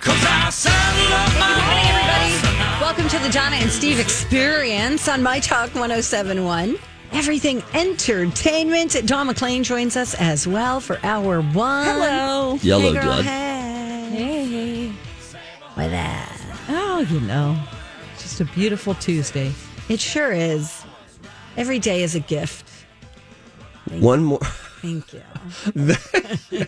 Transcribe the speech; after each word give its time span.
Hi, 0.00 1.80
everybody. 1.90 2.82
Welcome 2.82 3.08
to 3.08 3.18
the 3.18 3.30
Donna 3.32 3.56
and 3.56 3.70
Steve 3.70 3.98
experience 4.00 5.08
on 5.08 5.22
My 5.22 5.40
Talk 5.40 5.74
1071. 5.74 6.76
Everything 7.12 7.62
entertainment. 7.74 8.96
Don 9.06 9.26
McLean 9.26 9.64
joins 9.64 9.96
us 9.96 10.14
as 10.14 10.46
well 10.46 10.80
for 10.80 10.98
hour 11.02 11.40
one. 11.40 11.84
Hello. 11.86 12.58
Yellow 12.62 12.82
hey, 12.82 12.92
girl, 12.92 13.02
blood. 13.02 13.24
Hey. 13.24 14.10
Hey. 14.10 14.88
What 15.74 15.90
that? 15.90 16.40
Oh, 16.68 17.00
you 17.10 17.20
know, 17.20 17.58
just 18.18 18.40
a 18.40 18.44
beautiful 18.44 18.94
Tuesday. 18.94 19.52
It 19.88 20.00
sure 20.00 20.32
is. 20.32 20.84
Every 21.56 21.78
day 21.78 22.02
is 22.02 22.14
a 22.14 22.20
gift. 22.20 22.68
One 23.90 24.22
more, 24.22 24.38
Thank 24.82 25.12
you. 25.14 25.22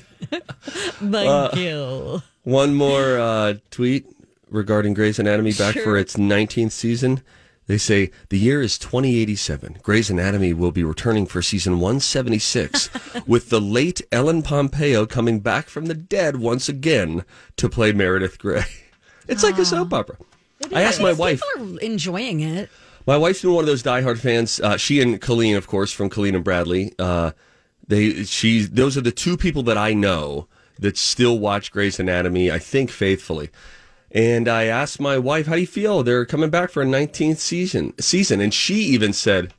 Thank 1.00 1.56
you. 1.56 1.76
Uh, 2.16 2.20
one 2.42 2.74
more 2.74 3.18
uh, 3.18 3.54
tweet 3.70 4.06
regarding 4.48 4.94
Grey's 4.94 5.18
Anatomy 5.18 5.52
back 5.52 5.76
for 5.76 5.96
its 5.96 6.16
19th 6.16 6.72
season. 6.72 7.22
They 7.66 7.78
say 7.78 8.10
the 8.30 8.38
year 8.38 8.60
is 8.60 8.78
2087. 8.78 9.78
Grey's 9.82 10.10
Anatomy 10.10 10.52
will 10.52 10.72
be 10.72 10.82
returning 10.82 11.26
for 11.26 11.40
season 11.40 11.74
176, 11.78 12.90
with 13.26 13.50
the 13.50 13.60
late 13.60 14.02
Ellen 14.10 14.42
Pompeo 14.42 15.06
coming 15.06 15.38
back 15.38 15.68
from 15.68 15.86
the 15.86 15.94
dead 15.94 16.36
once 16.36 16.68
again 16.68 17.24
to 17.56 17.68
play 17.68 17.92
Meredith 17.92 18.38
Grey. 18.38 18.64
It's 19.28 19.44
like 19.44 19.58
a 19.58 19.64
soap 19.64 19.92
opera. 19.92 20.16
I 20.74 20.82
asked 20.82 21.00
my 21.00 21.12
wife. 21.12 21.40
People 21.54 21.76
are 21.76 21.80
enjoying 21.80 22.40
it. 22.40 22.68
My 23.06 23.16
wife's 23.16 23.42
been 23.42 23.52
one 23.52 23.62
of 23.62 23.66
those 23.66 23.82
diehard 23.82 24.18
fans. 24.18 24.58
Uh, 24.58 24.76
she 24.76 25.00
and 25.00 25.20
Colleen, 25.20 25.54
of 25.54 25.68
course, 25.68 25.92
from 25.92 26.10
Colleen 26.10 26.34
and 26.34 26.42
Bradley. 26.42 26.94
Uh, 26.98 27.30
they, 27.86 28.24
she, 28.24 28.62
those 28.62 28.96
are 28.96 29.02
the 29.02 29.12
two 29.12 29.36
people 29.36 29.62
that 29.64 29.78
I 29.78 29.94
know 29.94 30.48
that 30.80 30.96
still 30.96 31.38
watch 31.38 31.70
Grey's 31.70 32.00
Anatomy. 32.00 32.50
I 32.50 32.58
think 32.58 32.90
faithfully. 32.90 33.50
And 34.10 34.48
I 34.48 34.64
asked 34.64 35.00
my 35.00 35.18
wife, 35.18 35.46
"How 35.46 35.54
do 35.54 35.60
you 35.60 35.66
feel? 35.66 36.02
They're 36.02 36.26
coming 36.26 36.50
back 36.50 36.70
for 36.70 36.82
a 36.82 36.86
19th 36.86 37.38
season." 37.38 37.94
Season, 38.00 38.40
and 38.40 38.52
she 38.52 38.74
even 38.74 39.12
said, 39.12 39.54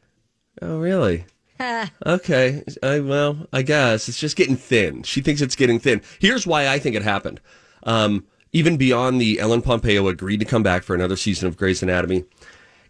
"Oh, 0.62 0.80
really? 0.80 1.26
okay. 2.06 2.64
I, 2.84 3.00
well, 3.00 3.48
I 3.54 3.62
guess 3.62 4.10
it's 4.10 4.20
just 4.20 4.36
getting 4.36 4.58
thin." 4.58 5.04
She 5.04 5.22
thinks 5.22 5.42
it's 5.42 5.56
getting 5.56 5.80
thin. 5.80 6.02
Here's 6.20 6.46
why 6.46 6.68
I 6.68 6.80
think 6.80 6.96
it 6.96 7.04
happened. 7.04 7.40
Um, 7.84 8.26
even 8.52 8.76
beyond 8.76 9.22
the 9.22 9.40
Ellen 9.40 9.62
Pompeo 9.62 10.08
agreed 10.08 10.42
to 10.42 10.46
come 10.46 10.64
back 10.64 10.84
for 10.84 10.94
another 10.94 11.16
season 11.16 11.48
of 11.48 11.56
Grey's 11.56 11.82
Anatomy, 11.82 12.26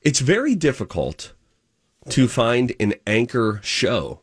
it's 0.02 0.20
very 0.20 0.56
difficult 0.56 1.34
to 2.09 2.28
find 2.28 2.74
an 2.80 2.96
anchor 3.06 3.59
show 3.64 4.22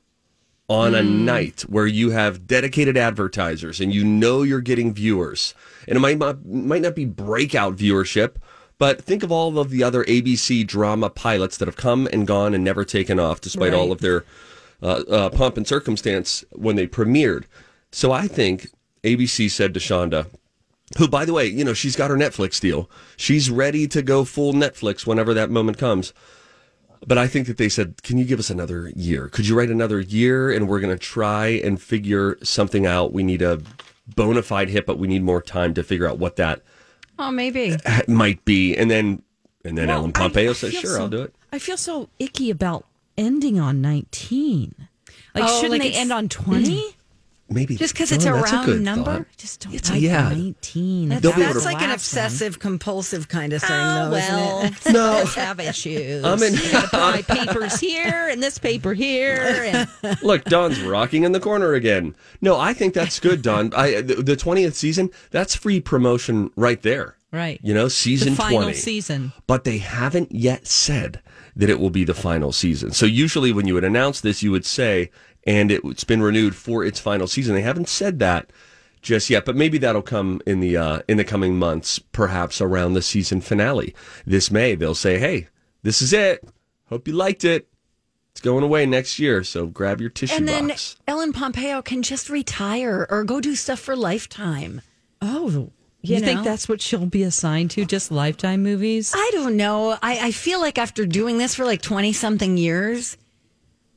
on 0.68 0.94
a 0.94 1.02
night 1.02 1.62
where 1.62 1.86
you 1.86 2.10
have 2.10 2.46
dedicated 2.46 2.96
advertisers 2.96 3.80
and 3.80 3.92
you 3.92 4.04
know 4.04 4.42
you're 4.42 4.60
getting 4.60 4.92
viewers. 4.92 5.54
And 5.86 5.96
it 5.96 6.00
might 6.00 6.18
not 6.18 6.44
might 6.44 6.82
not 6.82 6.94
be 6.94 7.06
breakout 7.06 7.76
viewership, 7.76 8.36
but 8.78 9.00
think 9.00 9.22
of 9.22 9.32
all 9.32 9.58
of 9.58 9.70
the 9.70 9.82
other 9.82 10.04
ABC 10.04 10.66
drama 10.66 11.08
pilots 11.10 11.56
that 11.56 11.68
have 11.68 11.76
come 11.76 12.06
and 12.12 12.26
gone 12.26 12.54
and 12.54 12.62
never 12.62 12.84
taken 12.84 13.18
off, 13.18 13.40
despite 13.40 13.72
all 13.72 13.90
of 13.90 14.00
their 14.00 14.24
uh, 14.82 15.02
uh, 15.10 15.30
pomp 15.30 15.56
and 15.56 15.66
circumstance 15.66 16.44
when 16.52 16.76
they 16.76 16.86
premiered. 16.86 17.44
So 17.90 18.12
I 18.12 18.28
think 18.28 18.68
ABC 19.02 19.50
said 19.50 19.72
to 19.74 19.80
Shonda, 19.80 20.26
who, 20.96 21.08
by 21.08 21.24
the 21.24 21.32
way, 21.32 21.46
you 21.46 21.64
know, 21.64 21.74
she's 21.74 21.96
got 21.96 22.10
her 22.10 22.16
Netflix 22.16 22.60
deal. 22.60 22.90
She's 23.16 23.50
ready 23.50 23.86
to 23.88 24.02
go 24.02 24.24
full 24.24 24.52
Netflix 24.52 25.06
whenever 25.06 25.34
that 25.34 25.50
moment 25.50 25.78
comes. 25.78 26.12
But 27.06 27.18
I 27.18 27.26
think 27.26 27.46
that 27.46 27.56
they 27.56 27.68
said, 27.68 28.02
can 28.02 28.18
you 28.18 28.24
give 28.24 28.38
us 28.38 28.50
another 28.50 28.90
year? 28.94 29.28
Could 29.28 29.46
you 29.46 29.56
write 29.56 29.70
another 29.70 30.00
year? 30.00 30.50
And 30.50 30.68
we're 30.68 30.80
going 30.80 30.94
to 30.96 30.98
try 30.98 31.46
and 31.48 31.80
figure 31.80 32.36
something 32.42 32.86
out. 32.86 33.12
We 33.12 33.22
need 33.22 33.40
a 33.42 33.60
bona 34.14 34.42
fide 34.42 34.68
hit, 34.68 34.84
but 34.86 34.98
we 34.98 35.06
need 35.08 35.22
more 35.22 35.40
time 35.42 35.74
to 35.74 35.82
figure 35.82 36.06
out 36.08 36.18
what 36.18 36.36
that 36.36 36.62
Oh, 37.18 37.30
maybe. 37.30 37.76
might 38.08 38.44
be. 38.44 38.76
And 38.76 38.90
then, 38.90 39.22
and 39.64 39.76
then 39.76 39.88
Well, 39.88 39.98
Ellen 39.98 40.12
Pompeo 40.12 40.50
I 40.50 40.52
says, 40.54 40.72
feel 40.72 40.80
sure, 40.82 40.96
so- 40.96 41.02
I'll 41.02 41.08
do 41.08 41.22
it. 41.22 41.34
I 41.52 41.58
feel 41.58 41.76
so 41.76 42.08
icky 42.18 42.50
about 42.50 42.84
ending 43.16 43.58
on 43.58 43.80
19. 43.80 44.74
Like, 45.34 45.44
Oh, 45.46 45.60
shouldn't 45.60 45.80
like 45.80 45.92
they 45.92 45.98
end 45.98 46.12
on 46.12 46.28
20? 46.28 46.96
Maybe 47.50 47.76
Just 47.76 47.94
because 47.94 48.12
it's 48.12 48.26
Oh, 48.26 48.34
a 48.34 48.38
that's 48.40 48.52
round 48.52 48.66
good 48.66 48.80
number? 48.82 49.16
thought. 49.18 49.26
Just 49.38 49.60
don't 49.60 49.74
It's 49.74 49.88
a- 49.88 49.92
like 49.94 50.02
yeah. 50.02 50.28
19. 50.28 51.08
They'll 51.08 51.32
That's 51.32 51.64
like 51.64 51.76
an 51.76 51.88
Last 51.88 52.14
one. 52.14 52.24
obsessive 52.24 52.58
compulsive 52.58 53.28
kind 53.28 53.54
of 53.54 53.62
thing, 53.62 53.70
Oh, 53.72 54.04
though, 54.06 54.10
well, 54.12 54.62
isn't 54.64 54.86
it? 54.86 54.92
No. 54.92 55.12
let's 55.12 55.34
have 55.34 55.58
issues. 55.58 56.24
I'm 56.24 56.42
in- 56.42 56.52
You 56.54 56.72
gotta 56.72 56.88
put 56.88 57.00
my 57.00 57.22
papers 57.46 57.80
here 57.80 58.28
and 58.30 58.42
this 58.42 58.58
paper 58.58 58.92
here. 58.92 59.86
And 60.02 60.18
Look, 60.22 60.44
Don's 60.44 60.78
rocking 60.82 61.22
in 61.22 61.32
the 61.32 61.40
corner 61.40 61.72
again. 61.72 62.14
No, 62.42 62.58
I 62.58 62.74
think 62.74 62.92
that's 62.92 63.18
good, 63.18 63.40
Don. 63.40 63.72
I 63.74 64.02
the 64.02 64.16
the 64.16 64.36
twentieth 64.36 64.76
season. 64.76 65.10
That's 65.30 65.54
free 65.54 65.80
promotion 65.80 66.50
right 66.54 66.82
there. 66.82 67.16
Right. 67.32 67.60
You 67.62 67.72
know, 67.74 67.88
season 67.88 68.30
the 68.30 68.36
final 68.36 68.62
twenty. 68.62 68.74
season. 68.76 69.32
But 69.46 69.64
they 69.64 69.78
haven't 69.78 70.32
yet 70.32 70.66
said 70.66 71.20
that 71.56 71.68
it 71.68 71.80
will 71.80 71.90
be 71.90 72.04
the 72.04 72.14
final 72.14 72.52
season. 72.52 72.92
So 72.92 73.04
usually, 73.04 73.52
when 73.52 73.66
you 73.66 73.74
would 73.74 73.84
announce 73.84 74.20
this, 74.20 74.42
you 74.42 74.50
would 74.52 74.64
say, 74.64 75.10
"And 75.48 75.72
it's 75.72 76.04
been 76.04 76.22
renewed 76.22 76.54
for 76.54 76.84
its 76.84 77.00
final 77.00 77.26
season." 77.26 77.56
They 77.56 77.62
haven't 77.62 77.88
said 77.88 78.20
that 78.20 78.50
just 79.02 79.30
yet, 79.30 79.44
but 79.44 79.56
maybe 79.56 79.78
that'll 79.78 80.02
come 80.02 80.40
in 80.46 80.60
the 80.60 80.76
uh, 80.76 81.00
in 81.08 81.16
the 81.16 81.24
coming 81.24 81.58
months, 81.58 81.98
perhaps 81.98 82.60
around 82.60 82.92
the 82.92 83.02
season 83.02 83.40
finale 83.40 83.94
this 84.24 84.50
May. 84.50 84.74
They'll 84.76 84.94
say, 84.94 85.18
"Hey, 85.18 85.48
this 85.82 86.00
is 86.00 86.12
it. 86.12 86.48
Hope 86.88 87.08
you 87.08 87.14
liked 87.14 87.44
it." 87.44 87.68
It's 88.32 88.44
going 88.44 88.62
away 88.62 88.86
next 88.86 89.18
year, 89.18 89.42
so 89.42 89.66
grab 89.66 90.00
your 90.00 90.10
tissue 90.10 90.36
And 90.36 90.46
then 90.46 90.68
box. 90.68 90.94
Ellen 91.08 91.32
Pompeo 91.32 91.82
can 91.82 92.02
just 92.02 92.30
retire 92.30 93.04
or 93.10 93.24
go 93.24 93.40
do 93.40 93.56
stuff 93.56 93.80
for 93.80 93.96
Lifetime. 93.96 94.80
Oh, 95.20 95.72
You 96.02 96.14
you, 96.14 96.20
think 96.20 96.44
that's 96.44 96.68
what 96.68 96.80
she'll 96.80 97.06
be 97.06 97.24
assigned 97.24 97.72
to? 97.72 97.84
Just 97.84 98.12
Lifetime 98.12 98.62
movies? 98.62 99.12
I 99.12 99.30
don't 99.32 99.56
know. 99.56 99.98
I, 100.00 100.28
I 100.28 100.30
feel 100.30 100.60
like 100.60 100.78
after 100.78 101.04
doing 101.04 101.38
this 101.38 101.56
for 101.56 101.64
like 101.64 101.82
20 101.82 102.12
something 102.12 102.56
years, 102.56 103.16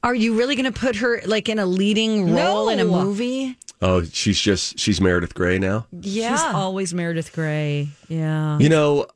are 0.04 0.16
you 0.16 0.38
really 0.38 0.56
going 0.56 0.72
to 0.72 0.78
put 0.80 0.96
her 0.98 1.22
like 1.26 1.50
in 1.50 1.60
a 1.60 1.66
leading 1.66 2.34
role 2.34 2.70
in 2.70 2.80
a 2.80 2.86
movie? 2.86 3.58
Oh, 3.82 4.04
she's 4.04 4.40
just 4.40 4.78
she's 4.80 5.02
Meredith 5.02 5.34
Grey 5.34 5.58
now. 5.58 5.88
Yeah. 5.92 6.32
She's 6.36 6.56
always 6.56 6.94
Meredith 6.94 7.34
Grey. 7.34 7.90
Yeah. 8.08 8.58
You 8.60 8.70
know, 8.70 9.08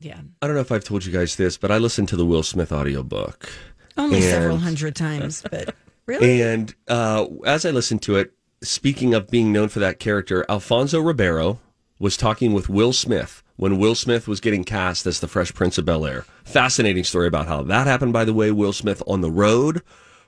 Yeah. 0.00 0.20
I 0.40 0.46
don't 0.46 0.54
know 0.54 0.60
if 0.62 0.70
I've 0.72 0.84
told 0.84 1.04
you 1.04 1.12
guys 1.12 1.36
this, 1.36 1.56
but 1.56 1.70
I 1.70 1.78
listened 1.78 2.08
to 2.10 2.16
the 2.16 2.26
Will 2.26 2.42
Smith 2.42 2.72
audiobook. 2.72 3.48
Only 3.96 4.20
several 4.20 4.58
hundred 4.58 4.94
times, 4.96 5.42
but 5.50 5.74
really? 6.06 6.40
And 6.42 6.74
uh, 6.88 7.26
as 7.44 7.66
I 7.66 7.70
listened 7.70 8.02
to 8.02 8.16
it, 8.16 8.32
speaking 8.62 9.12
of 9.12 9.28
being 9.28 9.52
known 9.52 9.68
for 9.68 9.80
that 9.80 9.98
character, 9.98 10.46
Alfonso 10.48 11.00
Ribeiro 11.00 11.60
was 11.98 12.16
talking 12.16 12.52
with 12.52 12.68
Will 12.68 12.92
Smith 12.92 13.42
when 13.56 13.78
Will 13.78 13.94
Smith 13.94 14.26
was 14.26 14.40
getting 14.40 14.64
cast 14.64 15.06
as 15.06 15.20
the 15.20 15.28
Fresh 15.28 15.52
Prince 15.54 15.78
of 15.78 15.84
Bel 15.84 16.06
Air. 16.06 16.24
Fascinating 16.44 17.04
story 17.04 17.26
about 17.28 17.46
how 17.48 17.62
that 17.64 17.86
happened, 17.86 18.12
by 18.12 18.24
the 18.24 18.32
way. 18.32 18.50
Will 18.50 18.72
Smith 18.72 19.02
on 19.06 19.20
the 19.20 19.30
road 19.30 19.82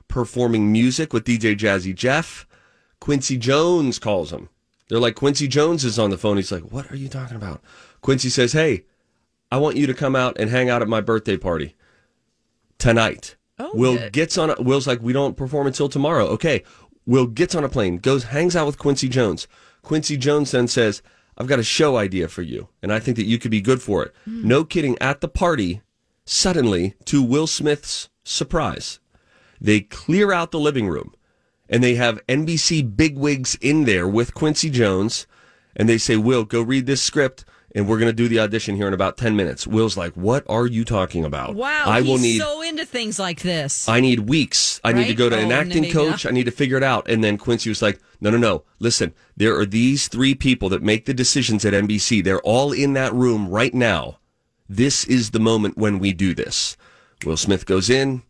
performing 0.08 0.70
music 0.70 1.12
with 1.12 1.24
DJ 1.24 1.56
Jazzy 1.56 1.94
Jeff. 1.94 2.46
Quincy 3.00 3.36
Jones 3.36 3.98
calls 3.98 4.32
him. 4.32 4.48
They're 4.88 4.98
like, 4.98 5.14
Quincy 5.14 5.48
Jones 5.48 5.84
is 5.84 5.98
on 5.98 6.10
the 6.10 6.18
phone. 6.18 6.36
He's 6.36 6.52
like, 6.52 6.62
What 6.72 6.90
are 6.90 6.96
you 6.96 7.08
talking 7.08 7.36
about? 7.36 7.62
Quincy 8.00 8.28
says, 8.28 8.52
Hey, 8.52 8.84
I 9.50 9.58
want 9.58 9.76
you 9.76 9.86
to 9.86 9.94
come 9.94 10.16
out 10.16 10.38
and 10.38 10.50
hang 10.50 10.68
out 10.68 10.82
at 10.82 10.88
my 10.88 11.00
birthday 11.00 11.36
party 11.36 11.74
tonight. 12.78 13.36
Oh, 13.58 13.70
Will 13.74 14.10
gets 14.10 14.36
on. 14.36 14.50
A, 14.50 14.60
Will's 14.60 14.86
like, 14.86 15.00
we 15.00 15.12
don't 15.12 15.36
perform 15.36 15.66
until 15.66 15.88
tomorrow. 15.88 16.26
Okay. 16.26 16.64
Will 17.06 17.26
gets 17.26 17.54
on 17.54 17.64
a 17.64 17.68
plane, 17.68 17.98
goes, 17.98 18.24
hangs 18.24 18.56
out 18.56 18.66
with 18.66 18.78
Quincy 18.78 19.08
Jones. 19.08 19.46
Quincy 19.82 20.16
Jones 20.16 20.50
then 20.50 20.66
says, 20.66 21.02
I've 21.36 21.46
got 21.46 21.58
a 21.58 21.64
show 21.64 21.96
idea 21.96 22.28
for 22.28 22.42
you, 22.42 22.68
and 22.82 22.92
I 22.92 22.98
think 22.98 23.16
that 23.16 23.26
you 23.26 23.38
could 23.38 23.50
be 23.50 23.60
good 23.60 23.82
for 23.82 24.04
it. 24.04 24.14
Hmm. 24.24 24.48
No 24.48 24.64
kidding. 24.64 24.96
At 25.00 25.20
the 25.20 25.28
party, 25.28 25.82
suddenly, 26.24 26.94
to 27.04 27.22
Will 27.22 27.46
Smith's 27.46 28.08
surprise, 28.22 29.00
they 29.64 29.80
clear 29.80 30.32
out 30.32 30.50
the 30.50 30.60
living 30.60 30.88
room 30.88 31.14
and 31.68 31.82
they 31.82 31.94
have 31.94 32.24
NBC 32.26 32.96
bigwigs 32.96 33.56
in 33.60 33.84
there 33.84 34.06
with 34.06 34.34
Quincy 34.34 34.68
Jones, 34.68 35.26
and 35.74 35.88
they 35.88 35.98
say, 35.98 36.16
Will, 36.16 36.44
go 36.44 36.60
read 36.62 36.86
this 36.86 37.02
script. 37.02 37.44
And 37.76 37.88
we're 37.88 37.98
going 37.98 38.08
to 38.08 38.12
do 38.12 38.28
the 38.28 38.38
audition 38.38 38.76
here 38.76 38.86
in 38.86 38.94
about 38.94 39.16
10 39.16 39.34
minutes. 39.34 39.66
Will's 39.66 39.96
like, 39.96 40.12
What 40.12 40.44
are 40.48 40.64
you 40.66 40.84
talking 40.84 41.24
about? 41.24 41.56
Wow, 41.56 41.82
I 41.86 42.02
will 42.02 42.18
need 42.18 42.38
so 42.38 42.62
into 42.62 42.84
things 42.86 43.18
like 43.18 43.40
this. 43.40 43.88
I 43.88 43.98
need 43.98 44.20
weeks. 44.28 44.80
I 44.84 44.92
need 44.92 45.08
to 45.08 45.14
go 45.14 45.28
to 45.28 45.34
Oh, 45.36 45.40
an 45.40 45.50
acting 45.50 45.90
coach. 45.90 46.24
I 46.24 46.30
need 46.30 46.44
to 46.44 46.52
figure 46.52 46.76
it 46.76 46.84
out. 46.84 47.10
And 47.10 47.24
then 47.24 47.36
Quincy 47.36 47.68
was 47.70 47.82
like, 47.82 47.98
no, 48.20 48.30
no, 48.30 48.36
no. 48.36 48.62
Listen, 48.78 49.12
there 49.36 49.58
are 49.58 49.66
these 49.66 50.06
three 50.06 50.36
people 50.36 50.68
that 50.68 50.84
make 50.84 51.06
the 51.06 51.14
decisions 51.14 51.64
at 51.64 51.72
NBC. 51.72 52.22
They're 52.22 52.40
all 52.42 52.70
in 52.70 52.92
that 52.92 53.12
room 53.12 53.48
right 53.48 53.74
now. 53.74 54.18
This 54.68 55.04
is 55.04 55.32
the 55.32 55.40
moment 55.40 55.76
when 55.76 55.98
we 55.98 56.12
do 56.12 56.32
this. 56.32 56.76
Will 57.26 57.36
Smith 57.36 57.66
goes 57.66 57.90
in, 57.90 58.22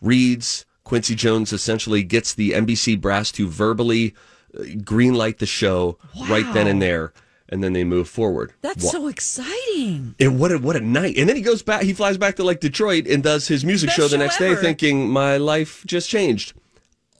reads. 0.00 0.64
Quincy 0.88 1.14
Jones 1.14 1.52
essentially 1.52 2.02
gets 2.02 2.32
the 2.32 2.52
NBC 2.52 2.98
brass 3.00 3.30
to 3.32 3.46
verbally 3.46 4.14
uh, 4.58 4.62
greenlight 4.78 5.36
the 5.36 5.46
show 5.46 5.98
right 6.30 6.50
then 6.54 6.66
and 6.66 6.80
there. 6.80 7.12
And 7.50 7.62
then 7.62 7.72
they 7.74 7.84
move 7.84 8.08
forward. 8.08 8.52
That's 8.62 8.90
so 8.90 9.06
exciting. 9.08 10.14
and 10.20 10.38
what 10.38 10.50
a, 10.52 10.58
what 10.58 10.76
a 10.76 10.80
night! 10.80 11.16
And 11.16 11.28
then 11.28 11.36
he 11.36 11.40
goes 11.42 11.62
back. 11.62 11.82
He 11.82 11.94
flies 11.94 12.18
back 12.18 12.36
to 12.36 12.44
like 12.44 12.60
Detroit 12.60 13.06
and 13.06 13.22
does 13.22 13.48
his 13.48 13.64
music 13.64 13.88
Best 13.88 13.96
show 13.96 14.02
the 14.08 14.16
show 14.16 14.22
next 14.22 14.38
day, 14.38 14.54
thinking 14.54 15.08
my 15.08 15.36
life 15.38 15.82
just 15.86 16.10
changed. 16.10 16.52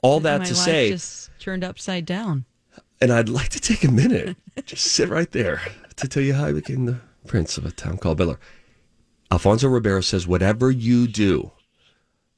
All 0.03 0.19
that 0.21 0.41
My 0.41 0.45
to 0.45 0.53
life 0.53 0.63
say, 0.63 0.89
just 0.91 1.31
turned 1.39 1.63
upside 1.63 2.05
down. 2.05 2.45
and 3.01 3.11
I'd 3.11 3.27
like 3.29 3.49
to 3.49 3.59
take 3.59 3.83
a 3.83 3.91
minute, 3.91 4.37
just 4.65 4.85
sit 4.85 5.09
right 5.09 5.31
there 5.31 5.61
to 5.95 6.07
tell 6.07 6.21
you 6.23 6.33
how 6.35 6.45
I 6.45 6.51
became 6.53 6.85
the 6.85 6.99
prince 7.27 7.57
of 7.57 7.65
a 7.65 7.71
town 7.71 7.97
called 7.97 8.17
Bel 8.19 8.29
Air. 8.31 8.39
Alfonso 9.31 9.67
Ribeiro 9.67 10.01
says, 10.01 10.27
"Whatever 10.27 10.69
you 10.69 11.07
do, 11.07 11.51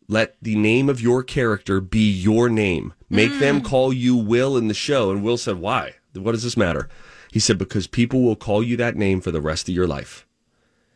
let 0.08 0.36
the 0.42 0.56
name 0.56 0.90
of 0.90 1.02
your 1.02 1.24
character 1.24 1.80
be 1.82 2.10
your 2.12 2.50
name. 2.50 2.94
Make 3.10 3.40
them 3.40 3.62
call 3.62 3.92
you 3.94 4.16
Will 4.16 4.58
in 4.58 4.68
the 4.68 4.74
show." 4.74 5.12
And 5.12 5.24
Will 5.24 5.38
said, 5.38 5.58
"Why? 5.58 5.94
What 6.14 6.32
does 6.34 6.44
this 6.44 6.58
matter?" 6.58 6.90
He 7.32 7.40
said, 7.40 7.58
"Because 7.58 7.88
people 7.88 8.22
will 8.24 8.36
call 8.36 8.62
you 8.64 8.76
that 8.78 8.96
name 8.96 9.22
for 9.22 9.32
the 9.32 9.42
rest 9.42 9.68
of 9.70 9.76
your 9.76 9.88
life." 9.88 10.26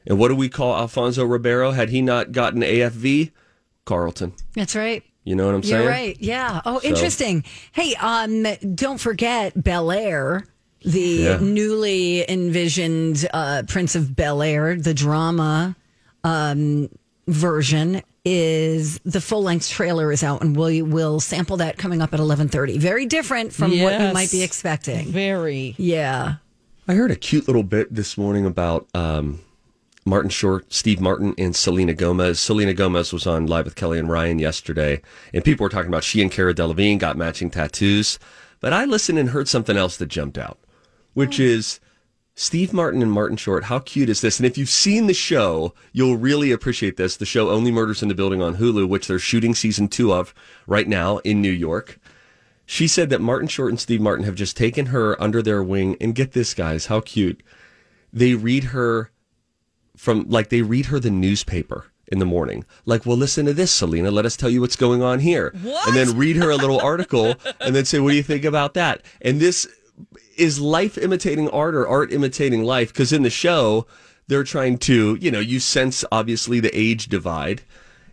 And 0.08 0.20
what 0.20 0.28
do 0.28 0.36
we 0.36 0.50
call 0.50 0.76
Alfonso 0.78 1.24
Ribeiro? 1.26 1.72
Had 1.72 1.90
he 1.90 2.02
not 2.02 2.32
gotten 2.32 2.62
AFV, 2.62 3.32
Carlton. 3.86 4.34
That's 4.54 4.76
right. 4.76 5.04
You 5.24 5.36
know 5.36 5.46
what 5.48 5.56
I'm 5.56 5.64
saying? 5.64 5.82
You're 5.82 5.90
right. 5.92 6.18
Yeah. 6.20 6.62
Oh, 6.66 6.80
So- 6.80 6.88
interesting. 6.88 7.44
Hey, 7.72 7.96
um, 7.96 8.46
don't 8.76 9.00
forget 9.00 9.62
Bel 9.64 9.92
Air, 9.92 10.46
the 10.84 11.00
Yeah. 11.00 11.38
newly 11.42 12.30
envisioned 12.30 13.28
uh, 13.34 13.64
Prince 13.68 13.96
of 13.96 14.16
Bel 14.16 14.42
Air, 14.44 14.76
the 14.76 14.94
drama 14.94 15.76
um, 16.24 16.90
version 17.28 18.02
is 18.26 19.00
the 19.06 19.22
full 19.22 19.44
length 19.44 19.70
trailer 19.70 20.12
is 20.12 20.24
out, 20.24 20.42
and 20.42 20.58
we 20.58 20.82
will 20.82 21.20
sample 21.20 21.58
that 21.58 21.78
coming 21.78 22.02
up 22.02 22.14
at 22.14 22.20
11:30. 22.20 22.80
Very 22.80 23.06
different 23.06 23.54
from 23.54 23.72
what 23.80 24.02
you 24.02 24.14
might 24.14 24.32
be 24.32 24.42
expecting. 24.42 25.08
Very. 25.12 25.76
Yeah. 25.78 26.36
I 26.88 26.94
heard 26.96 27.12
a 27.12 27.16
cute 27.16 27.48
little 27.48 27.64
bit 27.64 27.94
this 27.94 28.18
morning 28.18 28.46
about 28.46 28.88
um, 28.94 29.42
Martin 30.06 30.30
Short, 30.30 30.72
Steve 30.72 31.00
Martin, 31.00 31.34
and 31.38 31.56
Selena 31.56 31.94
Gomez. 31.94 32.40
Selena 32.40 32.74
Gomez 32.74 33.12
was 33.14 33.26
on 33.26 33.48
Live 33.48 33.66
with 33.66 33.76
Kelly 33.76 33.98
and 33.98 34.10
Ryan 34.10 34.40
yesterday, 34.40 35.02
and 35.34 35.44
people 35.44 35.64
were 35.64 35.70
talking 35.70 35.90
about 35.90 36.04
she 36.04 36.22
and 36.22 36.32
Cara 36.32 36.54
Delevingne 36.54 37.00
got 37.00 37.18
matching 37.18 37.50
tattoos. 37.50 38.20
But 38.60 38.74
I 38.74 38.86
listened 38.86 39.20
and 39.20 39.30
heard 39.30 39.48
something 39.48 39.78
else 39.78 39.98
that 39.98 40.08
jumped 40.08 40.38
out, 40.38 40.60
which 41.14 41.40
is 41.40 41.80
Steve 42.38 42.74
Martin 42.74 43.02
and 43.02 43.12
Martin 43.12 43.38
Short. 43.38 43.66
How 43.66 43.80
cute 43.80 44.10
is 44.10 44.20
this? 44.20 44.40
And 44.40 44.46
if 44.46 44.58
you've 44.58 44.70
seen 44.70 45.08
the 45.08 45.14
show, 45.14 45.74
you'll 45.94 46.18
really 46.18 46.52
appreciate 46.52 46.98
this. 46.98 47.16
The 47.16 47.26
show 47.26 47.50
Only 47.50 47.72
Murders 47.72 48.02
in 48.02 48.10
the 48.10 48.16
Building 48.16 48.42
on 48.42 48.58
Hulu, 48.58 48.90
which 48.90 49.08
they're 49.08 49.20
shooting 49.20 49.56
season 49.56 49.88
two 49.88 50.14
of 50.14 50.34
right 50.68 50.88
now 50.88 51.20
in 51.20 51.42
New 51.42 51.52
York. 51.52 51.98
She 52.66 52.88
said 52.88 53.10
that 53.10 53.22
Martin 53.22 53.48
Short 53.48 53.72
and 53.72 53.80
Steve 53.80 54.02
Martin 54.02 54.26
have 54.26 54.36
just 54.36 54.58
taken 54.58 54.88
her 54.88 55.22
under 55.22 55.42
their 55.42 55.64
wing 55.64 55.96
and 56.02 56.14
get 56.14 56.34
this, 56.34 56.54
guys, 56.54 56.88
how 56.88 57.00
cute. 57.00 57.42
They 58.12 58.34
read 58.34 58.66
her 58.66 59.12
from 59.96 60.28
like 60.28 60.50
they 60.50 60.62
read 60.62 60.88
her 60.88 61.00
the 61.00 61.12
newspaper 61.12 61.86
in 62.12 62.20
the 62.20 62.26
morning. 62.26 62.66
Like, 62.86 63.06
well, 63.06 63.16
listen 63.16 63.46
to 63.46 63.54
this, 63.54 63.72
Selena. 63.72 64.12
Let 64.12 64.26
us 64.26 64.36
tell 64.36 64.50
you 64.50 64.60
what's 64.60 64.76
going 64.76 65.02
on 65.02 65.20
here. 65.20 65.54
What? 65.62 65.88
And 65.88 65.96
then 65.96 66.18
read 66.18 66.36
her 66.36 66.50
a 66.50 66.56
little 66.56 66.82
article 66.82 67.36
and 67.62 67.74
then 67.74 67.86
say, 67.86 68.00
what 68.00 68.10
do 68.10 68.18
you 68.18 68.24
think 68.24 68.44
about 68.44 68.74
that? 68.74 69.04
And 69.22 69.40
this 69.40 69.68
is 70.38 70.60
life 70.60 70.98
imitating 70.98 71.50
art 71.50 71.76
or 71.76 71.88
art 71.88 72.12
imitating 72.12 72.64
life? 72.64 72.92
Because 72.94 73.14
in 73.14 73.24
the 73.24 73.30
show 73.30 73.88
they're 74.28 74.44
trying 74.44 74.78
to 74.78 75.16
you 75.22 75.32
know 75.32 75.40
you 75.40 75.60
sense 75.60 76.04
obviously 76.12 76.60
the 76.60 76.78
age 76.78 77.08
divide. 77.08 77.62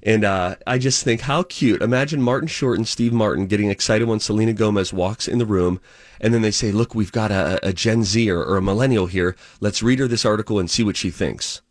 And 0.05 0.25
uh, 0.25 0.57
i 0.67 0.79
just 0.79 1.05
think 1.05 1.23
how 1.23 1.45
cute. 1.45 1.83
Imagine 1.83 2.23
martin 2.23 2.49
short 2.49 2.79
and 2.79 2.89
steve 2.89 3.13
martin 3.13 3.47
getting 3.47 3.71
excited 3.71 4.09
when 4.09 4.21
selena 4.21 4.53
gomez 4.53 4.93
walks 4.93 5.29
in 5.29 5.39
the 5.39 5.47
room 5.47 5.81
and 6.21 6.35
then 6.35 6.43
they 6.43 6.51
say 6.51 6.73
look 6.73 6.95
we've 6.95 7.13
got 7.13 7.31
a, 7.31 7.59
a 7.67 7.73
gen 7.73 8.05
z 8.05 8.31
or, 8.31 8.43
or 8.43 8.57
a 8.57 8.63
millennial 8.63 9.07
here. 9.07 9.37
Let's 9.61 9.83
read 9.83 9.99
her 9.99 10.09
this 10.09 10.25
article 10.25 10.59
and 10.59 10.71
see 10.71 10.83
what 10.83 10.97
she 10.97 11.11
thinks 11.11 11.63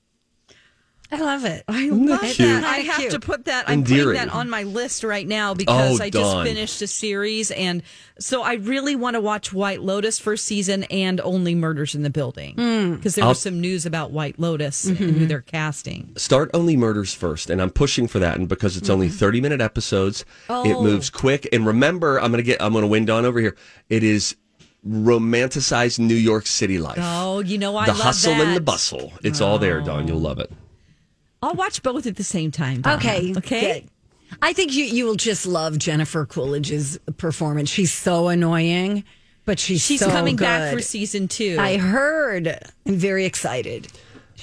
I 1.13 1.18
love 1.22 1.44
it. 1.44 1.63
I 1.68 1.81
Isn't 1.84 2.06
that 2.06 2.22
love 2.24 2.31
cute? 2.31 2.48
that. 2.48 2.63
I 2.63 2.78
have 2.78 3.00
cute. 3.00 3.12
to 3.12 3.19
put 3.19 3.46
that. 3.46 3.68
I'm 3.68 3.80
Endearing. 3.80 4.06
putting 4.16 4.28
that 4.28 4.34
on 4.34 4.50
my 4.50 4.63
list 4.63 5.04
right 5.04 5.28
now 5.28 5.54
because 5.54 6.00
Oh, 6.00 6.04
I 6.04 6.10
just 6.10 6.31
Dawn. 6.31 6.46
finished 6.46 6.81
a 6.81 6.88
series, 6.88 7.52
and 7.52 7.84
so 8.18 8.44
I 8.44 8.54
really 8.54 8.96
want 8.96 9.16
to 9.16 9.22
watch 9.22 9.52
White 9.52 9.81
Lotus 9.81 10.19
first 10.19 10.46
season 10.46 10.84
and 10.86 11.19
Only 11.19 11.54
Murders 11.54 11.96
in 11.96 12.04
the 12.04 12.10
Building 12.10 12.56
mm. 12.56 12.96
because 12.96 13.16
there 13.16 13.25
I'll- 13.25 13.31
was 13.31 13.42
some 13.42 13.60
news 13.60 13.86
about 13.86 14.12
White 14.12 14.40
Lotus 14.40 14.86
and 14.86 14.98
mm-hmm. 14.98 15.19
who 15.19 15.25
they're 15.25 15.42
casting. 15.42 16.13
start 16.16 16.50
only 16.54 16.78
murders 16.78 17.13
first 17.13 17.50
and 17.50 17.62
i'm 17.62 17.69
pushing 17.69 18.08
for 18.08 18.19
that 18.19 18.38
and 18.38 18.48
because 18.48 18.78
it's 18.78 18.90
only 18.90 19.08
mm-hmm. 19.08 19.18
30 19.18 19.42
minute 19.42 19.62
episodes 19.62 20.22
it 20.22 20.25
oh. 20.50 20.84
moves 20.84 21.10
quick 21.10 21.48
and 21.52 21.66
remember 21.66 22.19
i'm 22.19 22.31
gonna 22.31 22.44
get 22.44 22.62
i'm 22.62 22.74
gonna 22.74 22.88
win 22.88 23.06
dawn 23.06 23.25
over 23.25 23.40
here 23.40 23.56
it 23.90 24.04
is 24.04 24.36
romanticized 24.88 26.00
new 26.00 26.16
york 26.16 26.46
city 26.48 26.78
life 26.80 26.98
Oh, 27.00 27.40
you 27.40 27.58
know 27.58 27.75
I 27.75 27.86
the 27.86 27.94
love 27.94 28.02
hustle 28.02 28.34
and 28.34 28.56
the 28.56 28.62
bustle 28.62 29.13
it's 29.24 29.42
all 29.42 29.58
there 29.60 29.81
Don. 29.81 30.08
you'll 30.08 30.19
love 30.19 30.40
it 30.40 30.52
I'll 31.42 31.54
watch 31.56 31.82
both 31.84 32.06
at 32.08 32.16
the 32.16 32.24
same 32.24 32.52
time. 32.52 32.82
Donna. 32.82 32.98
Okay. 32.98 33.34
Okay. 33.38 33.82
good. 33.82 33.90
I 34.42 34.54
think 34.54 34.74
you 34.74 34.86
you 34.86 35.06
will 35.06 35.16
just 35.16 35.46
love 35.46 35.78
Jennifer 35.78 36.26
Coolidge's 36.26 36.98
performance. 37.18 37.70
She's 37.70 37.92
so 37.94 38.30
annoying, 38.30 39.04
but 39.46 39.60
she's 39.60 39.82
She's 39.82 40.00
so 40.00 40.10
coming 40.10 40.36
back 40.38 40.74
for 40.74 40.82
season 40.82 41.28
two. 41.28 41.58
I 41.60 41.78
heard. 41.78 42.48
I'm 42.86 42.96
very 42.96 43.26
excited. 43.26 43.88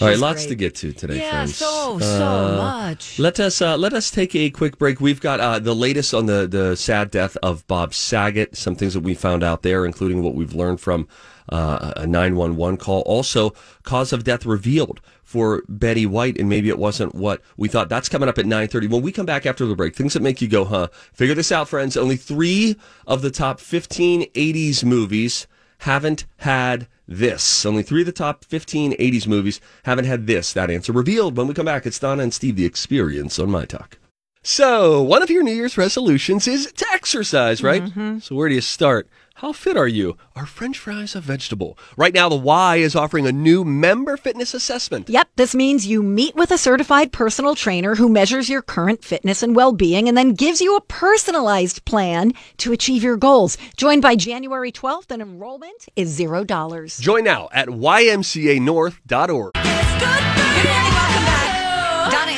all 0.01 0.09
right 0.09 0.19
lots 0.19 0.43
great. 0.43 0.49
to 0.51 0.55
get 0.57 0.75
to 0.77 0.93
today 0.93 1.19
Yeah, 1.19 1.31
friends 1.31 1.57
so 1.57 1.99
so 2.01 2.57
much. 2.59 3.19
let 3.19 3.41
us 3.41 3.63
uh, 3.63 3.77
let 3.79 3.93
us 3.95 4.11
take 4.11 4.35
a 4.37 4.51
quick 4.51 4.77
break. 4.79 5.01
We've 5.01 5.21
got 5.21 5.41
uh, 5.41 5.59
the 5.59 5.75
latest 5.75 6.13
on 6.13 6.27
the 6.27 6.47
the 6.47 6.77
sad 6.77 7.11
death 7.11 7.37
of 7.43 7.67
Bob 7.67 7.95
Saget. 7.95 8.57
Some 8.57 8.77
things 8.77 8.93
that 8.95 9.01
we 9.01 9.15
found 9.15 9.43
out 9.43 9.63
there, 9.63 9.87
including 9.87 10.23
what 10.23 10.35
we've 10.35 10.55
learned 10.55 10.81
from 10.83 11.09
uh, 11.49 11.93
a 11.97 12.07
nine 12.07 12.37
one 12.37 12.57
one 12.57 12.77
call. 12.77 13.03
Also, 13.03 13.53
cause 13.83 14.13
of 14.13 14.25
death 14.25 14.45
revealed 14.47 15.01
for 15.23 15.63
Betty 15.69 16.07
White, 16.07 16.39
and 16.39 16.49
maybe 16.49 16.69
it 16.69 16.79
wasn't 16.79 17.15
what 17.15 17.43
we 17.57 17.69
thought. 17.69 17.89
That's 17.89 18.09
coming 18.09 18.29
up 18.29 18.39
at 18.39 18.47
nine 18.47 18.69
thirty. 18.69 18.87
When 18.87 19.03
we 19.03 19.13
come 19.13 19.27
back 19.27 19.47
after 19.47 19.67
the 19.67 19.77
break, 19.77 19.95
things 19.95 20.15
that 20.15 20.23
make 20.23 20.41
you 20.41 20.49
go, 20.49 20.65
huh? 20.65 20.89
Figure 21.13 21.35
this 21.35 21.53
out, 21.53 21.69
friends. 21.69 21.97
Only 21.97 22.17
three 22.17 22.77
of 23.07 23.23
the 23.23 23.31
top 23.31 23.61
fifteen 23.61 24.23
'80s 24.33 24.85
movies 24.85 25.47
haven't 25.79 26.27
had 26.39 26.89
this. 27.07 27.65
Only 27.65 27.83
three 27.83 28.03
of 28.03 28.07
the 28.07 28.13
top 28.13 28.45
15 28.45 28.93
80s 28.93 29.27
movies 29.27 29.61
haven't 29.85 30.05
had 30.05 30.27
this. 30.27 30.53
That 30.53 30.71
answer 30.71 30.93
revealed 30.93 31.37
when 31.37 31.47
we 31.47 31.55
come 31.55 31.67
back. 31.67 31.87
It's 31.87 31.99
Donna 31.99 32.23
and 32.23 32.35
Steve, 32.35 32.57
the 32.57 32.67
experience 32.67 33.39
on 33.39 33.51
My 33.51 33.65
Talk. 33.65 33.99
So, 34.43 35.03
one 35.03 35.23
of 35.23 35.31
your 35.31 35.43
New 35.43 35.53
Year's 35.53 35.77
resolutions 35.77 36.47
is 36.47 36.73
to 36.73 36.87
exercise, 36.93 37.63
right? 37.63 37.83
So, 38.21 38.35
where 38.35 38.49
do 38.49 38.55
you 38.55 38.61
start? 38.61 39.09
How 39.39 39.53
fit 39.53 39.77
are 39.77 39.87
you? 39.87 40.17
Are 40.35 40.47
french 40.47 40.81
fries 40.81 41.15
a 41.15 41.21
vegetable? 41.21 41.79
Right 41.97 42.13
now, 42.13 42.29
the 42.29 42.35
Y 42.35 42.79
is 42.79 42.97
offering 42.97 43.25
a 43.25 43.31
new 43.31 43.65
member 43.65 44.17
fitness 44.17 44.53
assessment. 44.53 45.09
Yep, 45.09 45.29
this 45.37 45.55
means 45.55 45.87
you 45.87 46.03
meet 46.03 46.35
with 46.35 46.51
a 46.51 46.59
certified 46.59 47.13
personal 47.13 47.55
trainer 47.55 47.95
who 47.95 48.09
measures 48.09 48.49
your 48.49 48.63
current 48.63 49.05
fitness 49.05 49.45
and 49.45 49.55
well 49.55 49.71
being 49.71 50.09
and 50.09 50.17
then 50.17 50.35
gives 50.35 50.61
you 50.61 50.75
a 50.75 50.81
personalized 50.81 51.85
plan 51.85 52.33
to 52.57 52.73
achieve 52.73 53.05
your 53.05 53.17
goals. 53.17 53.57
Join 53.77 54.01
by 54.01 54.17
January 54.17 54.73
12th 54.73 55.13
and 55.13 55.23
enrollment 55.23 55.87
is 55.95 56.19
$0. 56.19 57.01
Join 57.01 57.23
now 57.23 57.49
at 57.53 57.69
ymcanorth.org. 57.69 59.68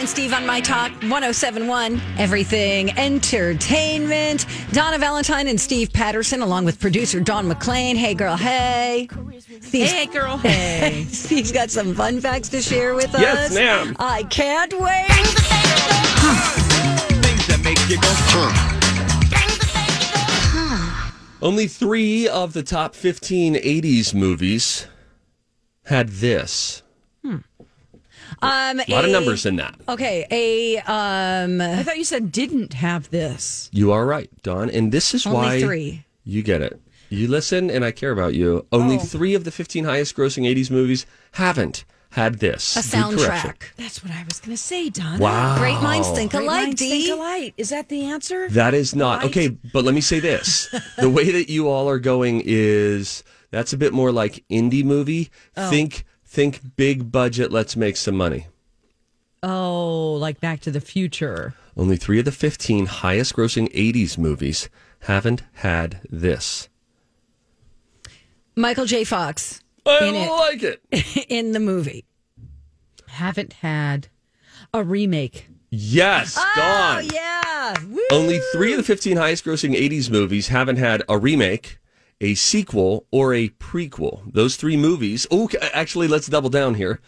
and 0.01 0.09
Steve 0.09 0.33
on 0.33 0.47
My 0.47 0.63
Talk 0.63 0.91
1071, 1.03 2.01
Everything 2.17 2.91
Entertainment. 2.99 4.47
Donna 4.73 4.99
Valentine 4.99 5.47
and 5.47 5.61
Steve 5.61 5.93
Patterson, 5.93 6.41
along 6.41 6.65
with 6.65 6.81
producer 6.81 7.21
Dawn 7.21 7.47
McClain. 7.47 7.97
Hey, 7.97 8.15
girl, 8.15 8.35
hey. 8.35 9.09
Steve's, 9.61 9.93
Hey, 9.93 10.07
girl. 10.07 10.39
Hey. 10.43 11.05
Steve's 11.05 11.53
got 11.53 11.71
some 11.71 11.95
fun 11.95 12.19
facts 12.19 12.49
to 12.49 12.63
share 12.63 12.95
with 12.95 13.15
us. 13.15 13.21
Yes, 13.21 13.55
ma'am. 13.55 13.95
I 13.99 14.23
can't 14.25 14.73
wait. 14.81 15.11
Only 21.43 21.67
three 21.67 22.27
of 22.27 22.55
the 22.55 22.63
top 22.63 22.95
15 22.95 23.55
80s 23.57 24.15
movies 24.15 24.87
had 25.85 26.09
this. 26.09 26.83
Um, 28.43 28.81
A 28.81 28.85
lot 28.89 29.05
of 29.05 29.11
numbers 29.11 29.45
in 29.47 29.57
that. 29.57 29.75
Okay, 29.89 30.27
a 30.31 30.79
um, 30.91 31.61
I 31.61 31.83
thought 31.83 31.99
you 31.99 32.05
said 32.05 32.33
didn't 32.33 32.75
have 32.75 33.11
this. 33.11 33.69
You 33.73 33.93
are 33.93 34.07
right, 34.07 34.31
Don. 34.43 34.71
And 34.71 34.93
this 34.93 35.15
is 35.15 35.27
Only 35.27 35.39
why 35.39 35.61
three. 35.61 36.05
you 36.25 36.43
get 36.43 36.63
it. 36.63 36.81
You 37.11 37.27
listen, 37.29 37.71
and 37.71 37.85
I 37.85 37.91
care 37.91 38.13
about 38.13 38.35
you. 38.35 38.67
Only 38.73 38.97
Oh. 38.97 39.01
three 39.01 39.35
of 39.35 39.45
the 39.45 39.51
15 39.51 39.85
highest 39.85 40.17
grossing 40.17 40.47
80s 40.47 40.71
movies 40.71 41.07
haven't 41.33 41.85
had 42.11 42.39
this. 42.39 42.77
a 42.77 42.81
soundtrack. 42.81 43.75
That's 43.77 44.03
what 44.03 44.13
I 44.13 44.25
was 44.25 44.41
going 44.41 44.57
to 44.57 44.63
say, 44.63 44.89
Don. 44.91 45.19
Wow. 45.19 45.59
Great 45.59 45.81
minds 45.83 46.09
think 46.11 46.31
Great 46.33 46.43
alike. 46.45 46.63
minds 46.67 46.81
D. 46.81 46.89
think 47.07 47.19
alike. 47.19 47.55
Is 47.57 47.69
that 47.71 47.89
the 47.89 48.05
answer? 48.05 48.49
That 48.49 48.75
is 48.75 48.95
not 48.95 49.19
Right? 49.23 49.27
okay. 49.27 49.49
But 49.73 49.85
let 49.85 49.95
me 49.95 50.01
say 50.01 50.19
this: 50.21 50.69
the 50.99 51.11
way 51.11 51.31
that 51.33 51.51
you 51.51 51.69
all 51.69 51.89
are 51.89 51.99
going 51.99 52.43
is 52.45 53.23
that's 53.51 53.73
a 53.73 53.77
bit 53.77 53.93
more 53.93 54.13
like 54.13 54.45
indie 54.51 54.85
movie. 54.85 55.31
Oh. 55.57 55.69
Think, 55.69 56.05
think 56.31 56.77
big 56.77 57.11
budget. 57.13 57.51
Let's 57.51 57.77
make 57.77 57.97
some 57.97 58.17
money. 58.17 58.47
Oh, 59.43 60.15
like 60.15 60.41
Back 60.41 60.61
to 60.61 60.71
the 60.71 60.81
Future. 60.81 61.55
Only 61.77 61.97
three 61.97 62.19
of 62.19 62.25
the 62.25 62.33
15 62.33 62.87
highest 62.87 63.35
grossing 63.35 63.73
80s 63.75 64.17
movies 64.17 64.69
haven't 65.01 65.43
had 65.55 66.01
this. 66.09 66.69
Michael 68.55 68.85
J. 68.87 69.05
Fox 69.05 69.63
I 69.87 70.05
In 70.05 70.15
it. 70.15 70.29
like 70.31 70.63
it. 70.63 71.27
in 71.29 71.53
the 71.53 71.61
movie. 71.61 72.05
Haven't 73.09 73.55
had 73.55 74.09
a 74.73 74.85
remake. 74.85 75.49
Yes, 75.71 76.35
Dawn. 76.35 76.45
Oh 76.57 76.99
yeah. 77.13 77.75
Woo. 77.89 78.01
Only 78.13 78.41
three 78.53 78.73
of 78.73 78.77
the 78.77 78.83
15 78.83 79.17
highest 79.17 79.45
grossing 79.45 79.75
80s 79.75 80.11
movies 80.11 80.49
haven't 80.49 80.77
had 80.77 81.03
a 81.09 81.17
remake, 81.17 81.79
a 82.21 82.35
sequel, 82.35 83.07
or 83.11 83.33
a 83.35 83.49
prequel. 83.51 84.21
Those 84.33 84.57
three 84.57 84.77
movies. 84.77 85.27
Oh, 85.31 85.49
actually, 85.73 86.07
let's 86.09 86.27
double 86.27 86.51
down 86.51 86.75
here. 86.75 87.01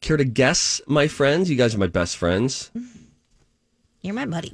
Care 0.00 0.16
to 0.16 0.24
guess, 0.24 0.80
my 0.86 1.08
friends? 1.08 1.50
You 1.50 1.56
guys 1.56 1.74
are 1.74 1.78
my 1.78 1.86
best 1.86 2.16
friends. 2.16 2.70
You're 4.02 4.14
my 4.14 4.26
buddy. 4.26 4.50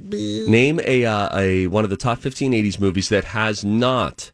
Name 0.47 0.79
a, 0.83 1.05
uh, 1.05 1.37
a 1.37 1.67
one 1.67 1.83
of 1.83 1.89
the 1.89 1.97
top 1.97 2.19
15 2.19 2.53
80s 2.53 2.79
movies 2.79 3.09
that 3.09 3.23
has 3.25 3.63
not 3.63 4.31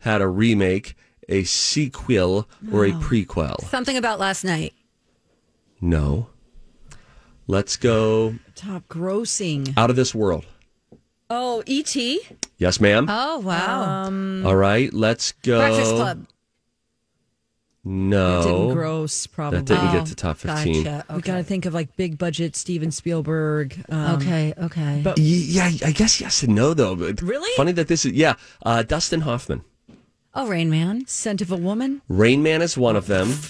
had 0.00 0.20
a 0.22 0.28
remake, 0.28 0.94
a 1.28 1.44
sequel, 1.44 2.48
or 2.72 2.84
a 2.84 2.92
prequel. 2.92 3.60
Something 3.68 3.96
about 3.96 4.18
last 4.20 4.44
night. 4.44 4.72
No. 5.80 6.28
Let's 7.46 7.76
go 7.76 8.36
Top 8.54 8.86
grossing. 8.88 9.76
out 9.76 9.90
of 9.90 9.96
this 9.96 10.14
world. 10.14 10.46
Oh, 11.30 11.62
E.T. 11.66 12.20
Yes, 12.58 12.80
ma'am. 12.80 13.06
Oh 13.08 13.38
wow. 13.38 14.04
All 14.44 14.56
right, 14.56 14.92
let's 14.92 15.32
go. 15.32 15.58
Breakfast 15.60 15.94
Club. 15.94 16.26
No. 17.82 18.42
Didn't 18.42 18.74
gross, 18.74 19.26
probably. 19.26 19.60
That 19.60 19.64
didn't 19.66 19.88
Oh, 19.88 19.92
get 19.92 20.06
to 20.06 20.14
top 20.14 20.36
15. 20.36 20.84
Gotcha. 20.84 21.06
We 21.14 21.22
got 21.22 21.36
to 21.36 21.42
think 21.42 21.64
of 21.64 21.72
like 21.72 21.96
big 21.96 22.18
budget 22.18 22.54
Steven 22.54 22.90
Spielberg. 22.90 23.82
Um, 23.88 24.16
Okay. 24.16 24.52
Okay. 24.58 25.00
But 25.02 25.16
Y- 25.18 25.24
Yeah, 25.24 25.70
I 25.84 25.92
guess 25.92 26.20
yes 26.20 26.42
and 26.42 26.54
no 26.54 26.74
though. 26.74 26.94
But 26.94 27.22
Really? 27.22 27.50
Funny 27.56 27.72
that 27.72 27.88
this 27.88 28.04
is 28.04 28.12
yeah. 28.12 28.34
Uh, 28.66 28.82
Dustin 28.82 29.22
Hoffman. 29.22 29.62
oh, 30.34 30.46
Rain 30.46 30.68
Man. 30.68 31.06
Scent 31.06 31.40
of 31.40 31.50
a 31.50 31.56
Woman. 31.56 32.02
Rain 32.08 32.42
Man 32.42 32.60
is 32.60 32.76
one 32.76 32.96
of 32.96 33.06
them. 33.06 33.32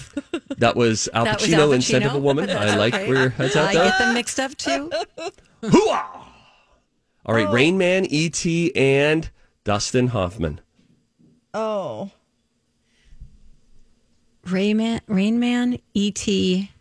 That 0.57 0.75
was 0.75 1.09
Al 1.13 1.25
That 1.25 1.41
was 1.41 1.49
Pacino 1.49 1.57
Al 1.59 1.71
in 1.73 1.81
Scent 1.81 2.05
of 2.05 2.13
a 2.13 2.17
Pacino? 2.19 2.21
Woman. 2.21 2.49
I 2.51 2.75
like 2.77 2.93
Okay. 2.93 3.07
where 3.09 3.17
your 3.19 3.29
head's 3.29 3.55
I 3.55 3.65
at 3.69 3.73
there. 3.73 3.83
get 3.85 3.97
them 3.99 4.13
mixed 4.13 4.39
up 4.39 4.55
too. 4.55 4.91
Hoo-ah! 5.61 6.20
All 7.25 7.35
right, 7.35 7.47
oh. 7.47 7.53
Rain 7.53 7.77
Man, 7.77 8.05
E.T., 8.05 8.75
and 8.75 9.29
Dustin 9.63 10.07
Hoffman. 10.07 10.61
Oh. 11.53 12.11
Rain 14.45 14.77
Man, 14.77 15.01
Rain 15.07 15.39
Man, 15.39 15.77
E.T., 15.93 16.71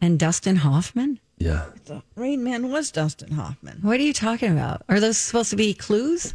and 0.00 0.18
Dustin 0.18 0.56
Hoffman. 0.56 1.20
Yeah. 1.38 1.66
The 1.86 2.02
Rain 2.16 2.44
Man 2.44 2.70
was 2.70 2.90
Dustin 2.90 3.32
Hoffman. 3.32 3.78
What 3.82 3.98
are 3.98 4.02
you 4.02 4.12
talking 4.12 4.52
about? 4.52 4.82
Are 4.88 5.00
those 5.00 5.16
supposed 5.18 5.50
to 5.50 5.56
be 5.56 5.74
clues? 5.74 6.34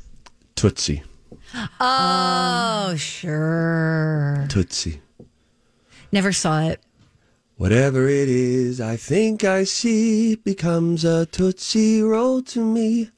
Tootsie. 0.56 1.04
Oh, 1.80 2.96
sure. 2.98 4.46
Tootsie. 4.50 5.02
Never 6.12 6.34
saw 6.34 6.62
it. 6.64 6.82
Whatever 7.58 8.08
it 8.08 8.30
is, 8.30 8.82
I 8.82 8.98
think 8.98 9.44
I 9.44 9.64
see 9.64 10.36
becomes 10.36 11.06
a 11.06 11.26
Tootsie 11.26 12.02
Roll 12.02 12.42
to 12.44 12.64
me. 12.64 13.12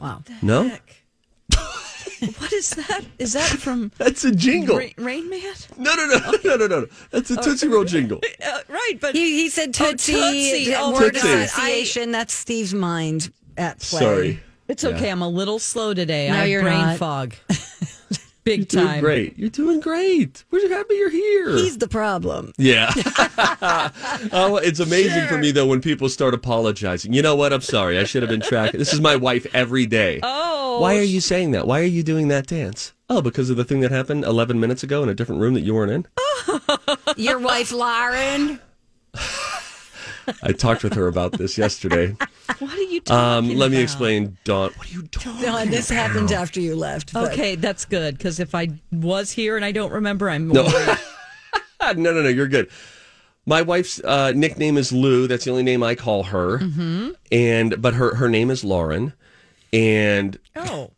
Wow. 0.00 0.22
No? 0.42 0.68
Heck. 0.68 1.02
what 2.38 2.52
is 2.52 2.70
that? 2.70 3.02
Is 3.18 3.32
that 3.34 3.48
from 3.48 3.92
That's 3.98 4.24
a 4.24 4.32
jingle. 4.32 4.78
Ra- 4.78 4.86
Rain 4.98 5.28
Man? 5.28 5.40
No, 5.76 5.94
no, 5.94 6.06
no, 6.06 6.18
no, 6.44 6.56
no, 6.56 6.56
no, 6.56 6.80
no. 6.80 6.86
That's 7.10 7.30
a 7.30 7.36
Tootsie 7.36 7.68
Roll 7.68 7.84
jingle. 7.84 8.20
Uh, 8.44 8.60
right, 8.68 8.94
but 9.00 9.14
He, 9.14 9.42
he 9.42 9.48
said 9.50 9.68
Oh, 9.80 9.90
Tootsie. 9.90 10.12
Tootsie. 10.14 10.74
Oh, 10.76 10.92
word 10.92 11.14
Tootsie. 11.14 11.28
association. 11.28 12.10
That's 12.12 12.32
Steve's 12.32 12.74
mind 12.74 13.32
at 13.56 13.78
play. 13.80 14.00
Sorry. 14.00 14.40
it's 14.68 14.84
okay. 14.84 15.10
I'm 15.10 15.22
a 15.22 15.28
little 15.28 15.58
slow 15.58 15.94
today. 15.94 16.28
No, 16.28 16.34
I 16.34 16.38
have 16.38 16.48
you're 16.48 16.62
brain 16.62 16.78
not. 16.78 16.98
fog. 16.98 17.34
Big 18.46 18.60
You're 18.60 18.66
doing 18.66 18.86
time. 18.86 19.00
great. 19.00 19.36
You're 19.36 19.50
doing 19.50 19.80
great. 19.80 20.44
We're 20.52 20.60
just 20.60 20.72
happy 20.72 20.94
you're 20.94 21.10
here. 21.10 21.50
He's 21.56 21.78
the 21.78 21.88
problem. 21.88 22.52
Yeah. 22.56 22.92
oh, 24.32 24.60
it's 24.62 24.78
amazing 24.78 25.26
for 25.26 25.36
me 25.36 25.50
though 25.50 25.66
when 25.66 25.80
people 25.80 26.08
start 26.08 26.32
apologizing. 26.32 27.12
You 27.12 27.22
know 27.22 27.34
what? 27.34 27.52
I'm 27.52 27.60
sorry. 27.60 27.98
I 27.98 28.04
should 28.04 28.22
have 28.22 28.30
been 28.30 28.40
tracking. 28.40 28.78
This 28.78 28.92
is 28.92 29.00
my 29.00 29.16
wife 29.16 29.48
every 29.52 29.84
day. 29.84 30.20
Oh. 30.22 30.78
Why 30.80 30.96
are 30.96 31.02
you 31.02 31.20
saying 31.20 31.50
that? 31.50 31.66
Why 31.66 31.80
are 31.80 31.84
you 31.84 32.04
doing 32.04 32.28
that 32.28 32.46
dance? 32.46 32.92
Oh, 33.10 33.20
because 33.20 33.50
of 33.50 33.56
the 33.56 33.64
thing 33.64 33.80
that 33.80 33.90
happened 33.90 34.22
11 34.22 34.60
minutes 34.60 34.84
ago 34.84 35.02
in 35.02 35.08
a 35.08 35.14
different 35.14 35.40
room 35.40 35.54
that 35.54 35.62
you 35.62 35.74
weren't 35.74 35.90
in. 35.90 36.06
Your 37.16 37.40
wife, 37.40 37.72
Lauren. 37.72 38.60
I 40.42 40.52
talked 40.52 40.82
with 40.82 40.94
her 40.94 41.06
about 41.08 41.32
this 41.32 41.56
yesterday. 41.58 42.16
What 42.60 42.72
are 42.78 42.80
you 42.82 42.98
Um, 43.10 43.44
talking 43.44 43.58
let 43.58 43.70
me 43.70 43.76
about? 43.78 43.82
explain, 43.82 44.38
Dawn. 44.44 44.70
What 44.76 44.88
are 44.88 44.92
you 44.92 45.02
talking 45.08 45.42
No, 45.42 45.64
this 45.66 45.88
happened 45.90 46.30
after 46.32 46.60
you 46.60 46.74
left. 46.76 47.12
but- 47.12 47.32
Okay, 47.32 47.54
that's 47.56 47.84
good 47.84 48.16
because 48.16 48.38
if 48.40 48.54
I 48.54 48.68
was 48.92 49.32
here 49.32 49.56
and 49.56 49.64
I 49.64 49.72
don't 49.72 49.92
remember, 49.92 50.30
I'm 50.30 50.48
No. 50.48 50.62
worried. 50.64 50.98
no, 51.98 52.12
no, 52.12 52.22
no. 52.22 52.28
You're 52.28 52.46
good. 52.48 52.70
My 53.44 53.62
wife's 53.62 54.00
uh, 54.04 54.32
nickname 54.34 54.78
is 54.78 54.90
Lou. 54.92 55.26
That's 55.26 55.44
the 55.44 55.50
only 55.50 55.64
name 55.64 55.82
I 55.82 55.96
call 55.96 56.22
her. 56.24 56.58
Mm-hmm. 56.60 57.10
And 57.32 57.82
but 57.82 57.94
her 57.94 58.14
her 58.14 58.28
name 58.28 58.50
is 58.50 58.64
Lauren. 58.64 59.12
And 59.72 60.38
Oh. 60.54 60.92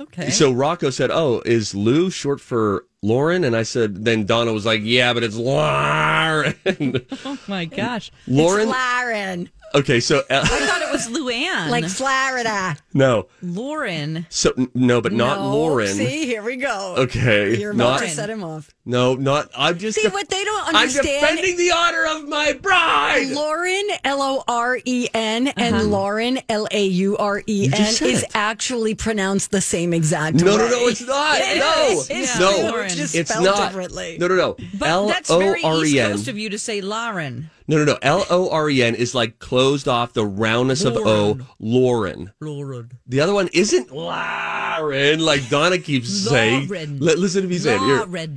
Okay. 0.00 0.30
so 0.30 0.50
Rocco 0.52 0.90
said, 0.90 1.10
"Oh, 1.12 1.42
is 1.44 1.74
Lou 1.74 2.08
short 2.10 2.40
for 2.40 2.84
Lauren?" 3.02 3.44
And 3.44 3.54
I 3.56 3.62
said, 3.62 4.04
then 4.04 4.24
Donna 4.26 4.52
was 4.52 4.66
like, 4.66 4.80
"Yeah, 4.82 5.12
but 5.14 5.22
it's 5.22 5.36
Lauren." 5.36 6.54
oh 7.24 7.38
my 7.46 7.64
gosh. 7.64 8.10
Lauren. 8.26 8.68
It's 8.68 8.76
Lauren. 8.78 9.50
Okay, 9.74 10.00
so 10.00 10.20
uh, 10.30 10.40
I 10.42 10.46
thought 10.46 10.80
it 10.80 10.90
was 10.90 11.08
Luann. 11.08 11.68
Like 11.68 11.84
Florida. 11.84 12.74
no, 12.94 13.26
Lauren. 13.42 14.24
so 14.30 14.50
n- 14.56 14.70
no, 14.74 15.02
but 15.02 15.12
not 15.12 15.40
No, 15.40 15.50
Lauren. 15.52 15.88
See, 15.88 16.24
here 16.24 16.42
we 16.42 16.56
go. 16.56 16.94
Okay, 16.96 17.58
You're 17.60 17.72
about 17.72 18.00
not 18.00 18.00
to 18.00 18.08
set 18.08 18.30
him 18.30 18.42
off. 18.42 18.70
no, 18.86 19.14
not. 19.14 19.50
I'm 19.54 19.76
just. 19.78 20.00
See, 20.00 20.08
what 20.08 20.26
they 20.30 20.42
don't 20.42 20.68
understand. 20.68 20.76
I'm 20.76 20.88
understand. 20.88 21.36
defending 21.36 21.56
the 21.58 21.72
honor 21.72 22.06
of 22.06 22.26
my 22.28 22.54
bride. 22.54 23.28
Lauren, 23.32 23.82
L 24.04 24.22
O 24.22 24.42
R 24.48 24.78
E 24.86 25.06
N, 25.12 25.48
and 25.48 25.90
Lauren, 25.90 26.38
L 26.48 26.66
A 26.70 26.86
U 26.86 27.18
R 27.18 27.40
E 27.46 27.64
You 27.64 27.64
N, 27.66 27.70
just 27.72 27.98
said 27.98 28.08
is 28.08 28.22
it. 28.22 28.30
actually 28.32 28.94
pronounced 28.94 29.50
the 29.50 29.60
same 29.60 29.92
exact 29.92 30.36
No, 30.36 30.52
way. 30.52 30.56
no, 30.56 30.64
no, 30.64 30.70
no, 30.80 30.88
it's 30.88 31.06
not. 31.06 31.40
It 31.42 31.58
no, 31.58 31.86
is. 31.90 32.08
It's 32.10 32.40
no, 32.40 32.52
still 32.52 32.72
just 32.96 33.14
it's 33.14 33.30
spelled 33.30 33.44
not. 33.44 33.68
differently. 33.68 34.16
No, 34.18 34.28
no, 34.28 34.36
no. 34.36 34.56
But 34.74 34.88
L 34.88 35.06
that's 35.08 35.30
very 35.30 35.60
East 35.62 35.94
E 35.94 36.00
N. 36.00 36.10
Coast 36.12 36.28
of 36.28 36.38
you 36.38 36.50
to 36.50 36.58
say 36.58 36.80
Lauren. 36.80 37.50
No, 37.66 37.76
no, 37.78 37.84
no. 37.84 37.98
L 38.02 38.24
O 38.30 38.50
R 38.50 38.70
E 38.70 38.82
N 38.82 38.94
is 38.94 39.14
like 39.14 39.38
closed 39.38 39.88
off 39.88 40.12
the 40.12 40.24
roundness 40.24 40.84
of 40.84 40.96
O. 40.96 41.38
Lauren. 41.58 42.32
Lauren. 42.40 42.92
The 43.06 43.20
other 43.20 43.34
one 43.34 43.48
isn't 43.52 43.92
Lauren, 43.92 45.20
like 45.20 45.48
Donna 45.48 45.78
keeps 45.78 46.08
saying. 46.08 46.68
Lauren. 46.68 46.98
Listen 46.98 47.42
to 47.42 47.48
me 47.48 47.58
say 47.58 47.76
it. 47.76 48.08
Here, 48.08 48.28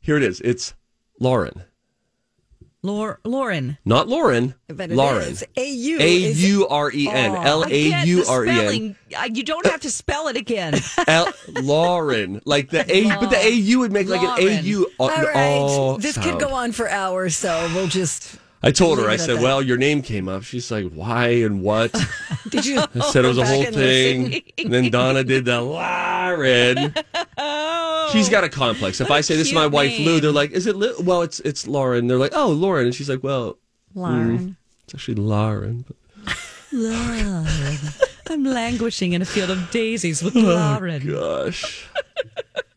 here 0.00 0.16
it 0.16 0.22
is. 0.22 0.40
It's 0.40 0.74
Lauren, 1.18 1.64
Laur- 2.82 3.20
Lauren. 3.24 3.76
not 3.84 4.08
Lauren. 4.08 4.54
But 4.68 4.90
it 4.90 4.96
Lauren. 4.96 5.28
is. 5.28 5.44
A-U. 5.56 5.98
A 6.00 6.24
is- 6.24 6.42
U 6.42 6.66
R 6.68 6.90
E 6.90 7.08
N. 7.08 7.34
L 7.36 7.62
A 7.64 7.66
Again, 7.66 8.06
U 8.06 8.24
the 8.24 8.30
R 8.30 8.46
E 8.46 8.48
N. 8.48 8.56
spelling. 8.56 8.96
uh, 9.18 9.28
You 9.32 9.42
don't 9.42 9.66
have 9.66 9.80
to 9.80 9.90
spell 9.90 10.28
it 10.28 10.36
again. 10.36 10.74
L 11.06 11.30
Lauren. 11.48 12.40
Like 12.46 12.70
the 12.70 12.90
A, 12.90 13.04
but 13.20 13.28
the 13.30 13.36
A 13.38 13.50
U 13.50 13.80
would 13.80 13.92
make 13.92 14.08
like 14.08 14.22
an 14.22 14.28
A 14.38 14.48
Lauren. 14.50 14.64
U. 14.64 14.90
All 14.98 15.08
right. 15.08 15.58
oh, 15.60 15.98
this 15.98 16.14
sound. 16.14 16.30
could 16.30 16.40
go 16.40 16.54
on 16.54 16.72
for 16.72 16.88
hours, 16.88 17.36
so 17.36 17.70
we'll 17.74 17.86
just. 17.88 18.36
I 18.62 18.70
told 18.72 18.98
her, 18.98 19.08
I 19.08 19.16
said, 19.16 19.38
that. 19.38 19.42
well, 19.42 19.62
your 19.62 19.78
name 19.78 20.02
came 20.02 20.28
up. 20.28 20.42
She's 20.42 20.70
like, 20.70 20.92
why 20.92 21.28
and 21.28 21.62
what? 21.62 21.94
Did 22.50 22.66
you? 22.66 22.78
I 22.78 23.10
said 23.10 23.24
it 23.24 23.28
was 23.28 23.38
a 23.38 23.46
whole 23.46 23.64
and 23.64 23.74
thing. 23.74 24.42
And 24.58 24.72
then 24.72 24.90
Donna 24.90 25.24
did 25.24 25.46
the 25.46 25.62
Lauren. 25.62 26.94
Oh. 27.38 28.10
She's 28.12 28.28
got 28.28 28.44
a 28.44 28.50
complex. 28.50 29.00
If 29.00 29.10
I 29.10 29.22
say 29.22 29.36
this 29.36 29.48
is 29.48 29.54
my 29.54 29.62
cute 29.62 29.72
wife 29.72 29.98
Lou, 30.00 30.20
they're 30.20 30.32
like, 30.32 30.50
is 30.50 30.66
it 30.66 30.76
Lou? 30.76 30.94
Well, 31.00 31.22
it's 31.22 31.40
it's 31.40 31.66
Lauren. 31.66 32.06
They're 32.06 32.18
like, 32.18 32.32
oh, 32.34 32.48
Lauren. 32.48 32.86
And 32.86 32.94
she's 32.94 33.08
like, 33.08 33.22
well, 33.22 33.56
hmm, 33.94 34.00
Lauren. 34.00 34.56
it's 34.84 34.94
actually 34.94 35.14
Lauren. 35.14 35.86
But... 35.86 36.36
Lauren. 36.72 37.46
I'm 38.28 38.44
languishing 38.44 39.14
in 39.14 39.22
a 39.22 39.24
field 39.24 39.50
of 39.50 39.70
daisies 39.70 40.22
with 40.22 40.36
Oh, 40.36 40.40
Lauren. 40.40 41.06
Gosh. 41.06 41.88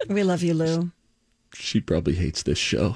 We 0.07 0.23
love 0.23 0.43
you, 0.43 0.53
Lou. 0.53 0.91
She 1.53 1.81
probably 1.81 2.15
hates 2.15 2.43
this 2.43 2.57
show. 2.57 2.95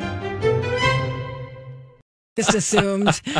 Just 2.35 2.53
assumed. 2.55 3.21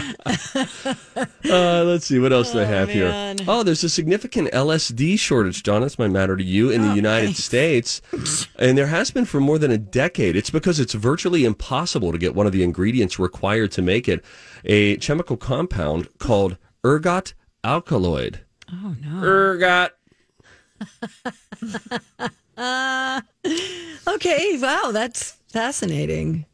Uh, 1.43 1.83
let's 1.83 2.05
see 2.05 2.17
what 2.19 2.31
else 2.31 2.51
do 2.53 2.59
I 2.61 2.63
have 2.65 2.87
man. 2.87 3.37
here. 3.37 3.45
Oh, 3.47 3.63
there's 3.63 3.83
a 3.83 3.89
significant 3.89 4.51
LSD 4.51 5.19
shortage, 5.19 5.63
John. 5.63 5.81
This 5.81 5.99
my 5.99 6.07
matter 6.07 6.37
to 6.37 6.43
you 6.43 6.69
in 6.69 6.81
the 6.81 6.93
United 6.95 7.35
States, 7.35 8.01
and 8.57 8.77
there 8.77 8.87
has 8.87 9.11
been 9.11 9.25
for 9.25 9.41
more 9.41 9.57
than 9.57 9.71
a 9.71 9.77
decade. 9.77 10.35
It's 10.35 10.49
because 10.49 10.79
it's 10.79 10.93
virtually 10.93 11.43
impossible 11.43 12.11
to 12.11 12.17
get 12.17 12.35
one 12.35 12.45
of 12.45 12.53
the 12.53 12.63
ingredients 12.63 13.19
required 13.19 13.71
to 13.73 13.81
make 13.81 14.07
it, 14.07 14.23
a 14.63 14.95
chemical 14.97 15.35
compound 15.35 16.07
called 16.19 16.57
ergot 16.85 17.33
alkaloid. 17.63 18.41
Oh 18.71 18.95
no. 19.03 19.21
Ergot. 19.23 19.91
Okay, 24.07 24.57
wow, 24.61 24.91
that's 24.91 25.31
fascinating. 25.49 26.45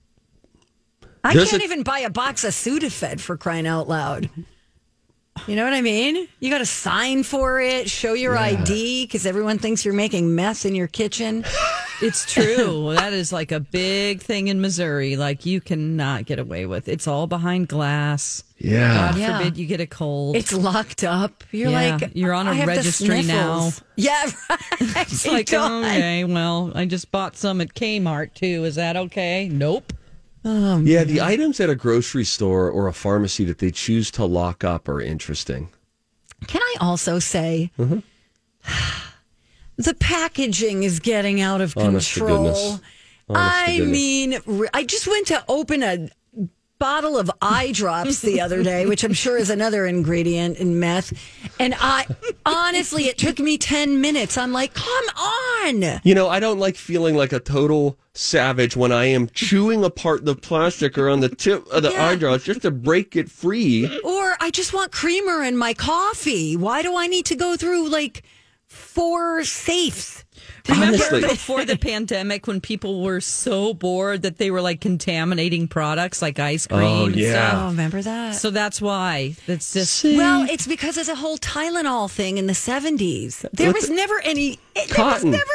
I 1.27 1.33
There's 1.33 1.49
can't 1.49 1.61
a- 1.61 1.65
even 1.65 1.83
buy 1.83 1.99
a 1.99 2.09
box 2.09 2.43
of 2.43 2.51
Sudafed 2.53 3.19
for 3.19 3.37
crying 3.37 3.67
out 3.67 3.87
loud. 3.87 4.29
You 5.45 5.55
know 5.55 5.63
what 5.65 5.73
I 5.73 5.81
mean? 5.81 6.27
You 6.39 6.49
got 6.49 6.57
to 6.59 6.65
sign 6.65 7.21
for 7.21 7.61
it, 7.61 7.87
show 7.89 8.13
your 8.13 8.35
ID 8.37 9.05
because 9.05 9.25
everyone 9.27 9.59
thinks 9.59 9.85
you're 9.85 9.93
making 9.93 10.33
meth 10.33 10.65
in 10.65 10.73
your 10.75 10.87
kitchen. 10.87 11.45
It's 11.99 12.31
true. 12.31 12.93
that 12.93 13.11
is 13.11 13.33
like 13.33 13.51
a 13.51 13.59
big 13.59 14.21
thing 14.21 14.49
in 14.49 14.61
Missouri. 14.61 15.15
Like 15.15 15.47
you 15.47 15.59
cannot 15.59 16.25
get 16.25 16.37
away 16.37 16.67
with. 16.67 16.87
It's 16.87 17.07
all 17.07 17.25
behind 17.25 17.69
glass. 17.69 18.43
Yeah. 18.59 18.93
God 19.13 19.17
Yeah. 19.19 19.37
forbid 19.39 19.57
you 19.57 19.65
get 19.65 19.81
a 19.81 19.87
cold. 19.87 20.35
It's 20.35 20.53
locked 20.53 21.03
up. 21.03 21.43
You're 21.51 21.71
Yeah, 21.71 21.97
like, 21.99 22.11
you're 22.13 22.33
on 22.35 22.45
a 22.47 22.51
I 22.51 22.53
have 22.53 22.67
the 22.67 22.75
registry 22.75 23.23
now. 23.23 23.71
Yeah, 23.95 24.29
right. 24.47 25.11
It's 25.11 25.25
like, 25.25 25.47
God. 25.51 25.85
okay, 25.85 26.23
well, 26.23 26.71
I 26.75 26.85
just 26.85 27.11
bought 27.11 27.35
some 27.35 27.61
at 27.61 27.73
Kmart 27.73 28.35
too. 28.35 28.63
Is 28.65 28.75
that 28.75 28.95
okay? 28.95 29.49
Nope. 29.51 29.91
Yeah, 30.47 31.03
the 31.03 31.21
items 31.21 31.59
at 31.59 31.69
a 31.69 31.75
grocery 31.75 32.23
store 32.23 32.69
or 32.69 32.87
a 32.87 32.93
pharmacy 32.93 33.43
that 33.45 33.57
they 33.59 33.71
choose 33.71 34.09
to 34.11 34.25
lock 34.25 34.63
up 34.63 34.87
are 34.87 35.01
interesting. 35.01 35.69
Can 36.47 36.61
I 36.61 36.75
also 36.79 37.19
say 37.19 37.71
Mm-hmm. 37.77 37.99
the 39.77 39.93
packaging 39.95 40.83
is 40.83 40.99
getting 40.99 41.41
out 41.41 41.61
of 41.61 41.75
Honest 41.77 42.13
control? 42.13 42.37
goodness. 42.37 42.81
I 43.29 43.81
mean, 43.81 44.39
I 44.73 44.83
just 44.85 45.05
went 45.07 45.27
to 45.27 45.43
open 45.49 45.83
a 45.83 46.07
bottle 46.79 47.17
of 47.17 47.29
eye 47.41 47.71
drops 47.73 48.21
the 48.21 48.39
other 48.41 48.63
day, 48.63 48.85
which 48.85 49.03
I'm 49.03 49.13
sure 49.13 49.37
is 49.37 49.49
another 49.49 49.85
ingredient 49.85 50.57
in 50.57 50.79
meth. 50.79 51.13
And 51.59 51.73
I 51.79 52.05
honestly, 52.45 53.05
it 53.05 53.17
took 53.17 53.39
me 53.39 53.57
10 53.57 53.99
minutes. 54.01 54.37
I'm 54.37 54.51
like, 54.51 54.73
come 54.73 55.05
on. 55.17 55.99
You 56.03 56.15
know, 56.15 56.29
I 56.29 56.39
don't 56.39 56.59
like 56.59 56.75
feeling 56.75 57.15
like 57.15 57.33
a 57.33 57.39
total 57.39 57.97
savage 58.13 58.75
when 58.75 58.91
I 58.91 59.05
am 59.05 59.27
chewing 59.29 59.83
apart 59.83 60.25
the 60.25 60.35
plastic 60.35 60.97
or 60.97 61.09
on 61.09 61.19
the 61.19 61.29
tip 61.29 61.67
of 61.71 61.83
the 61.83 61.91
Yeah. 61.91 62.07
eye 62.07 62.15
drops 62.15 62.43
just 62.45 62.61
to 62.63 62.71
break 62.71 63.15
it 63.15 63.29
free. 63.29 63.85
Or 64.03 64.35
I 64.39 64.49
just 64.51 64.73
want 64.73 64.91
creamer 64.91 65.43
in 65.43 65.57
my 65.57 65.73
coffee. 65.73 66.55
Why 66.55 66.81
do 66.81 66.95
I 66.97 67.07
need 67.07 67.25
to 67.27 67.35
go 67.35 67.55
through 67.57 67.89
like 67.89 68.23
four 68.65 69.43
safes? 69.43 70.23
Remember 70.69 70.95
Honestly. 70.97 71.21
before 71.21 71.65
the 71.65 71.77
pandemic 71.77 72.45
when 72.47 72.59
people 72.61 73.01
were 73.01 73.21
so 73.21 73.73
bored 73.73 74.23
that 74.23 74.37
they 74.37 74.51
were 74.51 74.61
like 74.61 74.81
contaminating 74.81 75.67
products 75.67 76.21
like 76.21 76.39
ice 76.39 76.67
cream 76.67 76.81
Oh, 76.81 77.05
and 77.05 77.15
yeah. 77.15 77.31
stuff? 77.49 77.63
Oh, 77.63 77.67
remember 77.69 78.01
that? 78.01 78.35
So 78.35 78.49
that's 78.49 78.81
why. 78.81 79.35
That's 79.47 79.73
just 79.73 80.03
Well, 80.03 80.45
it's 80.49 80.67
because 80.67 80.97
of 80.97 81.07
a 81.09 81.15
whole 81.15 81.37
Tylenol 81.37 82.09
thing 82.11 82.37
in 82.37 82.47
the 82.47 82.53
70s. 82.53 83.45
There 83.53 83.71
was 83.71 83.89
never 83.89 84.19
any, 84.23 84.59
it, 84.75 84.89
there 84.95 85.05
was 85.05 85.23
never 85.23 85.51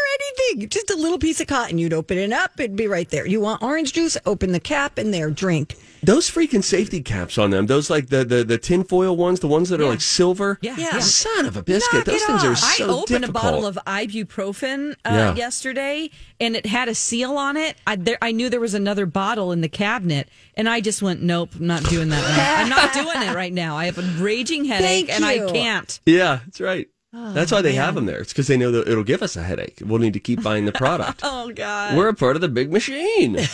anything. 0.50 0.68
Just 0.68 0.90
a 0.90 0.96
little 0.96 1.18
piece 1.18 1.40
of 1.40 1.46
cotton. 1.46 1.78
You'd 1.78 1.92
open 1.92 2.18
it 2.18 2.32
up, 2.32 2.52
it'd 2.58 2.76
be 2.76 2.86
right 2.86 3.08
there. 3.10 3.26
You 3.26 3.40
want 3.40 3.62
orange 3.62 3.92
juice? 3.92 4.16
Open 4.26 4.52
the 4.52 4.60
cap 4.60 4.98
and 4.98 5.12
there, 5.12 5.30
drink. 5.30 5.76
Those 6.04 6.28
freaking 6.28 6.64
safety 6.64 7.00
caps 7.00 7.38
on 7.38 7.50
them, 7.50 7.66
those 7.66 7.88
like 7.88 8.08
the 8.08 8.24
the, 8.24 8.42
the 8.42 8.58
tinfoil 8.58 9.16
ones, 9.16 9.38
the 9.40 9.46
ones 9.46 9.68
that 9.68 9.80
are 9.80 9.86
like 9.86 10.00
silver. 10.00 10.58
Yeah. 10.60 10.74
Yeah. 10.76 10.98
Son 10.98 11.46
of 11.46 11.56
a 11.56 11.62
biscuit. 11.62 11.98
Knock 11.98 12.04
those 12.06 12.22
it 12.22 12.26
things 12.26 12.44
are 12.44 12.50
off. 12.52 12.58
so 12.58 12.84
I 12.84 12.88
opened 12.88 13.06
difficult. 13.06 13.28
a 13.28 13.32
bottle 13.32 13.66
of 13.66 13.78
ibuprofen 13.86 14.92
uh, 14.92 14.94
Yeah. 15.04 15.34
yesterday, 15.36 16.10
and 16.40 16.56
it 16.56 16.66
had 16.66 16.88
a 16.88 16.94
seal 16.94 17.36
on 17.36 17.56
it. 17.56 17.76
I, 17.86 17.96
there, 17.96 18.18
I 18.20 18.32
knew 18.32 18.50
there 18.50 18.58
was 18.60 18.74
another 18.74 19.06
bottle 19.06 19.52
in 19.52 19.60
the 19.60 19.68
cabinet, 19.68 20.28
and 20.56 20.68
I 20.68 20.80
just 20.80 21.02
went, 21.02 21.22
"Nope, 21.22 21.50
I'm 21.58 21.66
not 21.68 21.84
doing 21.84 22.08
that. 22.08 22.22
Right. 22.22 22.62
I'm 22.64 22.68
not 22.68 22.92
doing 22.92 23.28
it 23.28 23.34
right 23.34 23.52
now. 23.52 23.76
I 23.76 23.84
have 23.86 23.98
a 23.98 24.02
raging 24.22 24.64
headache, 24.64 25.06
Thank 25.08 25.22
and 25.22 25.36
you. 25.40 25.46
I 25.48 25.52
can't." 25.52 26.00
yeah, 26.04 26.40
that's 26.44 26.60
right. 26.60 26.88
Oh, 27.14 27.32
that's 27.32 27.52
why 27.52 27.60
they 27.62 27.74
have 27.74 27.94
them 27.94 28.06
there. 28.06 28.20
It's 28.20 28.32
because 28.32 28.46
they 28.48 28.56
know 28.56 28.70
that 28.72 28.88
it'll 28.88 29.04
give 29.04 29.22
us 29.22 29.36
a 29.36 29.42
headache. 29.42 29.82
We'll 29.84 29.98
need 30.00 30.14
to 30.14 30.20
keep 30.20 30.42
buying 30.42 30.64
the 30.64 30.72
product. 30.72 31.20
Oh 31.24 31.52
God! 31.52 31.96
We're 31.96 32.08
a 32.08 32.14
part 32.14 32.36
of 32.36 32.40
the 32.42 32.48
big 32.48 32.72
machine. 32.72 33.38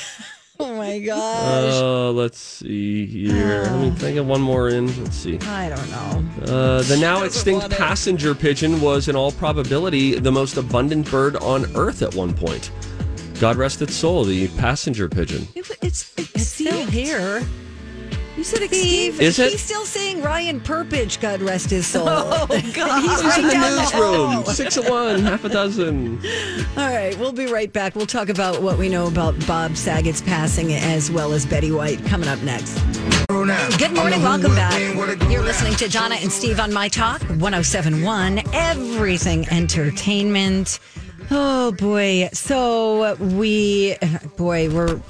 Oh 0.60 0.74
my 0.76 0.98
gosh. 0.98 1.72
Uh, 1.74 2.10
let's 2.10 2.38
see 2.40 3.06
here. 3.06 3.62
Let 3.62 3.80
me 3.80 3.90
think 3.92 4.18
of 4.18 4.26
one 4.26 4.40
more 4.40 4.68
in. 4.70 4.86
Let's 5.04 5.16
see. 5.16 5.38
I 5.38 5.68
don't 5.68 5.90
know. 5.90 6.52
Uh, 6.52 6.82
the 6.82 6.96
now 7.00 7.22
extinct 7.22 7.70
passenger 7.70 8.34
pigeon 8.34 8.80
was, 8.80 9.06
in 9.08 9.14
all 9.14 9.30
probability, 9.30 10.18
the 10.18 10.32
most 10.32 10.56
abundant 10.56 11.08
bird 11.10 11.36
on 11.36 11.64
Earth 11.76 12.02
at 12.02 12.12
one 12.16 12.34
point. 12.34 12.72
God 13.38 13.56
rest 13.56 13.82
its 13.82 13.94
soul, 13.94 14.24
the 14.24 14.48
passenger 14.58 15.08
pigeon. 15.08 15.46
It- 15.54 15.78
it's, 15.80 16.12
it's 16.18 16.46
still 16.48 16.84
here. 16.86 17.46
You 18.38 18.44
said 18.44 18.62
Steve. 18.68 19.20
Is 19.20 19.40
it? 19.40 19.50
He's 19.50 19.60
still 19.60 19.84
saying 19.84 20.22
Ryan 20.22 20.60
Perpich, 20.60 21.20
God 21.20 21.42
rest 21.42 21.70
his 21.70 21.88
soul. 21.88 22.06
Oh 22.08 22.46
God! 22.72 23.02
He's 23.02 23.24
right 23.24 23.38
in 23.40 23.46
the 23.46 23.52
down 23.52 23.74
the 23.74 23.82
hall. 23.82 24.28
newsroom. 24.36 24.54
Six 24.54 24.76
of 24.76 24.88
one, 24.88 25.22
half 25.22 25.44
a 25.44 25.48
dozen. 25.48 26.20
All 26.76 26.86
right, 26.88 27.18
we'll 27.18 27.32
be 27.32 27.46
right 27.46 27.72
back. 27.72 27.96
We'll 27.96 28.06
talk 28.06 28.28
about 28.28 28.62
what 28.62 28.78
we 28.78 28.88
know 28.88 29.08
about 29.08 29.34
Bob 29.44 29.76
Saget's 29.76 30.22
passing 30.22 30.72
as 30.72 31.10
well 31.10 31.32
as 31.32 31.44
Betty 31.44 31.72
White 31.72 32.04
coming 32.06 32.28
up 32.28 32.40
next. 32.42 32.78
Good 33.26 33.92
morning, 33.92 34.22
welcome 34.22 34.54
back. 34.54 34.78
You're 35.28 35.42
listening 35.42 35.74
to 35.74 35.88
Donna 35.88 36.14
and 36.14 36.30
Steve 36.30 36.60
on 36.60 36.72
My 36.72 36.86
Talk 36.86 37.20
1071, 37.22 38.42
Everything 38.54 39.48
Entertainment. 39.48 40.78
Oh 41.32 41.72
boy. 41.72 42.28
So 42.32 43.16
we, 43.16 43.96
boy, 44.36 44.70
we're, 44.70 45.00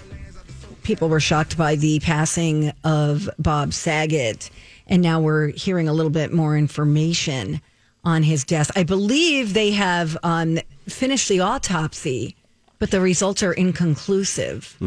people 0.89 1.11
were 1.11 1.21
shocked 1.21 1.59
by 1.59 1.77
the 1.77 2.01
passing 2.01 2.73
of 2.83 3.29
Bob 3.39 3.75
Saget. 3.75 4.49
And 4.87 5.03
now 5.03 5.21
we're 5.21 5.49
hearing 5.49 5.87
a 5.87 5.93
little 5.93 6.09
bit 6.11 6.33
more 6.33 6.57
information 6.57 7.61
on 8.05 8.23
his 8.23 8.43
death. 8.43 8.71
I 8.75 8.85
believe 8.85 9.53
they 9.53 9.73
have 9.73 10.17
um, 10.23 10.59
finished 10.89 11.29
the 11.29 11.41
autopsy, 11.41 12.37
but 12.79 12.91
the 12.91 13.03
results 13.03 13.43
are 13.43 13.53
inconclusive. 13.53 14.79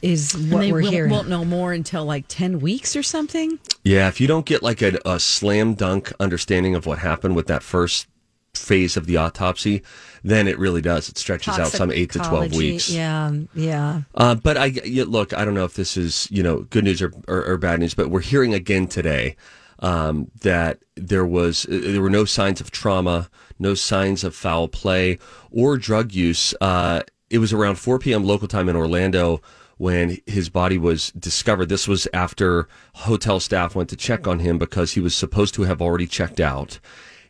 Is 0.00 0.32
what 0.32 0.60
they 0.60 0.72
we're 0.72 0.80
won't, 0.80 0.94
hearing. 0.94 1.10
won't 1.10 1.28
know 1.28 1.44
more 1.44 1.74
until 1.74 2.06
like 2.06 2.24
ten 2.28 2.60
weeks 2.60 2.96
or 2.96 3.02
something. 3.02 3.58
Yeah, 3.84 4.08
if 4.08 4.22
you 4.22 4.26
don't 4.26 4.46
get 4.46 4.62
like 4.62 4.80
a, 4.80 4.98
a 5.04 5.20
slam 5.20 5.74
dunk 5.74 6.14
understanding 6.18 6.74
of 6.74 6.86
what 6.86 6.98
happened 6.98 7.36
with 7.36 7.46
that 7.48 7.62
first 7.62 8.06
phase 8.54 8.96
of 8.96 9.04
the 9.04 9.18
autopsy, 9.18 9.82
then 10.30 10.48
it 10.48 10.58
really 10.58 10.80
does. 10.80 11.08
It 11.08 11.18
stretches 11.18 11.58
out 11.58 11.68
some 11.68 11.90
eight 11.90 12.10
to 12.12 12.18
12 12.18 12.54
weeks. 12.54 12.90
Yeah, 12.90 13.32
yeah. 13.54 14.02
Uh, 14.14 14.34
but 14.34 14.56
I 14.56 14.68
look. 15.06 15.32
I 15.32 15.44
don't 15.44 15.54
know 15.54 15.64
if 15.64 15.74
this 15.74 15.96
is 15.96 16.28
you 16.30 16.42
know 16.42 16.62
good 16.62 16.84
news 16.84 17.00
or, 17.00 17.12
or, 17.28 17.44
or 17.44 17.56
bad 17.56 17.80
news, 17.80 17.94
but 17.94 18.10
we're 18.10 18.20
hearing 18.20 18.54
again 18.54 18.86
today 18.86 19.36
um, 19.80 20.30
that 20.40 20.78
there 20.94 21.26
was 21.26 21.66
uh, 21.66 21.80
there 21.82 22.02
were 22.02 22.10
no 22.10 22.24
signs 22.24 22.60
of 22.60 22.70
trauma, 22.70 23.30
no 23.58 23.74
signs 23.74 24.24
of 24.24 24.34
foul 24.34 24.68
play 24.68 25.18
or 25.50 25.76
drug 25.76 26.12
use 26.12 26.54
uh, 26.60 27.00
it 27.30 27.38
was 27.38 27.52
around 27.52 27.76
4 27.76 27.98
p.m. 27.98 28.24
local 28.24 28.48
time 28.48 28.68
in 28.68 28.76
Orlando 28.76 29.40
when 29.78 30.18
his 30.26 30.48
body 30.48 30.78
was 30.78 31.10
discovered. 31.12 31.68
This 31.68 31.86
was 31.86 32.08
after 32.14 32.68
hotel 32.94 33.40
staff 33.40 33.74
went 33.74 33.88
to 33.90 33.96
check 33.96 34.26
on 34.26 34.38
him 34.38 34.58
because 34.58 34.92
he 34.92 35.00
was 35.00 35.14
supposed 35.14 35.54
to 35.54 35.62
have 35.62 35.82
already 35.82 36.06
checked 36.06 36.40
out, 36.40 36.78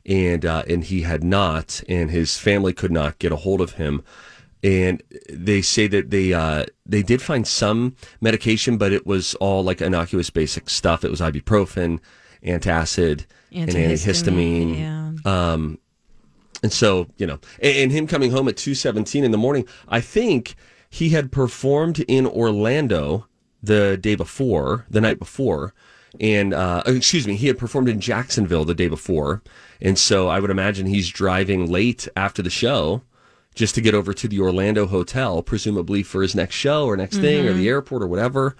and 0.07 0.47
uh, 0.47 0.63
and 0.69 0.85
he 0.85 1.03
had 1.03 1.25
not, 1.25 1.83
and 1.89 2.11
his 2.11 2.39
family 2.39 2.73
could 2.73 2.93
not 2.93 3.19
get 3.19 3.33
a 3.33 3.37
hold 3.37 3.61
of 3.61 3.73
him. 3.73 4.03
And 4.63 5.03
they 5.29 5.63
say 5.63 5.87
that 5.89 6.11
they 6.11 6.33
uh, 6.33 6.67
they 6.87 7.03
did 7.03 7.21
find 7.21 7.47
some 7.47 7.97
medication, 8.21 8.79
but 8.79 8.93
it 8.93 9.07
was 9.07 9.35
all 9.35 9.63
like 9.63 9.81
innocuous, 9.81 10.31
basic 10.31 10.71
stuff. 10.71 11.05
It 11.05 11.11
was 11.11 11.21
ibuprofen, 11.21 12.01
antacid, 12.45 13.27
and 13.53 13.71
antihistamine. 13.71 14.79
Yeah. 14.79 15.13
Um, 15.25 15.79
and 16.63 16.73
so, 16.73 17.09
you 17.17 17.27
know, 17.27 17.39
and, 17.61 17.77
and 17.77 17.93
him 17.93 18.07
coming 18.07 18.31
home 18.31 18.49
at 18.49 18.57
2:17 18.57 19.25
in 19.25 19.31
the 19.31 19.39
morning, 19.39 19.67
I 19.89 20.01
think 20.01 20.55
he 20.89 21.11
had 21.11 21.33
performed 21.33 22.01
in 22.09 22.27
Orlando 22.27 23.27
the 23.63 23.99
day 24.01 24.15
before, 24.15 24.87
the 24.89 25.01
night 25.01 25.19
before, 25.19 25.75
and 26.21 26.55
uh, 26.55 26.83
excuse 26.87 27.27
me, 27.27 27.37
he 27.37 27.47
had 27.47 27.59
performed 27.59 27.89
in 27.89 28.01
Jacksonville 28.01 28.65
the 28.65 28.75
day 28.75 28.89
before, 28.89 29.43
and 29.81 29.99
so 29.99 30.29
I 30.29 30.41
would 30.41 30.51
imagine 30.51 30.87
he's 30.87 31.09
driving 31.09 31.71
late 31.71 32.09
after 32.17 32.43
the 32.43 32.51
show 32.51 33.03
just 33.55 33.75
to 33.75 33.81
get 33.81 33.95
over 33.95 34.13
to 34.13 34.29
the 34.29 34.41
Orlando 34.41 34.87
hotel, 34.87 35.43
presumably 35.43 36.03
for 36.03 36.23
his 36.23 36.35
next 36.35 36.55
show 36.55 36.87
or 36.87 36.97
next 36.97 37.17
thing 37.19 37.47
or 37.47 37.55
the 37.55 37.69
airport 37.69 38.03
or 38.03 38.07
whatever. 38.07 38.55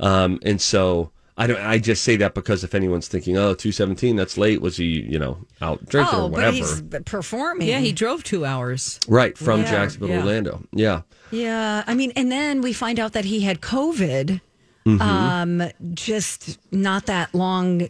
Um, 0.00 0.38
and 0.42 0.60
so 0.60 1.12
I 1.36 1.46
don't. 1.46 1.60
I 1.60 1.78
just 1.78 2.02
say 2.02 2.16
that 2.16 2.34
because 2.34 2.64
if 2.64 2.74
anyone's 2.74 3.08
thinking, 3.08 3.36
"Oh, 3.36 3.54
217, 3.54 4.16
that's 4.16 4.36
late," 4.36 4.60
was 4.60 4.76
he, 4.76 4.84
you 4.84 5.18
know, 5.18 5.38
out 5.62 5.84
drinking 5.86 6.18
oh, 6.18 6.26
or 6.26 6.30
whatever? 6.30 6.50
but 6.82 6.98
he's 6.98 7.02
performing. 7.04 7.68
Yeah, 7.68 7.78
he 7.78 7.92
drove 7.92 8.24
two 8.24 8.44
hours. 8.44 9.00
Right 9.08 9.38
from 9.38 9.60
Yeah, 9.60 9.70
Jacksonville, 9.70 10.10
yeah. 10.10 10.18
Orlando. 10.18 10.62
Yeah. 10.72 11.02
Yeah, 11.30 11.84
I 11.86 11.94
mean, 11.94 12.12
and 12.16 12.30
then 12.30 12.60
we 12.60 12.72
find 12.72 12.98
out 12.98 13.12
that 13.12 13.24
he 13.24 13.40
had 13.40 13.60
COVID 13.60 14.40
Mm-hmm. 14.86 15.02
um, 15.02 15.70
just 15.92 16.58
not 16.72 17.06
that 17.06 17.34
long 17.34 17.88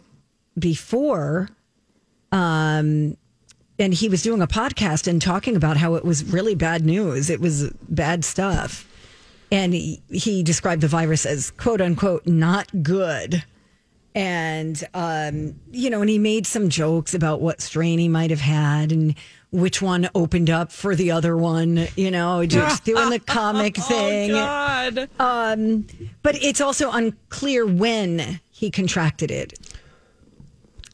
before. 0.59 1.49
Um, 2.31 3.17
and 3.79 3.93
he 3.93 4.09
was 4.09 4.21
doing 4.21 4.41
a 4.41 4.47
podcast 4.47 5.07
and 5.07 5.21
talking 5.21 5.55
about 5.55 5.77
how 5.77 5.95
it 5.95 6.05
was 6.05 6.23
really 6.25 6.55
bad 6.55 6.85
news. 6.85 7.29
It 7.29 7.39
was 7.39 7.69
bad 7.89 8.23
stuff. 8.25 8.87
And 9.51 9.73
he, 9.73 10.01
he 10.09 10.43
described 10.43 10.81
the 10.81 10.87
virus 10.87 11.25
as 11.25 11.51
quote 11.51 11.81
unquote 11.81 12.27
not 12.27 12.83
good. 12.83 13.43
And, 14.13 14.83
um, 14.93 15.55
you 15.71 15.89
know, 15.89 16.01
and 16.01 16.09
he 16.09 16.19
made 16.19 16.45
some 16.45 16.69
jokes 16.69 17.13
about 17.13 17.41
what 17.41 17.61
strain 17.61 17.97
he 17.97 18.09
might 18.09 18.29
have 18.29 18.41
had 18.41 18.91
and 18.91 19.15
which 19.51 19.81
one 19.81 20.09
opened 20.15 20.49
up 20.49 20.71
for 20.71 20.95
the 20.95 21.11
other 21.11 21.35
one, 21.35 21.87
you 21.95 22.09
know, 22.09 22.45
just 22.45 22.83
doing 22.85 23.09
the 23.09 23.19
comic 23.19 23.75
thing. 23.75 24.31
God. 24.31 25.09
Um, 25.19 25.85
but 26.23 26.41
it's 26.41 26.61
also 26.61 26.89
unclear 26.91 27.65
when 27.65 28.39
he 28.49 28.71
contracted 28.71 29.29
it. 29.29 29.53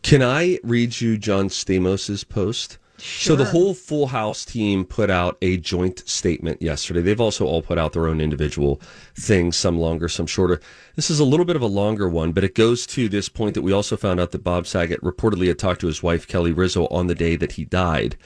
Can 0.01 0.23
I 0.23 0.59
read 0.63 0.99
you 0.99 1.17
John 1.17 1.49
Stamos' 1.49 2.27
post? 2.27 2.77
Sure. 2.99 3.35
So 3.37 3.43
the 3.43 3.49
whole 3.49 3.75
Full 3.75 4.07
House 4.07 4.43
team 4.43 4.83
put 4.83 5.11
out 5.11 5.37
a 5.43 5.57
joint 5.57 6.07
statement 6.09 6.61
yesterday. 6.63 7.01
They've 7.01 7.21
also 7.21 7.45
all 7.45 7.61
put 7.61 7.77
out 7.77 7.93
their 7.93 8.07
own 8.07 8.19
individual 8.19 8.81
things, 9.15 9.55
some 9.55 9.77
longer, 9.77 10.09
some 10.09 10.25
shorter. 10.25 10.59
This 10.95 11.11
is 11.11 11.19
a 11.19 11.23
little 11.23 11.45
bit 11.45 11.55
of 11.55 11.61
a 11.61 11.67
longer 11.67 12.09
one, 12.09 12.31
but 12.31 12.43
it 12.43 12.55
goes 12.55 12.87
to 12.87 13.07
this 13.07 13.29
point 13.29 13.53
that 13.53 13.61
we 13.61 13.71
also 13.71 13.97
found 13.97 14.19
out 14.19 14.31
that 14.31 14.43
Bob 14.43 14.65
Saget 14.65 15.01
reportedly 15.01 15.47
had 15.47 15.59
talked 15.59 15.81
to 15.81 15.87
his 15.87 16.01
wife 16.01 16.27
Kelly 16.27 16.51
Rizzo 16.51 16.87
on 16.87 17.05
the 17.05 17.13
day 17.13 17.35
that 17.35 17.51
he 17.51 17.65
died. 17.65 18.17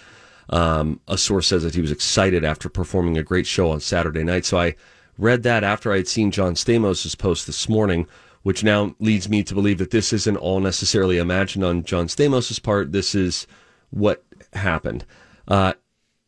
Um, 0.49 0.99
a 1.07 1.17
source 1.17 1.47
says 1.47 1.63
that 1.63 1.75
he 1.75 1.81
was 1.81 1.91
excited 1.91 2.43
after 2.43 2.67
performing 2.67 3.17
a 3.17 3.23
great 3.23 3.47
show 3.47 3.71
on 3.71 3.79
Saturday 3.79 4.23
night. 4.23 4.45
So 4.45 4.57
I 4.57 4.75
read 5.17 5.43
that 5.43 5.63
after 5.63 5.93
I 5.93 5.97
had 5.97 6.07
seen 6.07 6.31
John 6.31 6.55
Stamos' 6.55 7.17
post 7.17 7.45
this 7.45 7.69
morning, 7.69 8.07
which 8.43 8.63
now 8.63 8.95
leads 8.99 9.29
me 9.29 9.43
to 9.43 9.53
believe 9.53 9.77
that 9.77 9.91
this 9.91 10.11
isn't 10.11 10.37
all 10.37 10.59
necessarily 10.59 11.17
imagined 11.17 11.63
on 11.63 11.83
John 11.83 12.07
Stamos' 12.07 12.61
part. 12.61 12.91
This 12.91 13.13
is 13.13 13.47
what 13.91 14.23
happened. 14.53 15.05
Uh, 15.47 15.73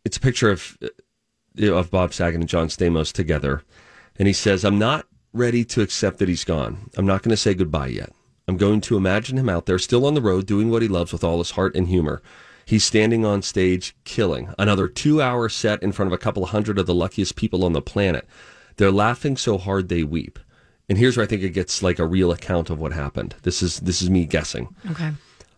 it's 0.06 0.18
a 0.18 0.22
picture 0.22 0.52
of 0.52 0.78
uh, 0.82 1.74
of 1.74 1.92
Bob 1.92 2.14
Saget 2.14 2.40
and 2.40 2.50
John 2.50 2.68
Stamos 2.68 3.12
together, 3.12 3.64
and 4.18 4.28
he 4.28 4.34
says, 4.34 4.64
"I'm 4.64 4.80
not 4.80 5.08
ready 5.34 5.66
to 5.66 5.82
accept 5.82 6.20
that 6.20 6.30
he's 6.30 6.44
gone. 6.44 6.90
I'm 6.98 7.06
not 7.06 7.24
going 7.24 7.32
to 7.32 7.38
say 7.38 7.54
goodbye 7.54 7.88
yet. 7.88 8.12
I'm 8.48 8.58
going 8.58 8.82
to 8.82 8.98
imagine 8.98 9.38
him 9.38 9.50
out 9.50 9.66
there, 9.66 9.80
still 9.80 10.06
on 10.06 10.14
the 10.14 10.22
road, 10.22 10.46
doing 10.46 10.70
what 10.70 10.82
he 10.82 10.88
loves 10.88 11.12
with 11.12 11.24
all 11.24 11.40
his 11.40 11.52
heart 11.52 11.76
and 11.76 11.88
humor." 11.88 12.22
He's 12.66 12.84
standing 12.84 13.26
on 13.26 13.42
stage 13.42 13.96
killing 14.04 14.54
another 14.58 14.88
two 14.88 15.22
hour 15.22 15.50
set 15.50 15.84
in 15.84 15.92
front 15.92 16.08
of 16.08 16.14
a 16.14 16.18
couple 16.18 16.46
hundred 16.46 16.80
of 16.80 16.86
the 16.86 16.96
luckiest 16.96 17.36
people 17.36 17.66
on 17.66 17.74
the 17.74 17.82
planet. 17.82 18.28
They're 18.78 18.92
laughing 18.92 19.38
so 19.38 19.58
hard 19.58 19.90
they 19.90 20.04
weep. 20.04 20.40
And 20.90 20.98
here's 20.98 21.18
where 21.18 21.24
I 21.24 21.28
think 21.28 21.44
it 21.44 21.50
gets 21.50 21.82
like 21.82 22.00
a 22.00 22.06
real 22.06 22.32
account 22.32 22.70
of 22.70 22.80
what 22.80 22.94
happened. 22.94 23.36
This 23.44 23.62
is 23.64 23.80
this 23.82 24.02
is 24.02 24.10
me 24.10 24.26
guessing. 24.26 24.76
Okay. 24.92 25.12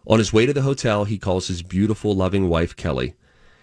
On 0.08 0.20
his 0.20 0.32
way 0.32 0.46
to 0.46 0.54
the 0.54 0.62
hotel, 0.62 1.06
he 1.06 1.18
calls 1.18 1.48
his 1.48 1.64
beautiful, 1.64 2.16
loving 2.16 2.48
wife, 2.48 2.76
Kelly. 2.76 3.16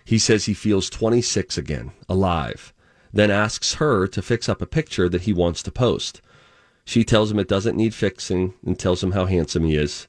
He 0.04 0.18
says 0.18 0.46
he 0.46 0.54
feels 0.54 0.90
26 0.90 1.56
again, 1.56 1.92
alive, 2.08 2.72
then 3.12 3.30
asks 3.30 3.74
her 3.74 4.08
to 4.08 4.22
fix 4.22 4.48
up 4.48 4.60
a 4.60 4.66
picture 4.66 5.08
that 5.08 5.22
he 5.22 5.32
wants 5.32 5.62
to 5.62 5.70
post. 5.70 6.20
She 6.84 7.04
tells 7.04 7.30
him 7.30 7.38
it 7.38 7.46
doesn't 7.46 7.76
need 7.76 7.94
fixing 7.94 8.54
and 8.66 8.76
tells 8.76 9.04
him 9.04 9.12
how 9.12 9.26
handsome 9.26 9.64
he 9.64 9.76
is. 9.76 10.08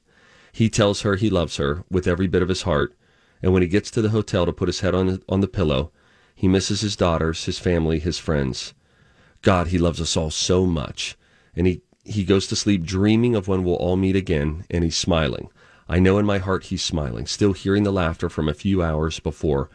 He 0.52 0.68
tells 0.68 1.02
her 1.02 1.14
he 1.14 1.30
loves 1.30 1.56
her 1.56 1.84
with 1.88 2.08
every 2.08 2.26
bit 2.26 2.42
of 2.42 2.48
his 2.48 2.62
heart. 2.62 2.96
And 3.44 3.52
when 3.52 3.60
he 3.60 3.68
gets 3.68 3.90
to 3.90 4.00
the 4.00 4.08
hotel 4.08 4.46
to 4.46 4.54
put 4.54 4.68
his 4.68 4.80
head 4.80 4.94
on, 4.94 5.22
on 5.28 5.42
the 5.42 5.46
pillow, 5.46 5.92
he 6.34 6.48
misses 6.48 6.80
his 6.80 6.96
daughters, 6.96 7.44
his 7.44 7.58
family, 7.58 7.98
his 7.98 8.18
friends. 8.18 8.72
God, 9.42 9.66
he 9.66 9.76
loves 9.76 10.00
us 10.00 10.16
all 10.16 10.30
so 10.30 10.64
much. 10.64 11.14
And 11.54 11.66
he, 11.66 11.82
he 12.06 12.24
goes 12.24 12.46
to 12.46 12.56
sleep 12.56 12.84
dreaming 12.84 13.34
of 13.34 13.46
when 13.46 13.62
we'll 13.62 13.74
all 13.74 13.96
meet 13.96 14.16
again, 14.16 14.64
and 14.70 14.82
he's 14.82 14.96
smiling. 14.96 15.50
I 15.90 15.98
know 15.98 16.16
in 16.16 16.24
my 16.24 16.38
heart 16.38 16.64
he's 16.64 16.82
smiling, 16.82 17.26
still 17.26 17.52
hearing 17.52 17.82
the 17.82 17.92
laughter 17.92 18.30
from 18.30 18.48
a 18.48 18.54
few 18.54 18.82
hours 18.82 19.20
before. 19.20 19.68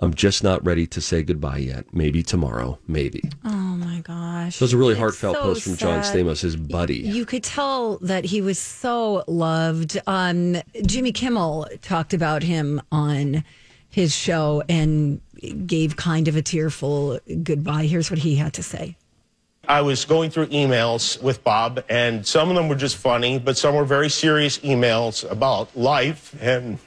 I'm 0.00 0.12
just 0.12 0.42
not 0.42 0.64
ready 0.64 0.86
to 0.88 1.00
say 1.00 1.22
goodbye 1.22 1.58
yet. 1.58 1.86
Maybe 1.92 2.22
tomorrow, 2.22 2.78
maybe. 2.88 3.30
Oh 3.44 3.50
my 3.50 4.00
gosh. 4.00 4.56
So 4.56 4.64
it 4.64 4.66
was 4.66 4.72
a 4.72 4.76
really 4.76 4.92
It's 4.92 4.98
heartfelt 5.00 5.36
so 5.36 5.42
post 5.42 5.62
from 5.62 5.76
John. 5.76 6.00
Stamos, 6.00 6.40
his 6.40 6.56
buddy. 6.56 6.96
You 6.98 7.24
could 7.24 7.44
tell 7.44 7.98
that 7.98 8.24
he 8.24 8.40
was 8.40 8.58
so 8.58 9.22
loved. 9.28 10.00
Um, 10.06 10.56
Jimmy 10.84 11.12
Kimmel 11.12 11.68
talked 11.80 12.12
about 12.12 12.42
him 12.42 12.82
on 12.90 13.44
his 13.88 14.12
show 14.14 14.64
and 14.68 15.20
gave 15.66 15.94
kind 15.96 16.26
of 16.26 16.34
a 16.34 16.42
tearful 16.42 17.20
goodbye. 17.44 17.86
Here's 17.86 18.10
what 18.10 18.18
he 18.18 18.34
had 18.34 18.52
to 18.54 18.62
say. 18.62 18.96
I 19.68 19.80
was 19.80 20.04
going 20.04 20.30
through 20.30 20.46
emails 20.48 21.22
with 21.22 21.42
Bob, 21.42 21.84
and 21.88 22.26
some 22.26 22.50
of 22.50 22.56
them 22.56 22.68
were 22.68 22.74
just 22.74 22.96
funny, 22.96 23.38
but 23.38 23.56
some 23.56 23.74
were 23.74 23.84
very 23.84 24.10
serious 24.10 24.58
emails 24.58 25.28
about 25.30 25.74
life 25.74 26.36
and 26.42 26.78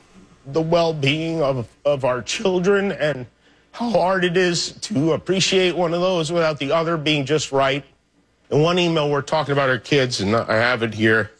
the 0.48 0.62
well 0.62 0.94
being 0.94 1.42
of, 1.42 1.68
of 1.86 2.06
our 2.06 2.22
children 2.22 2.92
and 2.92 3.26
how 3.72 3.90
hard 3.92 4.24
it 4.24 4.38
is 4.38 4.72
to 4.72 5.14
appreciate 5.14 5.76
one 5.76 5.94
of 5.94 6.02
those 6.02 6.32
without 6.32 6.58
the 6.58 6.72
other 6.72 6.98
being 6.98 7.26
just 7.26 7.52
right. 7.52 7.84
In 8.50 8.62
one 8.62 8.80
email, 8.80 9.10
we're 9.12 9.22
talking 9.22 9.52
about 9.52 9.70
our 9.70 9.78
kids, 9.78 10.22
and 10.22 10.36
I 10.36 10.56
have 10.56 10.82
it 10.82 10.94
here. 10.94 11.32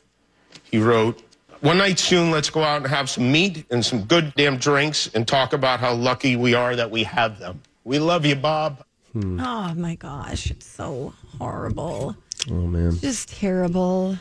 He 0.64 0.78
wrote, 0.78 1.24
One 1.62 1.78
night 1.78 2.00
soon, 2.00 2.32
let's 2.32 2.50
go 2.50 2.62
out 2.64 2.78
and 2.82 2.88
have 2.88 3.10
some 3.10 3.32
meat 3.32 3.66
and 3.72 3.84
some 3.84 4.04
good 4.04 4.34
damn 4.36 4.58
drinks 4.58 5.10
and 5.16 5.26
talk 5.26 5.54
about 5.54 5.80
how 5.80 5.94
lucky 5.94 6.36
we 6.36 6.54
are 6.54 6.76
that 6.76 6.92
we 6.92 7.04
have 7.06 7.40
them. 7.40 7.62
We 7.86 8.00
love 8.00 8.26
you, 8.26 8.36
Bob. 8.36 8.84
Hmm. 9.14 9.40
Oh 9.40 9.74
my 9.76 9.96
gosh, 9.96 10.52
it's 10.52 10.68
so 10.68 11.14
horrible. 11.40 12.16
oh, 12.52 12.54
man. 12.54 13.00
Just 13.00 13.30
terrible. 13.30 14.18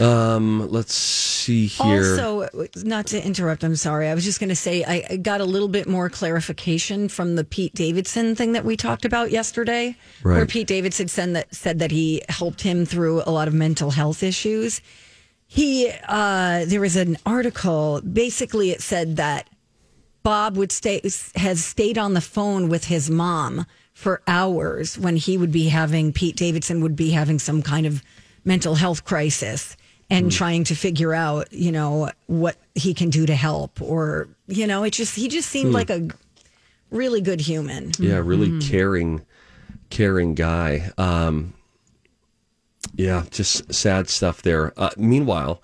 Um, 0.00 0.68
let's 0.70 0.94
see 0.94 1.66
here. 1.66 2.20
Also, 2.20 2.48
not 2.76 3.06
to 3.08 3.24
interrupt, 3.24 3.62
I'm 3.62 3.76
sorry. 3.76 4.08
I 4.08 4.14
was 4.14 4.24
just 4.24 4.40
going 4.40 4.48
to 4.48 4.56
say 4.56 4.84
I 4.84 5.16
got 5.16 5.40
a 5.40 5.44
little 5.44 5.68
bit 5.68 5.88
more 5.88 6.10
clarification 6.10 7.08
from 7.08 7.36
the 7.36 7.44
Pete 7.44 7.74
Davidson 7.74 8.34
thing 8.34 8.52
that 8.52 8.64
we 8.64 8.76
talked 8.76 9.04
about 9.04 9.30
yesterday, 9.30 9.96
where 10.22 10.46
Pete 10.46 10.66
Davidson 10.66 11.08
said 11.08 11.34
that 11.34 11.54
said 11.54 11.78
that 11.78 11.92
he 11.92 12.22
helped 12.28 12.62
him 12.62 12.84
through 12.84 13.22
a 13.24 13.30
lot 13.30 13.46
of 13.46 13.54
mental 13.54 13.90
health 13.90 14.22
issues. 14.22 14.80
He 15.46 15.92
uh, 16.08 16.64
there 16.66 16.80
was 16.80 16.96
an 16.96 17.16
article. 17.24 18.00
Basically, 18.00 18.70
it 18.70 18.82
said 18.82 19.16
that 19.16 19.48
Bob 20.24 20.56
would 20.56 20.72
stay 20.72 21.00
has 21.36 21.64
stayed 21.64 21.98
on 21.98 22.14
the 22.14 22.20
phone 22.20 22.68
with 22.68 22.86
his 22.86 23.08
mom 23.08 23.64
for 23.92 24.20
hours 24.26 24.98
when 24.98 25.16
he 25.16 25.38
would 25.38 25.52
be 25.52 25.68
having 25.68 26.12
Pete 26.12 26.36
Davidson 26.36 26.82
would 26.82 26.96
be 26.96 27.12
having 27.12 27.38
some 27.38 27.62
kind 27.62 27.86
of 27.86 28.02
mental 28.46 28.74
health 28.76 29.04
crisis 29.04 29.76
and 30.08 30.30
trying 30.32 30.62
to 30.64 30.74
figure 30.74 31.12
out, 31.12 31.52
you 31.52 31.72
know, 31.72 32.10
what 32.28 32.56
he 32.74 32.94
can 32.94 33.10
do 33.10 33.26
to 33.26 33.34
help 33.34 33.82
or 33.82 34.28
you 34.46 34.66
know, 34.66 34.84
it 34.84 34.92
just 34.92 35.14
he 35.16 35.26
just 35.28 35.48
seemed 35.50 35.72
like 35.72 35.90
a 35.90 36.08
really 36.90 37.20
good 37.20 37.40
human. 37.40 37.90
Yeah, 37.98 38.18
really 38.18 38.48
Mm-hmm. 38.48 38.70
caring, 38.70 39.26
caring 39.90 40.34
guy. 40.34 40.90
Um, 40.96 41.52
yeah, 42.94 43.24
just 43.30 43.74
sad 43.74 44.08
stuff 44.08 44.40
there. 44.42 44.72
Uh, 44.76 44.90
meanwhile, 44.96 45.60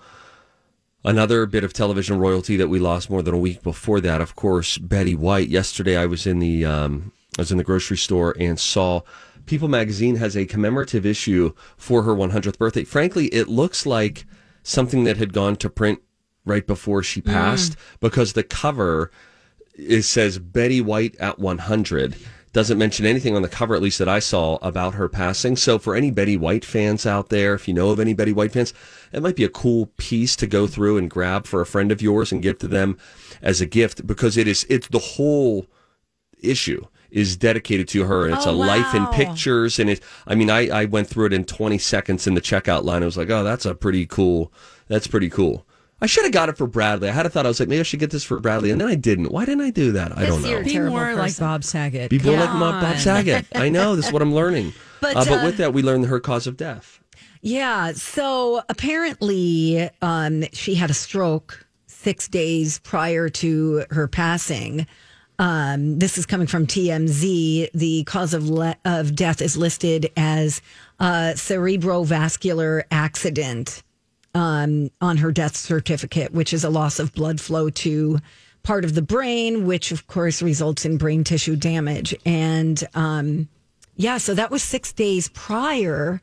another 1.05 1.47
bit 1.47 1.63
of 1.65 1.73
television 1.73 2.19
royalty 2.19 2.57
that 2.57 2.69
we 2.69 2.79
lost 2.81 3.09
more 3.09 3.23
than 3.23 3.35
a 3.35 3.39
week 3.39 3.63
before 3.63 4.01
that, 4.01 4.21
of 4.21 4.35
course, 4.35 4.77
Betty 4.79 5.15
White. 5.15 5.49
Yesterday, 5.49 5.97
I 5.97 6.07
was 6.07 6.27
in 6.27 6.41
the 6.41 6.65
um, 6.65 7.13
I 7.39 7.43
was 7.43 7.53
in 7.53 7.59
the 7.59 7.65
grocery 7.65 7.97
store 7.97 8.35
and 8.39 8.59
saw 8.59 9.03
People 9.47 9.69
Magazine 9.69 10.17
has 10.17 10.37
a 10.37 10.47
commemorative 10.47 11.05
issue 11.05 11.53
for 11.77 12.03
her 12.03 12.15
100th 12.15 12.59
birthday. 12.59 12.85
Frankly, 12.85 13.27
it 13.27 13.49
looks 13.49 13.87
like 13.87 14.25
something 14.63 15.05
that 15.05 15.17
had 15.17 15.33
gone 15.33 15.57
to 15.57 15.71
print 15.71 16.01
right 16.45 16.67
before 16.67 17.03
she 17.03 17.21
mm. 17.21 17.27
passed 17.27 17.77
because 18.01 18.33
the 18.33 18.43
cover 18.43 19.11
it 19.75 20.03
says 20.03 20.39
Betty 20.39 20.81
White 20.81 21.17
at 21.17 21.39
100. 21.39 22.17
Doesn't 22.53 22.77
mention 22.77 23.07
anything 23.07 23.35
on 23.35 23.41
the 23.41 23.49
cover, 23.49 23.75
at 23.75 23.81
least 23.81 23.99
that 23.99 24.11
I 24.11 24.19
saw, 24.19 24.57
about 24.61 24.93
her 24.95 25.09
passing. 25.09 25.57
So, 25.57 25.79
for 25.79 25.95
any 25.95 26.11
Betty 26.11 26.37
White 26.37 26.67
fans 26.67 27.07
out 27.07 27.31
there, 27.31 27.55
if 27.55 27.67
you 27.67 27.73
know 27.73 27.89
of 27.89 27.99
any 27.99 28.13
Betty 28.13 28.33
White 28.35 28.53
fans, 28.53 28.75
it 29.11 29.23
might 29.23 29.37
be 29.37 29.45
a 29.45 29.49
cool 29.49 29.87
piece 29.97 30.37
to 30.37 30.47
go 30.47 30.67
through 30.67 30.99
and 30.99 31.09
grab 31.09 31.47
for 31.47 31.63
a 31.63 31.67
friend 31.67 31.91
of 31.91 32.03
yours 32.03 32.31
and 32.31 32.43
give 32.43 32.59
to 32.59 32.69
them 32.69 32.99
as 33.41 33.63
a 33.63 33.67
gift 33.67 34.07
because 34.07 34.37
it 34.37 34.47
is 34.47 34.67
it's 34.69 34.89
the 34.89 34.99
whole 34.99 35.67
issue 36.41 36.85
is 37.13 37.37
dedicated 37.37 37.87
to 37.89 38.05
her 38.05 38.25
and 38.25 38.35
it's 38.35 38.47
Oh, 38.47 38.51
a 38.51 38.53
life 38.53 38.95
in 38.95 39.07
pictures 39.09 39.79
and 39.79 39.89
it 39.91 40.01
i 40.27 40.35
mean 40.35 40.51
I, 40.51 40.69
I 40.69 40.85
went 40.87 41.07
through 41.09 41.27
it 41.27 41.33
in 41.33 41.45
20 41.45 41.79
seconds 41.79 42.27
in 42.27 42.35
the 42.35 42.41
checkout 42.41 42.85
line. 42.85 43.03
I 43.03 43.07
was 43.07 43.17
like 43.17 43.31
oh 43.31 43.45
that's 43.45 43.65
a 43.67 43.75
pretty 43.75 44.07
cool 44.07 44.53
that's 44.89 45.07
pretty 45.07 45.29
cool. 45.31 45.67
I 46.01 46.07
should 46.07 46.25
have 46.25 46.33
got 46.33 46.49
it 46.49 46.57
for 46.59 46.67
bradley. 46.67 47.09
I 47.09 47.13
had 47.13 47.27
a 47.27 47.31
thought 47.31 47.45
i 47.47 47.49
was 47.49 47.61
like 47.61 47.69
maybe 47.69 47.81
i 47.81 47.85
should 47.85 48.01
get 48.01 48.11
this 48.11 48.25
for 48.25 48.41
bradley 48.41 48.71
and 48.73 48.81
then 48.81 48.89
i 48.89 48.95
didn't. 48.97 49.31
Why 49.31 49.45
didn't 49.45 49.61
i 49.65 49.71
do 49.71 49.93
that? 49.93 50.17
I 50.19 50.27
don't 50.27 50.43
know 50.43 50.49
you're 50.49 50.61
a 50.63 50.65
Be 50.65 50.73
terrible 50.73 50.97
more 50.97 51.15
like. 51.15 51.39
Bob 51.39 51.63
Saget. 51.65 52.11
be 52.11 52.19
more 52.19 52.37
like 52.37 52.49
Come 52.49 52.61
Bob 52.61 52.81
Bob 52.83 52.97
saget. 52.99 53.47
I 53.55 53.69
know 53.69 53.95
this 53.95 54.07
is 54.07 54.13
what 54.13 54.23
i'm 54.23 54.35
learning. 54.41 54.73
But, 55.01 55.17
uh, 55.17 55.25
but 55.27 55.41
uh, 55.43 55.45
with 55.45 55.57
that 55.59 55.73
we 55.75 55.83
learned 55.83 56.07
her 56.07 56.19
cause 56.19 56.47
of 56.47 56.57
death. 56.57 56.99
Yeah. 57.45 57.93
So 57.93 58.63
apparently, 58.69 59.91
um, 60.01 60.45
she 60.53 60.75
had 60.77 60.91
a 60.91 60.95
stroke 60.95 61.67
six 61.87 62.29
days 62.29 62.79
prior 62.81 63.29
to 63.29 63.85
her 63.91 64.07
passing. 64.09 64.87
Um, 65.39 65.99
this 65.99 66.19
is 66.19 66.27
coming 66.27 66.47
from 66.47 66.67
TMZ. 66.67 67.71
The 67.73 68.05
cause 68.05 68.35
of 68.35 68.49
le- 68.49 68.77
of 68.85 69.15
death 69.15 69.41
is 69.41 69.57
listed 69.57 70.11
as 70.17 70.61
uh, 71.01 71.33
cerebrovascular 71.35 72.85
accident 72.91 73.83
um, 74.35 74.91
on 75.01 75.17
her 75.19 75.33
death 75.33 75.57
certificate, 75.57 76.33
which 76.33 76.53
is 76.53 76.65
a 76.65 76.71
loss 76.71 76.99
of 76.99 77.13
blood 77.13 77.41
flow 77.41 77.71
to 77.71 78.19
part 78.63 78.85
of 78.85 78.95
the 78.95 79.03
brain, 79.03 79.67
which 79.67 79.91
of 79.91 80.07
course 80.07 80.43
results 80.43 80.85
in 80.85 80.97
brain 80.97 81.25
tissue 81.25 81.57
damage. 81.57 82.15
And 82.25 82.83
um, 82.95 83.49
yeah, 83.97 84.19
so 84.19 84.35
that 84.35 84.51
was 84.51 84.63
six 84.63 84.93
days 84.93 85.29
prior. 85.31 86.21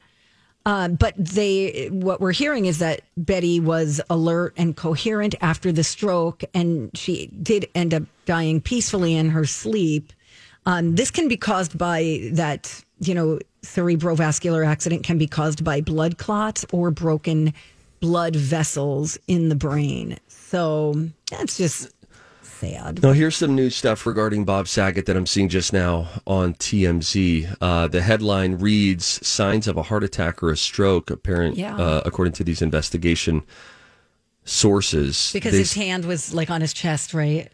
Uh, 0.65 0.89
but 0.89 1.13
they, 1.17 1.87
what 1.91 2.19
we're 2.19 2.31
hearing 2.31 2.65
is 2.65 2.79
that 2.79 3.01
Betty 3.17 3.59
was 3.59 4.01
alert 4.09 4.53
and 4.57 4.75
coherent 4.75 5.35
after 5.41 5.71
the 5.71 5.83
stroke, 5.83 6.43
and 6.53 6.91
she 6.95 7.27
did 7.41 7.67
end 7.73 7.93
up 7.93 8.03
dying 8.25 8.61
peacefully 8.61 9.15
in 9.15 9.29
her 9.29 9.45
sleep. 9.45 10.13
Um, 10.65 10.95
this 10.95 11.11
can 11.11 11.27
be 11.27 11.37
caused 11.37 11.77
by 11.77 12.29
that, 12.33 12.83
you 12.99 13.15
know, 13.15 13.39
cerebrovascular 13.63 14.65
accident 14.65 15.03
can 15.03 15.17
be 15.17 15.27
caused 15.27 15.63
by 15.63 15.81
blood 15.81 16.17
clots 16.17 16.65
or 16.71 16.91
broken 16.91 17.53
blood 17.99 18.35
vessels 18.35 19.17
in 19.27 19.49
the 19.49 19.55
brain. 19.55 20.17
So 20.27 21.09
that's 21.31 21.57
just 21.57 21.89
sad. 22.59 23.01
Now, 23.01 23.13
here's 23.13 23.35
some 23.37 23.55
new 23.55 23.69
stuff 23.69 24.05
regarding 24.05 24.43
Bob 24.45 24.67
Saget 24.67 25.05
that 25.05 25.15
I'm 25.15 25.25
seeing 25.25 25.49
just 25.49 25.71
now 25.73 26.07
on 26.27 26.53
TMZ. 26.55 27.55
Uh, 27.61 27.87
the 27.87 28.01
headline 28.01 28.55
reads 28.55 29.25
Signs 29.25 29.67
of 29.67 29.77
a 29.77 29.83
heart 29.83 30.03
attack 30.03 30.43
or 30.43 30.51
a 30.51 30.57
stroke, 30.57 31.09
apparent, 31.09 31.57
Yeah. 31.57 31.75
uh, 31.75 32.01
according 32.05 32.33
to 32.33 32.43
these 32.43 32.61
investigation 32.61 33.43
sources. 34.45 35.31
Because 35.33 35.51
They 35.53 35.59
his 35.59 35.73
hand 35.73 36.05
was 36.05 36.33
like 36.33 36.49
on 36.49 36.61
his 36.61 36.73
chest, 36.73 37.13
right? 37.13 37.49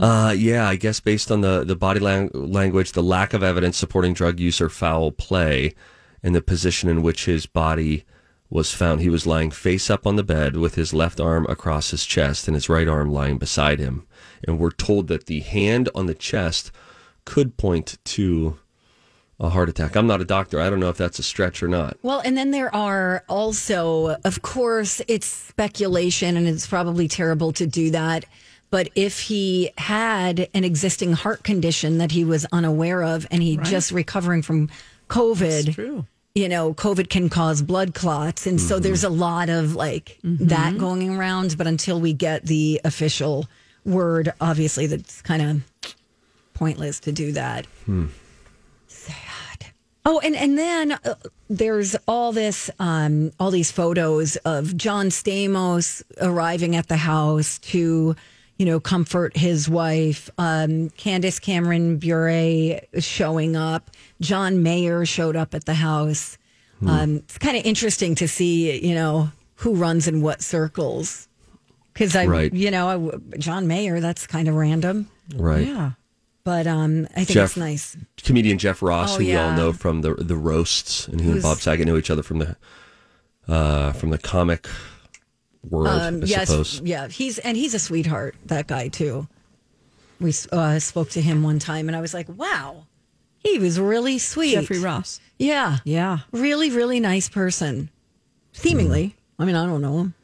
Uh, 0.00 0.34
yeah, 0.36 0.68
I 0.68 0.76
guess 0.76 1.00
based 1.00 1.30
on 1.30 1.40
the, 1.42 1.64
the 1.64 1.76
body 1.76 2.00
lang- 2.00 2.30
language, 2.34 2.92
the 2.92 3.02
lack 3.02 3.34
of 3.34 3.42
evidence 3.42 3.76
supporting 3.76 4.14
drug 4.14 4.40
use 4.40 4.60
or 4.60 4.68
foul 4.68 5.12
play, 5.12 5.74
and 6.22 6.34
the 6.34 6.42
position 6.42 6.88
in 6.88 7.02
which 7.02 7.26
his 7.26 7.46
body 7.46 8.04
was 8.50 8.72
found, 8.72 9.00
he 9.00 9.08
was 9.08 9.26
lying 9.26 9.50
face 9.50 9.90
up 9.90 10.06
on 10.06 10.16
the 10.16 10.22
bed 10.24 10.56
with 10.56 10.74
his 10.74 10.92
left 10.92 11.20
arm 11.20 11.46
across 11.48 11.90
his 11.90 12.04
chest 12.04 12.46
and 12.48 12.54
his 12.54 12.68
right 12.68 12.88
arm 12.88 13.10
lying 13.12 13.38
beside 13.38 13.78
him. 13.78 14.06
And 14.46 14.58
we're 14.58 14.70
told 14.70 15.08
that 15.08 15.26
the 15.26 15.40
hand 15.40 15.88
on 15.94 16.06
the 16.06 16.14
chest 16.14 16.70
could 17.24 17.56
point 17.56 17.98
to 18.04 18.58
a 19.40 19.48
heart 19.48 19.68
attack. 19.68 19.96
I'm 19.96 20.06
not 20.06 20.20
a 20.20 20.24
doctor. 20.24 20.60
I 20.60 20.70
don't 20.70 20.80
know 20.80 20.88
if 20.88 20.96
that's 20.96 21.18
a 21.18 21.22
stretch 21.22 21.62
or 21.62 21.68
not. 21.68 21.96
Well, 22.02 22.20
and 22.24 22.36
then 22.36 22.50
there 22.50 22.74
are 22.74 23.24
also, 23.28 24.16
of 24.24 24.42
course, 24.42 25.02
it's 25.08 25.26
speculation 25.26 26.36
and 26.36 26.46
it's 26.46 26.66
probably 26.66 27.08
terrible 27.08 27.52
to 27.54 27.66
do 27.66 27.90
that. 27.90 28.24
But 28.70 28.88
if 28.94 29.20
he 29.20 29.70
had 29.78 30.48
an 30.54 30.64
existing 30.64 31.12
heart 31.12 31.44
condition 31.44 31.98
that 31.98 32.10
he 32.10 32.24
was 32.24 32.46
unaware 32.50 33.02
of 33.02 33.26
and 33.30 33.42
he 33.42 33.56
just 33.58 33.92
recovering 33.92 34.42
from 34.42 34.68
COVID, 35.08 35.74
True. 35.74 36.06
you 36.34 36.48
know, 36.48 36.74
COVID 36.74 37.08
can 37.08 37.28
cause 37.28 37.62
blood 37.62 37.94
clots. 37.94 38.46
And 38.46 38.60
so 38.60 38.74
mm-hmm. 38.74 38.82
there's 38.82 39.04
a 39.04 39.10
lot 39.10 39.48
of 39.48 39.76
like 39.76 40.18
mm-hmm. 40.24 40.46
that 40.46 40.76
going 40.78 41.10
around. 41.16 41.56
But 41.56 41.66
until 41.66 42.00
we 42.00 42.12
get 42.14 42.46
the 42.46 42.80
official 42.84 43.46
word, 43.84 44.32
obviously, 44.40 44.86
that's 44.86 45.22
kind 45.22 45.42
of 45.42 45.96
pointless 46.54 47.00
to 47.00 47.12
do 47.12 47.32
that. 47.32 47.66
Sad. 48.86 49.66
Oh, 50.06 50.20
and 50.20 50.36
and 50.36 50.58
then 50.58 50.92
uh, 50.92 51.14
there's 51.48 51.96
all 52.06 52.32
this, 52.32 52.70
um, 52.78 53.32
all 53.40 53.50
these 53.50 53.70
photos 53.72 54.36
of 54.44 54.76
John 54.76 55.06
Stamos 55.06 56.02
arriving 56.20 56.76
at 56.76 56.88
the 56.88 56.98
house 56.98 57.58
to, 57.60 58.14
you 58.58 58.66
know, 58.66 58.80
comfort 58.80 59.36
his 59.36 59.68
wife. 59.68 60.28
Um, 60.36 60.90
Candace 60.90 61.38
Cameron 61.38 61.96
Bure 61.96 62.80
showing 62.98 63.56
up. 63.56 63.90
John 64.20 64.62
Mayer 64.62 65.06
showed 65.06 65.36
up 65.36 65.54
at 65.54 65.64
the 65.64 65.74
house. 65.74 66.36
Um, 66.86 67.16
it's 67.16 67.38
kind 67.38 67.56
of 67.56 67.64
interesting 67.64 68.14
to 68.16 68.28
see, 68.28 68.86
you 68.86 68.94
know, 68.94 69.30
who 69.54 69.74
runs 69.74 70.06
in 70.06 70.20
what 70.20 70.42
circles. 70.42 71.28
Because 71.94 72.14
I, 72.16 72.26
Right. 72.26 72.52
you 72.52 72.70
know, 72.70 72.88
I 72.88 72.92
w 72.94 73.20
John 73.38 73.66
Mayer, 73.66 74.00
that's 74.00 74.26
kind 74.26 74.48
of 74.48 74.54
random. 74.56 75.08
Right. 75.34 75.66
Yeah. 75.66 75.92
But 76.42 76.66
um, 76.66 77.06
I 77.12 77.18
think 77.24 77.28
Jeff- 77.30 77.50
it's 77.50 77.56
nice. 77.56 77.96
comedian 78.22 78.58
Jeff 78.58 78.82
Ross, 78.82 79.14
Oh, 79.14 79.18
who 79.18 79.24
we 79.24 79.34
all 79.36 79.52
know 79.56 79.72
from 79.72 80.02
the 80.02 80.14
the 80.14 80.36
roasts, 80.36 81.08
and 81.08 81.20
he 81.20 81.30
and 81.30 81.40
Bob 81.40 81.58
Saget 81.58 81.86
knew 81.86 81.96
each 81.96 82.10
other 82.10 82.22
from 82.22 82.40
the 82.40 82.56
uh, 83.48 83.92
from 83.92 84.10
the 84.10 84.18
comic 84.18 84.68
world, 85.68 85.88
Um, 86.00 86.16
I 86.22 86.26
yes, 86.26 86.48
suppose. 86.48 86.80
yeah, 86.84 87.08
he's 87.08 87.38
and 87.38 87.56
he's 87.56 87.72
a 87.74 87.78
sweetheart. 87.78 88.34
That 88.46 88.66
guy 88.66 88.88
too. 88.88 89.26
We 90.20 90.32
uh, 90.52 90.78
spoke 90.80 91.10
to 91.10 91.20
him 91.22 91.42
one 91.42 91.58
time, 91.58 91.88
and 91.88 91.96
I 91.96 92.00
was 92.02 92.12
like, 92.12 92.28
"Wow, 92.28 92.86
he 93.38 93.58
was 93.58 93.80
really 93.80 94.18
sweet." 94.18 94.52
Jeffrey 94.54 94.80
Ross. 94.80 95.20
yeah, 95.38 95.78
Yeah. 95.84 96.18
really, 96.32 96.70
really 96.70 97.00
nice 97.00 97.28
person. 97.30 97.88
Seemingly, 98.52 99.16
I 99.38 99.44
mean, 99.46 99.56
I 99.56 99.64
don't 99.66 99.80
know 99.80 99.98
him. 100.00 100.14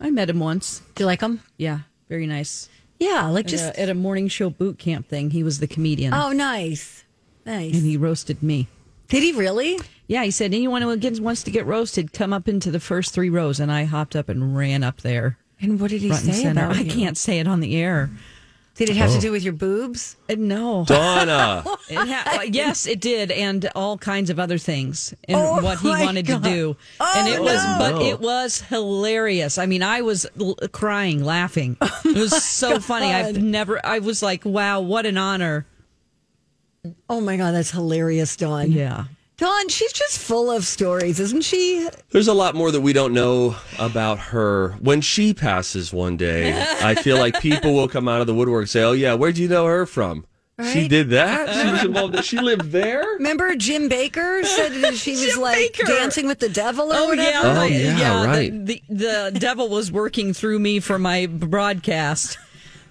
I 0.00 0.10
met 0.10 0.30
him 0.30 0.40
once. 0.40 0.80
Do 0.94 1.02
you 1.02 1.06
like 1.06 1.20
him? 1.20 1.42
Yeah. 1.56 1.80
Very 2.08 2.26
nice. 2.26 2.68
Yeah, 2.98 3.28
like 3.28 3.46
Just 3.46 3.64
just 3.64 3.78
at 3.78 3.88
a 3.88 3.94
morning 3.94 4.28
show 4.28 4.50
boot 4.50 4.78
camp 4.78 5.08
thing. 5.08 5.30
He 5.30 5.42
was 5.42 5.58
the 5.58 5.66
comedian. 5.66 6.12
oh, 6.12 6.32
nice, 6.32 7.04
nice. 7.46 7.74
And 7.74 7.82
he 7.82 7.96
roasted 7.96 8.42
me. 8.42 8.68
Did 9.08 9.22
he 9.22 9.32
really? 9.32 9.78
Yeah, 10.06 10.22
he 10.24 10.30
said 10.30 10.52
anyone 10.52 10.82
who 10.82 10.88
wants 11.22 11.42
to 11.44 11.50
get 11.50 11.66
roasted, 11.66 12.12
come 12.12 12.32
up 12.32 12.46
into 12.46 12.70
the 12.70 12.80
first 12.80 13.14
three 13.14 13.30
rows. 13.30 13.58
And 13.58 13.72
I 13.72 13.84
hopped 13.84 14.14
up 14.14 14.28
and 14.28 14.56
ran 14.56 14.82
up 14.82 15.00
there. 15.00 15.38
And 15.60 15.80
what 15.80 15.90
did 15.90 16.02
he 16.02 16.12
say 16.12 16.48
about 16.48 16.76
I 16.76 16.84
can't 16.84 17.16
say 17.16 17.38
it 17.38 17.48
on 17.48 17.60
the 17.60 17.76
air. 17.76 18.10
Did 18.80 18.88
it 18.88 18.96
have 18.96 19.10
Oh. 19.10 19.14
to 19.16 19.20
do 19.20 19.30
with 19.30 19.42
your 19.42 19.52
boobs? 19.52 20.16
Uh, 20.26 20.36
No. 20.38 20.86
Donna, 20.86 21.62
It 21.90 21.96
ha- 21.96 22.38
uh, 22.38 22.42
yes, 22.44 22.86
it 22.86 22.98
did, 22.98 23.30
and 23.30 23.68
all 23.74 23.98
kinds 23.98 24.30
of 24.30 24.38
other 24.40 24.56
things, 24.56 25.12
and 25.28 25.36
Oh, 25.36 25.60
what 25.60 25.80
he 25.80 25.88
wanted 25.90 26.24
God. 26.26 26.42
to 26.42 26.48
do, 26.48 26.76
Oh, 26.98 27.12
and 27.14 27.28
it 27.28 27.42
was, 27.42 27.62
no. 27.62 27.76
but 27.78 28.00
it 28.02 28.20
was 28.20 28.62
hilarious. 28.62 29.58
I 29.58 29.66
mean, 29.66 29.82
I 29.82 30.00
was 30.00 30.24
l- 30.40 30.56
crying, 30.72 31.22
laughing. 31.22 31.76
It 32.06 32.16
was 32.16 32.42
so 32.42 32.80
funny. 32.80 33.12
I've 33.12 33.36
never. 33.40 33.84
I 33.84 33.98
was 33.98 34.22
like, 34.22 34.46
wow, 34.46 34.80
what 34.80 35.04
an 35.04 35.18
honor. 35.18 35.66
Oh 37.10 37.20
my 37.20 37.36
god, 37.36 37.52
that's 37.52 37.70
hilarious, 37.72 38.34
Dawn. 38.36 38.72
Yeah. 38.72 39.04
Dawn, 39.40 39.68
she's 39.70 39.92
just 39.92 40.18
full 40.18 40.50
of 40.50 40.64
stories, 40.66 41.18
isn't 41.18 41.42
she? 41.44 41.88
there's 42.10 42.28
a 42.28 42.34
lot 42.34 42.54
more 42.54 42.70
that 42.70 42.82
we 42.82 42.92
don't 42.92 43.14
know 43.14 43.56
about 43.78 44.18
her. 44.18 44.72
When 44.80 45.00
she 45.00 45.32
passes 45.34 45.92
one 45.92 46.16
day, 46.18 46.52
I 46.82 46.94
feel 46.94 47.16
like 47.18 47.40
people 47.40 47.72
will 47.74 47.88
come 47.88 48.06
out 48.06 48.20
of 48.20 48.26
the 48.26 48.34
woodwork 48.34 48.60
and 48.62 48.68
say, 48.70 48.82
"Oh 48.82 48.92
yeah, 48.92 49.14
where'd 49.14 49.38
you 49.38 49.48
know 49.48 49.64
her 49.66 49.86
from? 49.86 50.26
She 50.74 50.88
did 50.88 51.08
that. 51.08 51.48
She 51.54 51.72
was 51.72 51.84
involved. 51.86 52.22
She 52.22 52.38
lived 52.38 52.70
there." 52.70 53.02
Remember 53.14 53.56
Jim 53.56 53.88
Bakker 53.88 54.44
said 54.44 54.72
that 54.82 54.94
she 54.94 55.12
was 55.12 55.22
Jim 55.22 55.40
like 55.40 55.72
Bakker. 55.72 55.86
dancing 55.86 56.26
with 56.26 56.38
the 56.40 56.50
devil 56.50 56.92
or 56.92 56.96
Oh 56.96 57.06
whatever? 57.08 57.48
Oh, 57.48 57.62
yeah, 57.64 57.94
Oh, 57.94 57.98
yeah, 57.98 58.20
the- 58.20 58.26
right. 58.28 58.66
The, 58.66 58.82
the 58.90 59.36
devil 59.38 59.70
was 59.70 59.90
working 59.90 60.34
through 60.34 60.58
me 60.58 60.80
for 60.80 60.98
my 60.98 61.24
broadcast 61.24 62.36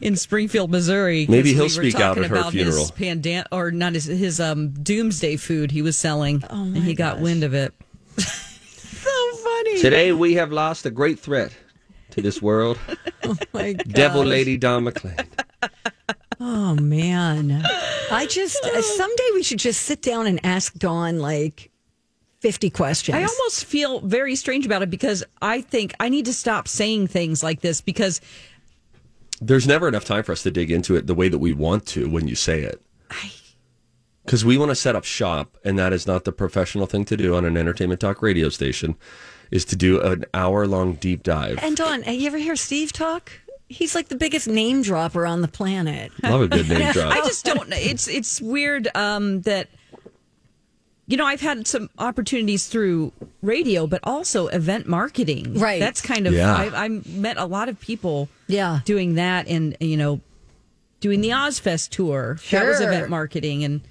in 0.02 0.16
Springfield, 0.16 0.70
Missouri. 0.72 1.26
Maybe 1.30 1.50
he'll 1.50 1.60
we 1.60 1.64
were 1.64 1.70
speak 1.70 1.96
out 1.96 2.16
talking 2.16 2.24
at 2.26 2.30
her 2.30 2.38
about 2.38 2.52
funeral. 2.52 2.78
His 2.78 2.92
pandan- 2.92 3.46
or 3.52 3.72
not 3.72 3.94
his 3.94 4.06
his 4.06 4.40
um 4.40 4.70
doomsday 4.70 5.36
food 5.38 5.72
he 5.72 5.82
was 5.82 5.98
selling, 5.98 6.44
Oh, 6.50 6.56
and 6.64 6.78
he 6.78 6.94
got 6.94 7.20
wind 7.20 7.44
of 7.44 7.54
it. 7.54 7.74
so 8.18 9.10
funny. 9.44 9.80
Today 9.80 10.12
we 10.12 10.34
have 10.36 10.52
lost 10.52 10.86
a 10.86 10.92
great 10.92 11.20
threat 11.20 11.56
to 12.12 12.22
this 12.22 12.42
world. 12.42 12.78
Oh 13.22 13.36
my 13.54 13.74
God. 13.74 13.94
Devil 13.94 14.24
Lady 14.24 14.56
Dawn 14.58 14.86
McClain. 14.86 15.26
Oh 16.42 16.74
man. 16.76 17.64
I 18.12 18.26
just 18.26 18.64
uh, 18.64 18.82
someday 18.82 19.30
we 19.34 19.44
should 19.44 19.60
just 19.60 19.82
sit 19.82 20.02
down 20.02 20.26
and 20.26 20.40
ask 20.46 20.74
Dawn 20.76 21.20
like 21.20 21.70
fifty 22.40 22.70
questions. 22.70 23.16
I 23.18 23.24
almost 23.24 23.66
feel 23.66 24.00
very 24.00 24.38
strange 24.38 24.66
about 24.66 24.82
it 24.82 24.90
because 24.90 25.22
I 25.42 25.60
think 25.60 25.94
I 26.00 26.08
need 26.08 26.24
to 26.26 26.34
stop 26.34 26.70
saying 26.70 27.08
things 27.08 27.44
like 27.44 27.60
this 27.60 27.82
because 27.82 28.22
There's 29.42 29.68
never 29.68 29.88
enough 29.88 30.06
time 30.06 30.24
for 30.24 30.32
us 30.32 30.44
to 30.44 30.52
dig 30.52 30.72
into 30.72 30.96
it 30.96 31.08
the 31.08 31.16
way 31.16 31.30
that 31.30 31.40
we 31.40 31.54
want 31.54 31.86
to 31.88 32.10
when 32.10 32.28
you 32.28 32.36
say 32.36 32.62
it. 32.62 32.82
Because 34.26 34.46
we 34.46 34.58
want 34.58 34.70
to 34.70 34.76
set 34.76 34.96
up 34.96 35.06
shop, 35.06 35.58
and 35.64 35.80
that 35.80 35.92
is 35.92 36.06
not 36.06 36.24
the 36.24 36.32
professional 36.32 36.86
thing 36.86 37.04
to 37.06 37.18
do 37.18 37.36
on 37.36 37.46
an 37.46 37.58
entertainment 37.58 38.00
talk 38.00 38.22
radio 38.22 38.50
station, 38.50 38.96
is 39.50 39.66
to 39.66 39.76
do 39.76 40.00
an 40.02 40.26
hour 40.34 40.68
long 40.68 40.94
deep 40.94 41.24
dive. 41.24 41.58
and 41.64 41.76
Dawn, 41.76 42.04
uh, 42.08 42.12
you 42.12 42.28
ever 42.28 42.38
hear 42.38 42.56
Steve 42.56 42.94
talk? 42.94 43.32
He's 43.68 43.96
like 43.96 44.10
the 44.10 44.16
biggest 44.16 44.48
name 44.48 44.82
dropper 44.82 45.26
on 45.26 45.42
the 45.42 45.48
planet. 45.48 46.12
Love 46.24 46.42
a 46.42 46.48
good 46.48 46.70
name 46.70 46.92
drop. 46.94 47.14
I 47.14 47.18
just 47.26 47.46
don't. 47.46 47.72
It's 47.72 48.08
it's 48.08 48.42
weird 48.42 48.88
um, 48.96 49.42
that 49.42 49.70
you 51.10 51.18
know 51.18 51.26
I've 51.26 51.42
had 51.42 51.68
some 51.68 51.90
opportunities 52.00 52.68
through 52.68 53.12
radio, 53.42 53.86
but 53.88 54.00
also 54.06 54.48
event 54.48 54.88
marketing. 54.88 55.60
Right. 55.60 55.80
That's 55.82 56.02
kind 56.02 56.26
of 56.28 56.34
Yeah. 56.34 56.56
I, 56.56 56.86
I 56.86 56.88
met 57.06 57.36
a 57.38 57.46
lot 57.46 57.68
of 57.68 57.78
people. 57.82 58.30
Yeah. 58.48 58.80
doing 58.86 59.16
that 59.16 59.48
and 59.48 59.76
you 59.82 59.98
know 59.98 60.22
doing 61.02 61.20
the 61.22 61.30
Ozzfest 61.30 61.90
tour. 61.90 62.38
Sure. 62.42 62.60
That 62.62 62.68
was 62.70 62.80
event 62.82 63.10
marketing, 63.10 63.64
and 63.66 63.82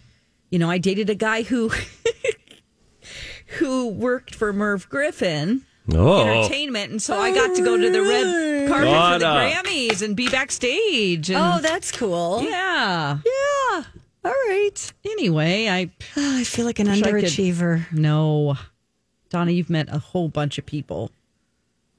you 0.50 0.58
know 0.58 0.70
I 0.70 0.78
dated 0.78 1.10
a 1.10 1.14
guy 1.14 1.42
who 1.42 1.70
who 3.58 3.88
worked 3.88 4.34
for 4.34 4.52
Merv 4.52 4.88
Griffin. 4.88 5.62
Oh. 5.94 6.20
Entertainment, 6.26 6.90
and 6.90 7.00
so 7.02 7.18
I 7.18 7.32
got 7.34 7.56
to 7.56 7.64
go 7.64 7.76
to 7.78 7.90
the 7.90 8.02
red 8.02 8.68
carpet 8.68 8.88
for 9.14 9.18
the 9.20 9.24
Grammys 9.24 10.02
and 10.02 10.14
be 10.14 10.28
backstage. 10.28 11.30
And, 11.30 11.38
Oh, 11.38 11.60
that's 11.62 11.90
cool. 11.92 12.42
yeah. 12.42 13.18
Yeah. 13.24 13.84
All 14.28 14.34
right. 14.48 14.92
Anyway, 15.04 15.68
I 15.68 15.90
Oh, 16.16 16.36
I 16.40 16.44
feel 16.44 16.64
like 16.66 16.78
an 16.78 16.88
Wish 16.88 17.02
I 17.02 17.10
could- 17.10 17.24
underachiever. 17.24 17.92
no, 17.92 18.56
Donna, 19.30 19.50
you've 19.52 19.70
met 19.70 19.88
a 19.90 19.98
whole 19.98 20.28
bunch 20.28 20.58
of 20.58 20.66
people. 20.66 21.10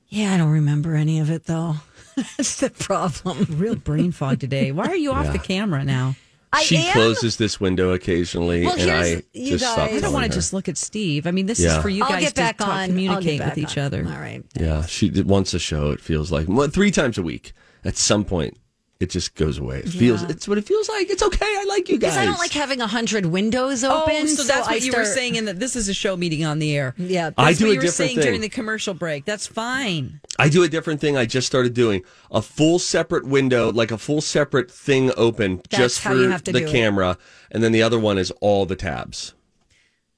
Yeah, 0.09 0.33
I 0.33 0.37
don't 0.37 0.49
remember 0.51 0.95
any 0.95 1.19
of 1.19 1.29
it 1.29 1.45
though. 1.45 1.75
That's 2.15 2.59
the 2.59 2.69
problem. 2.69 3.45
Real 3.59 3.75
brain 3.75 4.11
fog 4.11 4.39
today. 4.39 4.71
Why 4.71 4.85
are 4.87 4.95
you 4.95 5.11
off 5.11 5.31
the 5.31 5.39
camera 5.39 5.83
now? 5.83 6.15
I 6.51 6.63
she 6.63 6.77
am. 6.77 6.93
closes 6.93 7.37
this 7.37 7.59
window 7.59 7.91
occasionally, 7.91 8.65
Well, 8.65 8.73
and 8.79 8.89
I 8.89 9.05
here's- 9.07 9.23
you 9.33 9.51
just 9.51 9.63
stop 9.65 9.77
guys- 9.89 9.97
I 9.97 9.99
don't 10.01 10.13
want 10.13 10.25
to 10.25 10.31
just 10.35 10.51
look 10.51 10.67
at 10.67 10.77
Steve. 10.77 11.27
I 11.27 11.31
mean, 11.31 11.45
this 11.45 11.59
Yeah. 11.59 11.75
is 11.77 11.81
for 11.83 11.89
you 11.89 12.03
I'll 12.03 12.09
guys 12.09 12.21
get 12.21 12.29
to 12.29 12.35
back 12.35 12.57
talk, 12.57 12.67
on. 12.69 12.73
I'll 12.73 12.79
get 12.87 12.89
communicate 12.89 13.39
back 13.39 13.55
with 13.55 13.63
each 13.63 13.77
on. 13.77 13.83
other. 13.85 14.03
All 14.03 14.19
right. 14.19 14.43
Yeah, 14.59 14.85
she 14.87 15.09
did 15.09 15.27
once 15.29 15.53
a 15.53 15.59
show. 15.59 15.91
It 15.91 16.01
feels 16.01 16.31
like 16.31 16.47
well, 16.49 16.67
three 16.67 16.89
times 16.91 17.17
a 17.19 17.21
week. 17.23 17.53
At 17.85 17.95
some 17.97 18.25
point, 18.25 18.57
it 18.99 19.09
just 19.09 19.35
goes 19.35 19.57
away. 19.57 19.79
It 19.79 19.89
feels. 19.89 20.23
It's 20.23 20.45
what 20.45 20.57
it 20.57 20.65
feels 20.65 20.89
like. 20.89 21.09
It's 21.09 21.23
okay. 21.23 21.45
I 21.45 21.63
like 21.69 21.87
you 21.87 21.97
guys. 21.97 22.11
Because 22.11 22.17
I 22.17 22.25
don't 22.25 22.37
like 22.37 22.51
having 22.51 22.81
a 22.81 22.87
hundred 22.87 23.25
windows 23.25 23.85
oh, 23.85 24.01
open. 24.01 24.23
Oh, 24.23 24.25
so 24.25 24.43
that's 24.43 24.67
what 24.67 24.81
I 24.81 24.85
you 24.85 24.91
were 24.91 25.05
saying, 25.05 25.37
and 25.37 25.47
that 25.47 25.57
this 25.57 25.77
is 25.77 25.87
a 25.87 25.93
show 25.93 26.17
meeting 26.17 26.43
on 26.43 26.59
the 26.59 26.75
air. 26.75 26.95
Yeah. 26.97 27.31
I 27.37 27.53
do 27.53 27.65
what 27.65 27.69
a 27.69 27.73
you 27.73 27.77
were 27.77 27.81
different 27.83 27.93
saying 27.93 28.15
thing. 28.15 28.25
during 28.25 28.41
the 28.41 28.49
commercial 28.49 28.93
break. 28.93 29.23
That's 29.23 29.47
fine. 29.47 30.19
I 30.37 30.49
do 30.49 30.63
a 30.63 30.67
different 30.67 30.99
thing. 30.99 31.15
I 31.15 31.25
just 31.25 31.47
started 31.47 31.73
doing 31.73 32.03
a 32.29 32.41
full 32.41 32.77
separate 32.77 33.25
window, 33.25 33.71
like 33.71 33.91
a 33.91 33.97
full 33.97 34.19
separate 34.19 34.69
thing 34.69 35.11
open 35.15 35.57
That's 35.69 35.77
just 35.77 36.01
for 36.01 36.13
you 36.13 36.29
have 36.29 36.43
to 36.43 36.51
the 36.51 36.59
do 36.59 36.65
it. 36.65 36.71
camera, 36.71 37.17
and 37.51 37.63
then 37.63 37.71
the 37.71 37.81
other 37.81 37.99
one 37.99 38.17
is 38.17 38.31
all 38.41 38.65
the 38.65 38.75
tabs. 38.75 39.33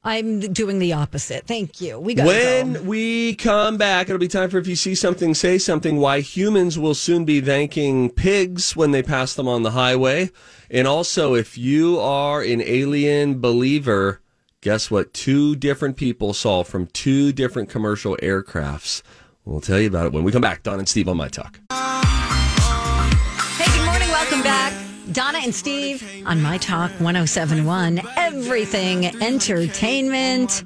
I'm 0.04 0.40
doing 0.40 0.80
the 0.80 0.94
opposite. 0.94 1.46
Thank 1.46 1.80
you. 1.80 2.00
We 2.00 2.16
got 2.16 2.26
When 2.26 2.74
go. 2.74 2.82
we 2.82 3.36
come 3.36 3.78
back, 3.78 4.10
it'll 4.10 4.18
be 4.20 4.28
time 4.28 4.50
for 4.50 4.58
if 4.58 4.66
you 4.68 4.76
see 4.76 4.96
something, 4.96 5.36
say 5.36 5.60
something. 5.60 5.98
Why 5.98 6.22
humans 6.22 6.80
will 6.80 6.96
soon 6.96 7.24
be 7.24 7.40
thanking 7.40 8.10
pigs 8.10 8.76
when 8.76 8.92
they 8.92 9.04
pass 9.04 9.36
them 9.36 9.48
on 9.48 9.62
the 9.62 9.72
highway. 9.72 10.32
And 10.72 10.88
also, 10.88 11.36
if 11.36 11.56
you 11.56 12.00
are 12.00 12.42
an 12.42 12.62
alien 12.62 13.40
believer, 13.40 14.22
guess 14.62 14.90
what? 14.90 15.14
Two 15.14 15.56
different 15.56 15.98
people 15.98 16.34
saw 16.34 16.64
from 16.64 16.88
two 16.88 17.32
different 17.32 17.70
commercial 17.70 18.18
aircrafts. 18.24 19.04
We'll 19.46 19.62
tell 19.62 19.80
you 19.80 19.88
about 19.88 20.08
it 20.08 20.14
when 20.14 20.24
we 20.24 20.32
come 20.32 20.42
back. 20.42 20.64
Don 20.64 20.80
and 20.80 20.90
Steve 20.90 21.10
on 21.10 21.18
My 21.18 21.28
Talk. 21.28 21.60
Hey, 21.70 23.66
good 23.78 23.86
morning. 23.86 24.10
Welcome 24.10 24.42
back. 24.42 24.91
Donna 25.12 25.40
and 25.44 25.54
Steve 25.54 26.24
on 26.26 26.42
My 26.42 26.58
Talk 26.58 26.92
1071. 26.92 28.02
Everything 28.18 29.06
entertainment. 29.22 30.64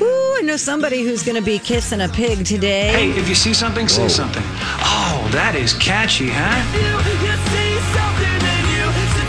Ooh, 0.00 0.36
I 0.38 0.42
know 0.44 0.56
somebody 0.56 1.02
who's 1.02 1.22
going 1.22 1.36
to 1.36 1.42
be 1.42 1.58
kissing 1.58 2.00
a 2.00 2.08
pig 2.08 2.44
today. 2.44 2.88
Hey, 2.92 3.18
if 3.18 3.28
you 3.28 3.34
see 3.34 3.54
something, 3.54 3.88
say 3.88 4.08
something. 4.08 4.42
Oh, 4.44 5.28
that 5.32 5.54
is 5.54 5.72
catchy, 5.74 6.28
huh? 6.30 6.60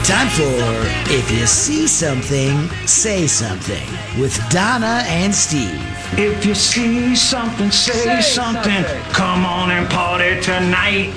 Time 0.03 0.27
for 0.29 1.13
If 1.13 1.31
You 1.31 1.45
See 1.45 1.87
Something, 1.87 2.67
Say 2.85 3.27
Something 3.27 3.87
with 4.19 4.37
Donna 4.49 5.03
and 5.05 5.33
Steve. 5.33 5.79
If 6.17 6.45
you 6.45 6.53
see 6.55 7.15
something, 7.15 7.71
say, 7.71 8.21
something. 8.21 8.83
Come 9.13 9.45
on 9.45 9.71
and 9.71 9.89
party 9.89 10.41
tonight. 10.41 11.13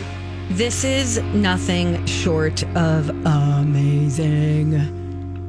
This 0.55 0.85
is 0.85 1.21
nothing 1.35 2.07
short 2.07 2.63
of 2.77 3.11
amazing. 3.27 4.71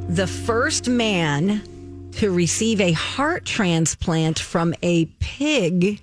The 0.09 0.25
first 0.25 0.89
man 0.89 2.09
to 2.13 2.31
receive 2.31 2.81
a 2.81 2.91
heart 2.93 3.45
transplant 3.45 4.39
from 4.39 4.73
a 4.81 5.05
pig 5.19 6.01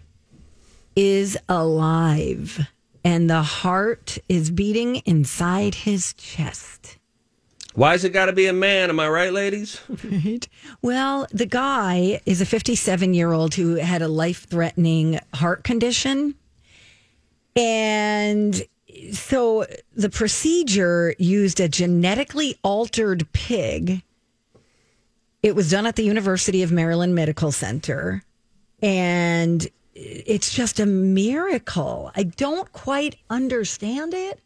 is 0.94 1.36
alive, 1.48 2.64
and 3.02 3.28
the 3.28 3.42
heart 3.42 4.18
is 4.28 4.52
beating 4.52 5.02
inside 5.04 5.74
his 5.74 6.12
chest. 6.12 6.96
Why's 7.74 8.04
it 8.04 8.10
got 8.10 8.26
to 8.26 8.32
be 8.32 8.46
a 8.46 8.52
man? 8.52 8.88
Am 8.88 9.00
I 9.00 9.08
right, 9.08 9.32
ladies? 9.32 9.80
Right. 10.04 10.46
Well, 10.80 11.26
the 11.32 11.46
guy 11.46 12.20
is 12.24 12.40
a 12.40 12.46
57 12.46 13.14
year 13.14 13.32
old 13.32 13.54
who 13.54 13.74
had 13.74 14.00
a 14.00 14.06
life 14.06 14.46
threatening 14.48 15.18
heart 15.34 15.64
condition. 15.64 16.36
And 17.56 18.62
so 19.12 19.66
the 19.94 20.10
procedure 20.10 21.14
used 21.18 21.60
a 21.60 21.68
genetically 21.68 22.56
altered 22.62 23.30
pig. 23.32 24.02
It 25.42 25.54
was 25.54 25.70
done 25.70 25.86
at 25.86 25.96
the 25.96 26.04
University 26.04 26.62
of 26.62 26.70
Maryland 26.70 27.14
Medical 27.14 27.50
Center. 27.52 28.22
And 28.80 29.66
it's 29.94 30.52
just 30.52 30.80
a 30.80 30.86
miracle. 30.86 32.10
I 32.16 32.24
don't 32.24 32.70
quite 32.72 33.16
understand 33.30 34.14
it. 34.14 34.40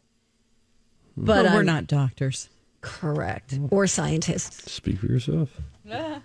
But 1.15 1.43
But 1.43 1.45
we're 1.51 1.57
I'm- 1.57 1.65
not 1.65 1.87
doctors. 1.87 2.49
correct 2.81 3.57
or 3.71 3.87
scientists. 3.87 4.71
Speak 4.71 4.99
for 4.99 5.07
yourself. 5.07 5.49
Yeah. 5.83 6.19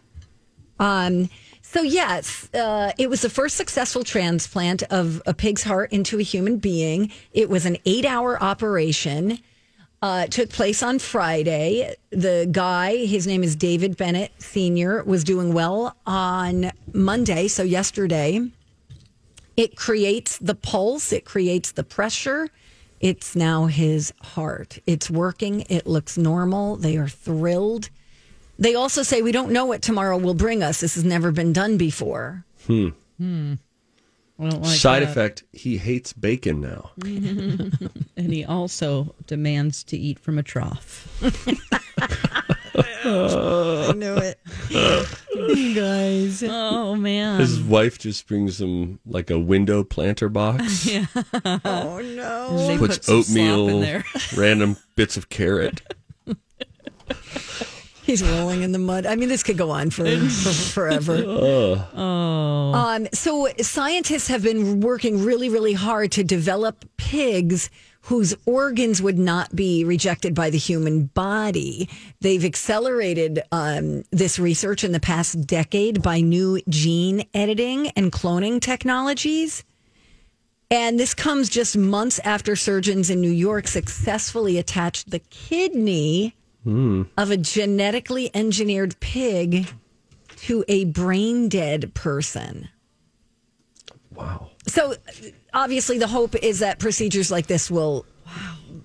Um, 0.79 1.29
so 1.73 1.83
yes, 1.83 2.53
uh, 2.53 2.93
it 2.99 3.09
was 3.09 3.23
the 3.23 3.31
first 3.31 3.57
successful 3.57 4.05
transplant 4.05 4.83
of 4.85 5.23
a 5.25 5.33
pig's 5.33 5.63
heart 5.63 5.91
into 5.91 6.19
a 6.19 6.23
human 6.23 6.59
being. 6.59 7.11
It 7.33 7.49
was 7.49 7.65
an 7.65 7.79
eight-hour 7.87 8.43
operation. 8.43 9.39
Uh, 10.03 10.27
took 10.27 10.51
place 10.51 10.83
on 10.83 10.99
Friday. 10.99 11.95
The 12.11 12.47
guy, 12.51 13.07
his 13.07 13.27
name 13.27 13.43
is 13.43 13.57
David 13.57 13.97
Bennett 13.97 14.33
Sr., 14.39 15.03
was 15.05 15.25
doing 15.25 15.55
well 15.55 15.97
on 16.05 16.73
Monday, 16.93 17.49
so 17.49 17.63
yesterday. 17.63 18.41
It 19.57 19.77
creates 19.77 20.37
the 20.39 20.55
pulse, 20.55 21.11
it 21.11 21.25
creates 21.25 21.73
the 21.73 21.85
pressure. 21.85 22.49
It's 23.01 23.35
now 23.35 23.67
his 23.67 24.13
heart. 24.23 24.79
It's 24.87 25.11
working. 25.11 25.63
It 25.63 25.87
looks 25.87 26.19
normal. 26.19 26.77
They 26.77 26.97
are 26.99 27.09
thrilled. 27.09 27.89
They 28.59 28.75
also 28.75 29.03
say 29.03 29.23
we 29.23 29.33
don't 29.33 29.51
know 29.53 29.65
what 29.67 29.83
tomorrow 29.83 30.17
will 30.19 30.35
bring 30.35 30.63
us. 30.63 30.81
This 30.81 30.95
has 30.95 31.05
never 31.05 31.33
been 31.33 31.53
done 31.53 31.77
before. 31.77 32.45
Hmm. 32.67 32.89
I 34.39 34.49
don't 34.51 34.63
like 34.63 34.77
Side 34.79 35.03
that. 35.03 35.11
effect: 35.11 35.45
He 35.53 35.79
hates 35.79 36.13
bacon 36.13 36.61
now. 36.61 36.91
and 37.05 38.33
he 38.33 38.45
also 38.45 39.15
demands 39.27 39.85
to 39.85 39.97
eat 39.97 40.19
from 40.19 40.39
a 40.39 40.43
trough. 40.43 41.09
I 43.05 43.93
knew 43.97 44.17
it. 44.17 44.39
you 45.57 45.75
guys. 45.75 46.43
Oh 46.47 46.95
man. 46.97 47.41
His 47.41 47.61
wife 47.61 47.99
just 47.99 48.27
brings 48.27 48.61
him 48.61 49.01
like 49.07 49.31
a 49.31 49.39
window 49.39 49.85
planter 49.85 50.29
box. 50.29 50.87
yeah. 50.87 51.07
Oh 51.65 52.01
no. 52.01 52.67
They 52.69 52.79
puts 52.79 52.99
put 52.99 53.05
some 53.05 53.37
in 53.37 53.51
oatmeal, 53.51 53.81
there. 53.81 54.05
random 54.37 54.77
bits 54.97 55.17
of 55.17 55.29
carrot. 55.29 55.83
He's 58.03 58.23
rolling 58.23 58.63
in 58.63 58.73
the 58.73 58.79
mud. 58.79 59.07
I 59.07 59.15
mean, 59.15 59.29
this 59.29 59.43
could 59.43 59.57
go 59.57 59.71
on 59.71 59.91
for, 59.91 60.05
for 60.29 60.53
forever. 60.53 61.23
Oh. 61.95 62.73
Um, 62.75 63.07
so 63.13 63.49
scientists 63.61 64.29
have 64.29 64.43
been 64.43 64.81
working 64.81 65.25
really, 65.25 65.49
really 65.49 65.73
hard 65.73 66.13
to 66.13 66.25
develop 66.25 66.85
pigs 66.97 67.71
whose 68.03 68.35
organs 68.47 69.01
would 69.01 69.19
not 69.19 69.55
be 69.55 69.85
rejected 69.85 70.35
by 70.35 70.51
the 70.51 70.59
human 70.59 71.05
body. 71.07 71.89
They've 72.21 72.45
accelerated 72.45 73.43
um, 73.53 74.03
this 74.11 74.39
research 74.39 74.85
in 74.85 74.93
the 74.93 75.01
past 75.01 75.47
decade 75.47 76.03
by 76.03 76.21
new 76.21 76.61
gene 76.69 77.25
editing 77.33 77.89
and 77.91 78.11
cloning 78.11 78.61
technologies. 78.61 79.65
And 80.71 80.99
this 80.99 81.15
comes 81.15 81.49
just 81.49 81.77
months 81.77 82.19
after 82.25 82.57
surgeons 82.57 83.11
in 83.11 83.21
New 83.21 83.31
York 83.31 83.69
successfully 83.69 84.59
attached 84.59 85.11
the 85.11 85.21
kidney 85.21 86.35
Hmm. 86.65 87.03
of 87.17 87.31
a 87.33 87.37
genetically 87.37 88.31
engineered 88.35 88.99
pig 89.01 89.67
to 90.37 90.65
a 90.69 90.85
brain 90.85 91.49
dead 91.49 91.93
person. 91.95 92.69
Wow. 94.15 94.51
So 94.69 94.95
obviously, 95.53 95.99
the 95.99 96.07
hope 96.07 96.37
is 96.37 96.61
that 96.61 96.79
procedures 96.79 97.31
like 97.31 97.47
this 97.49 97.71
will 97.71 98.07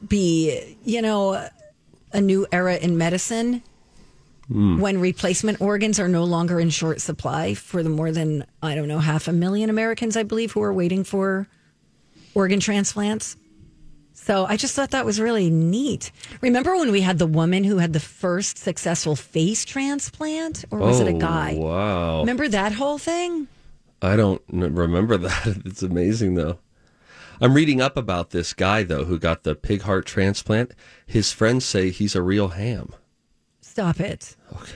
be, 0.08 0.78
you 0.84 1.02
know, 1.02 1.48
a 2.14 2.22
new 2.22 2.48
era 2.52 2.78
in 2.78 2.98
medicine 2.98 3.62
when 4.50 5.00
replacement 5.02 5.60
organs 5.60 6.00
are 6.00 6.08
no 6.08 6.24
longer 6.24 6.60
in 6.60 6.70
short 6.70 7.02
supply 7.02 7.54
for 7.54 7.84
the 7.84 7.90
more 7.90 8.12
than, 8.12 8.46
I 8.62 8.76
don't 8.76 8.88
know, 8.88 9.00
half 9.00 9.28
a 9.28 9.34
million 9.34 9.70
Americans, 9.70 10.16
I 10.16 10.24
believe, 10.24 10.54
who 10.54 10.62
are 10.62 10.74
waiting 10.74 11.04
for 11.04 11.48
organ 12.34 12.62
transplants. 12.62 13.36
So 14.20 14.46
I 14.46 14.58
just 14.58 14.76
thought 14.76 14.92
that 14.92 15.06
was 15.06 15.22
really 15.22 15.50
neat. 15.50 16.12
Remember 16.42 16.76
when 16.76 16.92
we 16.92 17.02
had 17.02 17.18
the 17.18 17.28
woman 17.28 17.64
who 17.64 17.78
had 17.78 17.94
the 17.94 18.00
first 18.00 18.58
successful 18.58 19.16
face 19.16 19.64
transplant, 19.64 20.66
or 20.72 20.80
was 20.80 21.00
it 21.00 21.08
a 21.08 21.12
Oh, 21.16 21.20
guy? 21.20 21.54
Wow. 21.56 22.20
Remember 22.22 22.48
that 22.50 22.74
whole 22.74 22.98
thing? 22.98 23.48
I 24.02 24.16
don't 24.18 24.42
remember 24.50 25.18
that. 25.28 25.62
It's 25.66 25.82
amazing 25.84 26.34
though. 26.36 26.60
I'm 27.40 27.54
reading 27.54 27.80
up 27.80 27.96
about 27.96 28.32
this 28.32 28.54
guy 28.54 28.84
though 28.84 29.06
who 29.06 29.18
got 29.20 29.44
the 29.44 29.56
pig 29.56 29.84
heart 29.84 30.06
transplant. 30.06 30.74
His 31.06 31.32
friends 31.32 31.64
say 31.64 31.90
he's 31.92 32.16
a 32.16 32.22
real 32.22 32.50
ham. 32.50 32.94
Stop 33.62 34.00
it. 34.00 34.36
Okay. 34.52 34.72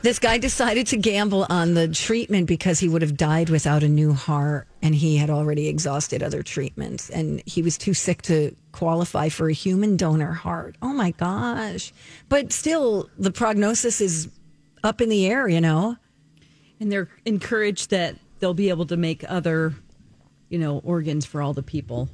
This 0.00 0.20
guy 0.20 0.38
decided 0.38 0.86
to 0.88 0.96
gamble 0.96 1.44
on 1.50 1.74
the 1.74 1.88
treatment 1.88 2.46
because 2.46 2.78
he 2.78 2.88
would 2.88 3.02
have 3.02 3.16
died 3.16 3.50
without 3.50 3.82
a 3.82 3.88
new 3.88 4.12
heart 4.12 4.68
and 4.80 4.94
he 4.94 5.16
had 5.16 5.28
already 5.28 5.66
exhausted 5.66 6.22
other 6.22 6.42
treatments 6.44 7.10
and 7.10 7.42
he 7.46 7.62
was 7.62 7.76
too 7.76 7.94
sick 7.94 8.22
to 8.22 8.54
qualify 8.70 9.28
for 9.28 9.48
a 9.48 9.52
human 9.52 9.96
donor 9.96 10.32
heart. 10.32 10.76
Oh 10.82 10.92
my 10.92 11.10
gosh. 11.10 11.92
But 12.28 12.52
still, 12.52 13.10
the 13.18 13.32
prognosis 13.32 14.00
is 14.00 14.28
up 14.84 15.00
in 15.00 15.08
the 15.08 15.26
air, 15.26 15.48
you 15.48 15.60
know? 15.60 15.96
And 16.78 16.92
they're 16.92 17.08
encouraged 17.24 17.90
that 17.90 18.14
they'll 18.38 18.54
be 18.54 18.68
able 18.68 18.86
to 18.86 18.96
make 18.96 19.24
other, 19.28 19.74
you 20.48 20.60
know, 20.60 20.78
organs 20.84 21.26
for 21.26 21.42
all 21.42 21.52
the 21.52 21.62
people 21.62 22.08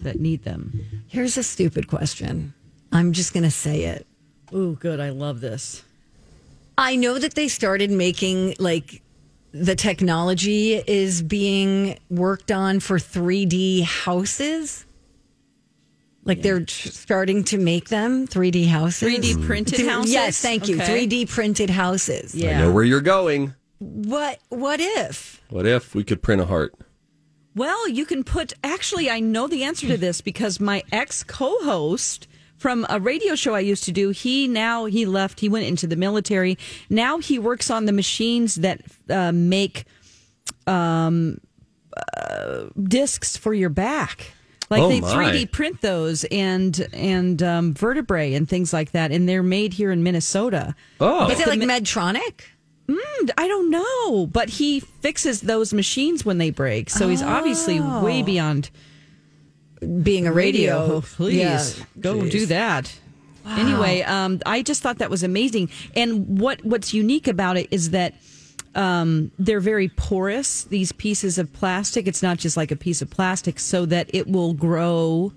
that 0.00 0.20
need 0.20 0.44
them. 0.44 1.04
Here's 1.08 1.38
a 1.38 1.42
stupid 1.42 1.88
question. 1.88 2.52
I'm 2.92 3.12
just 3.12 3.32
going 3.32 3.44
to 3.44 3.50
say 3.50 3.84
it. 3.84 4.06
Ooh, 4.54 4.76
good. 4.78 5.00
I 5.00 5.08
love 5.08 5.40
this. 5.40 5.82
I 6.78 6.96
know 6.96 7.18
that 7.18 7.34
they 7.34 7.48
started 7.48 7.90
making 7.90 8.56
like 8.58 9.02
the 9.52 9.76
technology 9.76 10.74
is 10.74 11.22
being 11.22 11.98
worked 12.08 12.50
on 12.50 12.80
for 12.80 12.98
3D 12.98 13.82
houses. 13.84 14.86
Like 16.24 16.42
they're 16.42 16.64
tr- 16.64 16.88
starting 16.88 17.44
to 17.44 17.58
make 17.58 17.88
them 17.88 18.26
3D 18.26 18.68
houses. 18.68 19.08
3D 19.08 19.44
printed 19.44 19.76
Th- 19.78 19.90
houses? 19.90 20.12
Yes, 20.12 20.40
thank 20.40 20.68
you. 20.68 20.80
Okay. 20.80 21.06
3D 21.06 21.28
printed 21.28 21.68
houses. 21.68 22.34
I 22.42 22.58
know 22.58 22.72
where 22.72 22.84
you're 22.84 23.00
going. 23.00 23.54
What 23.78 24.38
what 24.48 24.78
if? 24.80 25.42
What 25.50 25.66
if 25.66 25.94
we 25.94 26.04
could 26.04 26.22
print 26.22 26.40
a 26.40 26.46
heart? 26.46 26.74
Well, 27.54 27.88
you 27.88 28.06
can 28.06 28.24
put. 28.24 28.52
Actually, 28.64 29.10
I 29.10 29.20
know 29.20 29.48
the 29.48 29.64
answer 29.64 29.88
to 29.88 29.96
this 29.96 30.20
because 30.20 30.60
my 30.60 30.82
ex 30.92 31.22
co-host 31.24 32.28
from 32.62 32.86
a 32.88 33.00
radio 33.00 33.34
show 33.34 33.54
I 33.54 33.60
used 33.60 33.82
to 33.84 33.92
do, 33.92 34.10
he 34.10 34.46
now 34.46 34.84
he 34.86 35.04
left. 35.04 35.40
He 35.40 35.48
went 35.48 35.66
into 35.66 35.88
the 35.88 35.96
military. 35.96 36.56
Now 36.88 37.18
he 37.18 37.38
works 37.38 37.70
on 37.70 37.86
the 37.86 37.92
machines 37.92 38.54
that 38.56 38.80
uh, 39.10 39.32
make 39.32 39.84
um, 40.68 41.38
uh, 42.16 42.66
discs 42.80 43.36
for 43.36 43.52
your 43.52 43.68
back. 43.68 44.32
Like 44.70 44.80
Oh, 44.82 44.88
they 44.88 45.00
my. 45.00 45.12
3D 45.12 45.50
print 45.52 45.80
those 45.82 46.24
and 46.30 46.88
and 46.92 47.42
um, 47.42 47.74
vertebrae 47.74 48.32
and 48.34 48.48
things 48.48 48.72
like 48.72 48.92
that, 48.92 49.10
and 49.10 49.28
they're 49.28 49.42
made 49.42 49.74
here 49.74 49.90
in 49.90 50.02
Minnesota. 50.02 50.74
Oh. 51.00 51.28
Is 51.30 51.40
it 51.40 51.46
like 51.48 51.58
Medtronic? 51.58 52.42
Mm, 52.88 53.30
I 53.36 53.48
don't 53.48 53.70
know, 53.70 54.26
but 54.26 54.48
he 54.48 54.80
fixes 54.80 55.40
those 55.42 55.74
machines 55.74 56.24
when 56.24 56.38
they 56.38 56.50
break. 56.50 56.90
So 56.90 57.08
he's 57.08 57.22
obviously 57.22 57.80
way 57.80 58.22
beyond 58.22 58.70
being 60.02 60.26
a 60.26 60.32
radio. 60.32 60.76
Oh, 60.96 61.00
please 61.00 61.36
Yeah. 61.38 61.84
go 62.00 62.16
Jeez. 62.16 62.30
do 62.30 62.46
that. 62.46 62.92
Anyway, 63.44 64.02
um, 64.02 64.40
I 64.46 64.62
just 64.62 64.82
thought 64.82 64.98
that 64.98 65.10
was 65.10 65.22
amazing. 65.24 65.68
And 65.96 66.38
what 66.38 66.64
what's 66.64 66.94
unique 66.94 67.26
about 67.26 67.56
it 67.56 67.66
is 67.72 67.90
that 67.90 68.14
um, 68.74 69.32
they're 69.38 69.60
very 69.60 69.88
porous. 69.88 70.62
These 70.64 70.92
pieces 70.92 71.38
of 71.38 71.52
plastic. 71.52 72.06
It's 72.06 72.22
not 72.22 72.38
just 72.38 72.56
like 72.56 72.70
a 72.70 72.76
piece 72.76 73.02
of 73.02 73.10
plastic, 73.10 73.58
so 73.58 73.84
that 73.86 74.08
it 74.14 74.28
will 74.28 74.52
grow. 74.54 75.32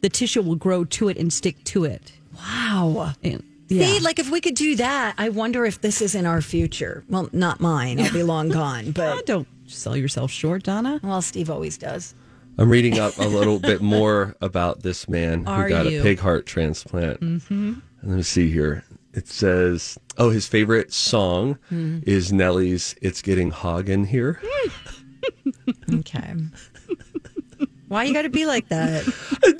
The 0.00 0.08
tissue 0.10 0.42
will 0.42 0.56
grow 0.56 0.84
to 0.84 1.08
it 1.08 1.16
and 1.16 1.32
stick 1.32 1.62
to 1.64 1.84
it. 1.84 2.12
Wow. 2.36 3.12
And, 3.22 3.42
yeah. 3.68 3.86
See, 3.86 4.00
like 4.00 4.18
if 4.18 4.30
we 4.30 4.40
could 4.42 4.54
do 4.56 4.76
that, 4.76 5.14
I 5.16 5.30
wonder 5.30 5.64
if 5.64 5.80
this 5.80 6.02
is 6.02 6.14
in 6.14 6.26
our 6.26 6.42
future. 6.42 7.04
Well, 7.08 7.30
not 7.32 7.60
mine. 7.60 7.98
I'll 8.00 8.12
be 8.12 8.22
long 8.22 8.48
gone. 8.60 8.88
Oh, 8.88 8.92
But 8.92 9.24
don't 9.26 9.48
sell 9.66 9.96
yourself 9.96 10.30
short, 10.30 10.64
Donna. 10.64 11.00
well, 11.02 11.22
Steve 11.22 11.48
always 11.48 11.78
does. 11.78 12.14
I'm 12.58 12.68
reading 12.70 12.98
up 12.98 13.18
a 13.18 13.24
little 13.26 13.58
bit 13.58 13.82
more 13.82 14.36
about 14.40 14.82
this 14.82 15.08
man 15.08 15.46
Are 15.48 15.64
who 15.64 15.68
got 15.68 15.86
you? 15.90 16.00
a 16.00 16.02
pig 16.02 16.20
heart 16.20 16.46
transplant. 16.46 17.20
Mm-hmm. 17.20 17.74
Let 18.04 18.16
me 18.16 18.22
see 18.22 18.50
here. 18.50 18.84
It 19.12 19.28
says, 19.28 19.98
oh, 20.18 20.30
his 20.30 20.46
favorite 20.46 20.92
song 20.92 21.58
Hmm. 21.68 22.00
is 22.04 22.32
Nelly's 22.32 22.94
"It's 23.00 23.22
Getting 23.22 23.50
Hog 23.50 23.88
in 23.88 24.04
Here." 24.06 24.40
Okay. 25.92 26.34
Why 27.88 28.04
you 28.04 28.12
got 28.12 28.22
to 28.22 28.28
be 28.28 28.44
like 28.44 28.68
that? 28.68 29.04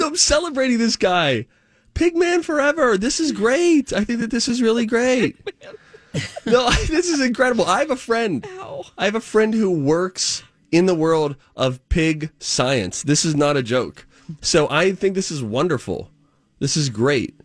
I'm 0.00 0.16
celebrating 0.16 0.76
this 0.78 0.96
guy. 0.96 1.46
Pigman 1.94 2.44
forever. 2.44 2.98
This 2.98 3.18
is 3.20 3.32
great. 3.32 3.92
I 3.92 4.04
think 4.04 4.20
that 4.20 4.30
this 4.30 4.46
is 4.48 4.60
really 4.60 4.84
great. 4.84 5.36
no, 6.44 6.68
this 6.88 7.08
is 7.08 7.20
incredible. 7.20 7.64
I 7.64 7.78
have 7.78 7.90
a 7.90 7.96
friend. 7.96 8.46
I 8.98 9.04
have 9.06 9.14
a 9.14 9.20
friend 9.20 9.54
who 9.54 9.70
works 9.70 10.42
in 10.74 10.86
the 10.86 10.94
world 10.94 11.36
of 11.56 11.88
pig 11.88 12.30
science. 12.40 13.04
This 13.04 13.24
is 13.24 13.36
not 13.36 13.56
a 13.56 13.62
joke. 13.62 14.06
So 14.40 14.68
I 14.70 14.90
think 14.90 15.14
this 15.14 15.30
is 15.30 15.40
wonderful. 15.40 16.10
This 16.58 16.76
is 16.76 16.88
great. 16.88 17.38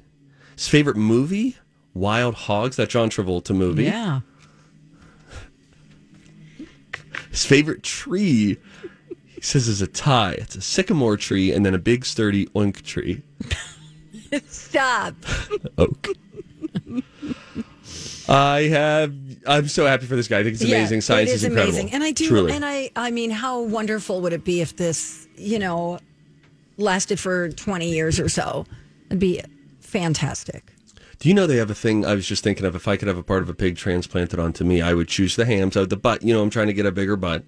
His 0.56 0.68
favorite 0.68 0.98
movie, 0.98 1.56
Wild 1.94 2.34
Hogs, 2.34 2.76
that 2.78 2.90
John 2.90 3.12
Travolta 3.12 3.56
movie. 3.56 3.84
Yeah. 3.84 4.22
His 7.30 7.46
favorite 7.46 7.84
tree, 7.84 8.58
he 9.28 9.42
says, 9.42 9.68
is 9.68 9.84
a 9.84 9.88
tie. 9.88 10.34
It's 10.40 10.56
a 10.56 10.62
sycamore 10.62 11.16
tree 11.16 11.52
and 11.52 11.64
then 11.64 11.76
a 11.76 11.80
big 11.80 12.06
sturdy 12.06 12.48
oink 12.48 12.82
tree. 12.82 13.22
Stop. 14.48 15.14
oak. 15.78 16.08
I 18.30 18.62
have. 18.64 19.14
I'm 19.48 19.68
so 19.68 19.86
happy 19.88 20.06
for 20.06 20.16
this 20.16 20.28
guy. 20.28 20.40
I 20.40 20.44
think 20.44 20.54
it's 20.56 20.64
amazing. 20.64 20.98
Yeah, 20.98 21.02
Science 21.02 21.30
it 21.32 21.34
is, 21.34 21.44
is 21.44 21.44
incredible. 21.46 21.74
amazing, 21.74 21.94
and 21.94 22.04
I 22.04 22.12
do. 22.12 22.28
Truly. 22.28 22.54
And 22.54 22.64
I, 22.64 22.92
I 22.96 23.10
mean, 23.12 23.32
how 23.32 23.62
wonderful 23.62 24.22
would 24.22 24.34
it 24.34 24.44
be 24.44 24.62
if 24.62 24.76
this, 24.76 25.28
you 25.36 25.58
know, 25.58 26.00
lasted 26.78 27.20
for 27.20 27.50
20 27.50 27.90
years 27.90 28.20
or 28.20 28.30
so? 28.30 28.66
It'd 29.08 29.20
be 29.20 29.42
fantastic. 29.80 30.74
Do 31.18 31.28
you 31.28 31.36
know 31.36 31.48
they 31.48 31.58
have 31.58 31.72
a 31.72 31.76
thing? 31.76 32.06
I 32.06 32.14
was 32.14 32.28
just 32.28 32.44
thinking 32.44 32.66
of 32.66 32.76
if 32.76 32.88
I 32.88 32.98
could 32.98 33.08
have 33.08 33.18
a 33.18 33.24
part 33.24 33.42
of 33.42 33.50
a 33.50 33.54
pig 33.54 33.76
transplanted 33.76 34.40
onto 34.40 34.64
me, 34.64 34.82
I 34.82 34.94
would 34.94 35.08
choose 35.08 35.36
the 35.36 35.46
hams. 35.46 35.76
I 35.76 35.82
would 35.82 35.90
the 35.90 35.98
butt. 35.98 36.22
You 36.24 36.34
know, 36.34 36.42
I'm 36.42 36.50
trying 36.52 36.68
to 36.68 36.74
get 36.74 36.86
a 36.86 36.92
bigger 36.92 37.16
butt. 37.16 37.44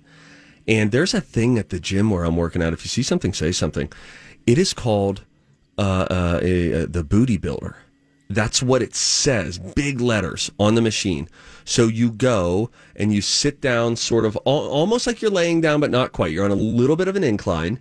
And 0.67 0.91
there's 0.91 1.13
a 1.13 1.21
thing 1.21 1.57
at 1.57 1.69
the 1.69 1.79
gym 1.79 2.09
where 2.09 2.23
I'm 2.23 2.35
working 2.35 2.61
out. 2.61 2.73
If 2.73 2.83
you 2.83 2.89
see 2.89 3.03
something, 3.03 3.33
say 3.33 3.51
something. 3.51 3.91
It 4.45 4.57
is 4.57 4.73
called 4.73 5.25
uh, 5.77 6.07
uh, 6.09 6.39
a, 6.41 6.83
uh, 6.83 6.85
the 6.89 7.03
booty 7.03 7.37
builder. 7.37 7.77
That's 8.33 8.61
what 8.63 8.81
it 8.81 8.95
says, 8.95 9.59
big 9.59 9.99
letters 10.01 10.51
on 10.59 10.75
the 10.75 10.81
machine. 10.81 11.27
So 11.65 11.87
you 11.87 12.11
go 12.11 12.69
and 12.95 13.13
you 13.13 13.21
sit 13.21 13.61
down, 13.61 13.95
sort 13.95 14.25
of 14.25 14.35
al- 14.47 14.67
almost 14.69 15.05
like 15.07 15.21
you're 15.21 15.31
laying 15.31 15.61
down, 15.61 15.79
but 15.79 15.91
not 15.91 16.11
quite. 16.11 16.31
You're 16.31 16.45
on 16.45 16.51
a 16.51 16.55
little 16.55 16.95
bit 16.95 17.07
of 17.07 17.15
an 17.15 17.23
incline, 17.23 17.79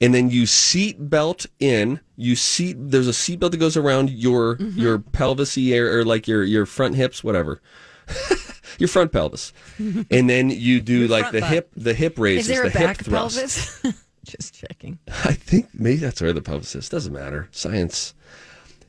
and 0.00 0.14
then 0.14 0.30
you 0.30 0.46
seat 0.46 1.10
belt 1.10 1.46
in. 1.60 2.00
You 2.16 2.36
seat. 2.36 2.76
There's 2.78 3.06
a 3.06 3.12
seat 3.12 3.40
belt 3.40 3.52
that 3.52 3.58
goes 3.58 3.76
around 3.76 4.10
your 4.10 4.56
Mm-hmm. 4.56 4.78
your 4.80 4.98
pelvis 4.98 5.56
or, 5.58 5.98
or 6.00 6.04
like 6.04 6.26
your 6.26 6.42
your 6.44 6.66
front 6.66 6.94
hips, 6.94 7.22
whatever. 7.22 7.60
your 8.78 8.88
front 8.88 9.12
pelvis, 9.12 9.52
and 9.78 10.30
then 10.30 10.50
you 10.50 10.80
do 10.80 11.06
like 11.08 11.30
the 11.32 11.40
butt. 11.40 11.50
hip 11.50 11.70
the 11.76 11.94
hip 11.94 12.18
raises, 12.18 12.48
Is 12.48 12.56
there 12.56 12.66
a 12.66 12.70
the 12.70 12.78
hip 12.78 12.86
back 12.88 13.04
thrust. 13.04 13.36
pelvis? 13.82 13.82
Just 14.24 14.54
checking. 14.54 14.98
I 15.24 15.32
think 15.32 15.68
maybe 15.74 15.96
that's 15.96 16.20
where 16.20 16.32
the 16.32 16.42
pelvis 16.42 16.74
is. 16.74 16.88
Doesn't 16.88 17.12
matter. 17.14 17.48
Science. 17.50 18.14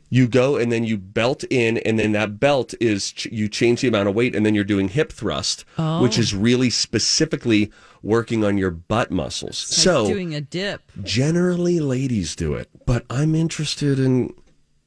You 0.10 0.28
go 0.28 0.58
and 0.58 0.72
then 0.72 0.84
you 0.84 0.98
belt 0.98 1.44
in, 1.50 1.78
and 1.80 2.00
then 2.00 2.14
that 2.14 2.40
belt 2.40 2.74
is 2.80 3.12
ch- 3.12 3.28
you 3.28 3.48
change 3.48 3.82
the 3.82 3.88
amount 3.88 4.10
of 4.10 4.16
weight, 4.16 4.36
and 4.36 4.46
then 4.46 4.56
you're 4.56 4.64
doing 4.64 4.90
hip 4.90 5.12
thrust, 5.12 5.66
which 6.02 6.18
is 6.18 6.34
really 6.34 6.70
specifically 6.70 7.72
working 8.02 8.44
on 8.44 8.58
your 8.58 8.72
butt 8.72 9.12
muscles. 9.12 9.70
Like 9.72 9.84
so 9.84 10.08
doing 10.08 10.34
a 10.34 10.42
dip. 10.42 10.82
generally, 11.04 11.80
ladies 11.80 12.36
do 12.36 12.56
it, 12.56 12.70
but 12.86 13.06
I'm 13.10 13.36
interested 13.36 14.00
in, 14.00 14.34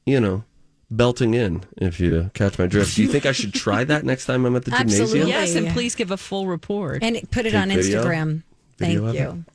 you 0.05 0.19
know, 0.19 0.43
belting 0.91 1.33
in. 1.33 1.63
If 1.77 1.99
you 1.99 2.31
catch 2.33 2.59
my 2.59 2.67
drift, 2.67 2.95
do 2.95 3.03
you 3.03 3.07
think 3.09 3.25
I 3.25 3.31
should 3.31 3.53
try 3.53 3.83
that 3.85 4.03
next 4.05 4.25
time 4.25 4.45
I'm 4.45 4.55
at 4.55 4.65
the 4.65 4.71
gymnasium? 4.71 5.03
Absolutely. 5.03 5.31
Yes, 5.31 5.55
and 5.55 5.69
please 5.69 5.95
give 5.95 6.11
a 6.11 6.17
full 6.17 6.47
report. 6.47 7.03
And 7.03 7.15
put 7.31 7.45
it 7.45 7.51
Take 7.51 7.61
on 7.61 7.69
video? 7.69 8.03
Instagram. 8.03 8.43
Video 8.77 9.05
Thank 9.05 9.19
you. 9.19 9.45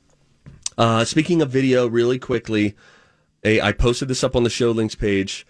Uh, 0.77 1.03
speaking 1.03 1.41
of 1.41 1.49
video, 1.49 1.87
really 1.87 2.17
quickly, 2.19 2.75
a, 3.43 3.59
I 3.61 3.73
posted 3.73 4.07
this 4.07 4.23
up 4.23 4.35
on 4.35 4.43
the 4.43 4.49
show 4.49 4.71
links 4.71 4.95
page. 4.95 5.45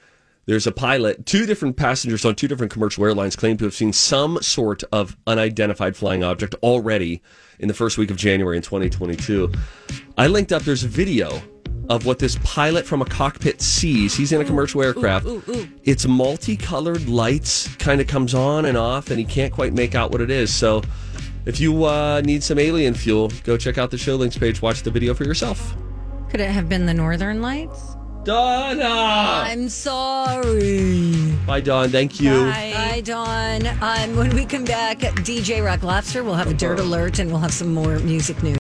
There's 0.46 0.66
a 0.66 0.72
pilot, 0.72 1.26
two 1.26 1.46
different 1.46 1.78
passengers 1.78 2.26
on 2.26 2.36
two 2.36 2.48
different 2.48 2.72
commercial 2.72 3.06
airlines 3.06 3.36
claim 3.36 3.58
to 3.58 3.66
have 3.66 3.74
seen 3.74 3.94
some 3.94 4.42
sort 4.42 4.84
of 4.92 5.16
unidentified 5.28 5.96
flying 5.96 6.24
object 6.24 6.56
already 6.64 7.22
in 7.60 7.68
the 7.68 7.74
first 7.74 7.98
week 7.98 8.10
of 8.10 8.18
January 8.18 8.58
in 8.58 8.64
2022. 8.64 9.52
I 10.18 10.28
linked 10.28 10.52
up, 10.52 10.64
there's 10.64 10.84
a 10.84 10.88
video 10.88 11.42
of 11.90 12.06
what 12.06 12.20
this 12.20 12.38
pilot 12.44 12.86
from 12.86 13.02
a 13.02 13.06
cockpit 13.06 13.62
sees. 13.62 14.16
He's 14.16 14.32
in 14.32 14.42
a 14.42 14.46
commercial 14.46 14.82
aircraft. 14.82 15.28
It's 15.84 16.08
multicolored 16.08 17.08
lights, 17.10 17.68
kind 17.78 18.00
of 18.00 18.08
comes 18.08 18.34
on 18.34 18.66
and 18.66 18.78
off, 18.78 19.10
and 19.10 19.20
he 19.20 19.26
can't 19.26 19.52
quite 19.52 19.74
make 19.74 19.96
out 19.96 20.12
what 20.12 20.22
it 20.22 20.30
is. 20.30 20.54
So 20.54 20.84
if 21.46 21.60
you 21.60 21.86
uh, 21.86 22.22
need 22.22 22.44
some 22.44 22.60
alien 22.60 22.94
fuel, 22.94 23.32
go 23.44 23.58
check 23.58 23.78
out 23.78 23.90
the 23.90 23.98
show 23.98 24.16
links 24.16 24.38
page, 24.38 24.62
watch 24.62 24.84
the 24.84 24.92
video 24.92 25.14
for 25.16 25.24
yourself. 25.24 25.76
Could 26.30 26.42
it 26.42 26.52
have 26.52 26.70
been 26.70 26.86
the 26.86 26.94
Northern 26.94 27.42
Lights? 27.42 27.96
Donna! 28.30 29.42
I'm 29.44 29.70
sorry. 29.70 31.32
Bye, 31.48 31.62
Dawn. 31.62 31.90
Thank 31.90 32.22
you. 32.22 32.44
Bye, 32.44 33.02
Dawn. 33.04 33.66
Um, 33.82 34.16
when 34.16 34.30
we 34.36 34.46
come 34.46 34.66
back, 34.66 35.00
DJ 35.00 35.66
Rock 35.66 35.82
Lobster, 35.82 36.24
we'll 36.24 36.36
have 36.36 36.46
a 36.46 36.54
dirt 36.54 36.80
alert 36.80 37.18
and 37.18 37.32
we'll 37.32 37.40
have 37.40 37.52
some 37.52 37.74
more 37.74 37.98
music 37.98 38.44
news. 38.44 38.56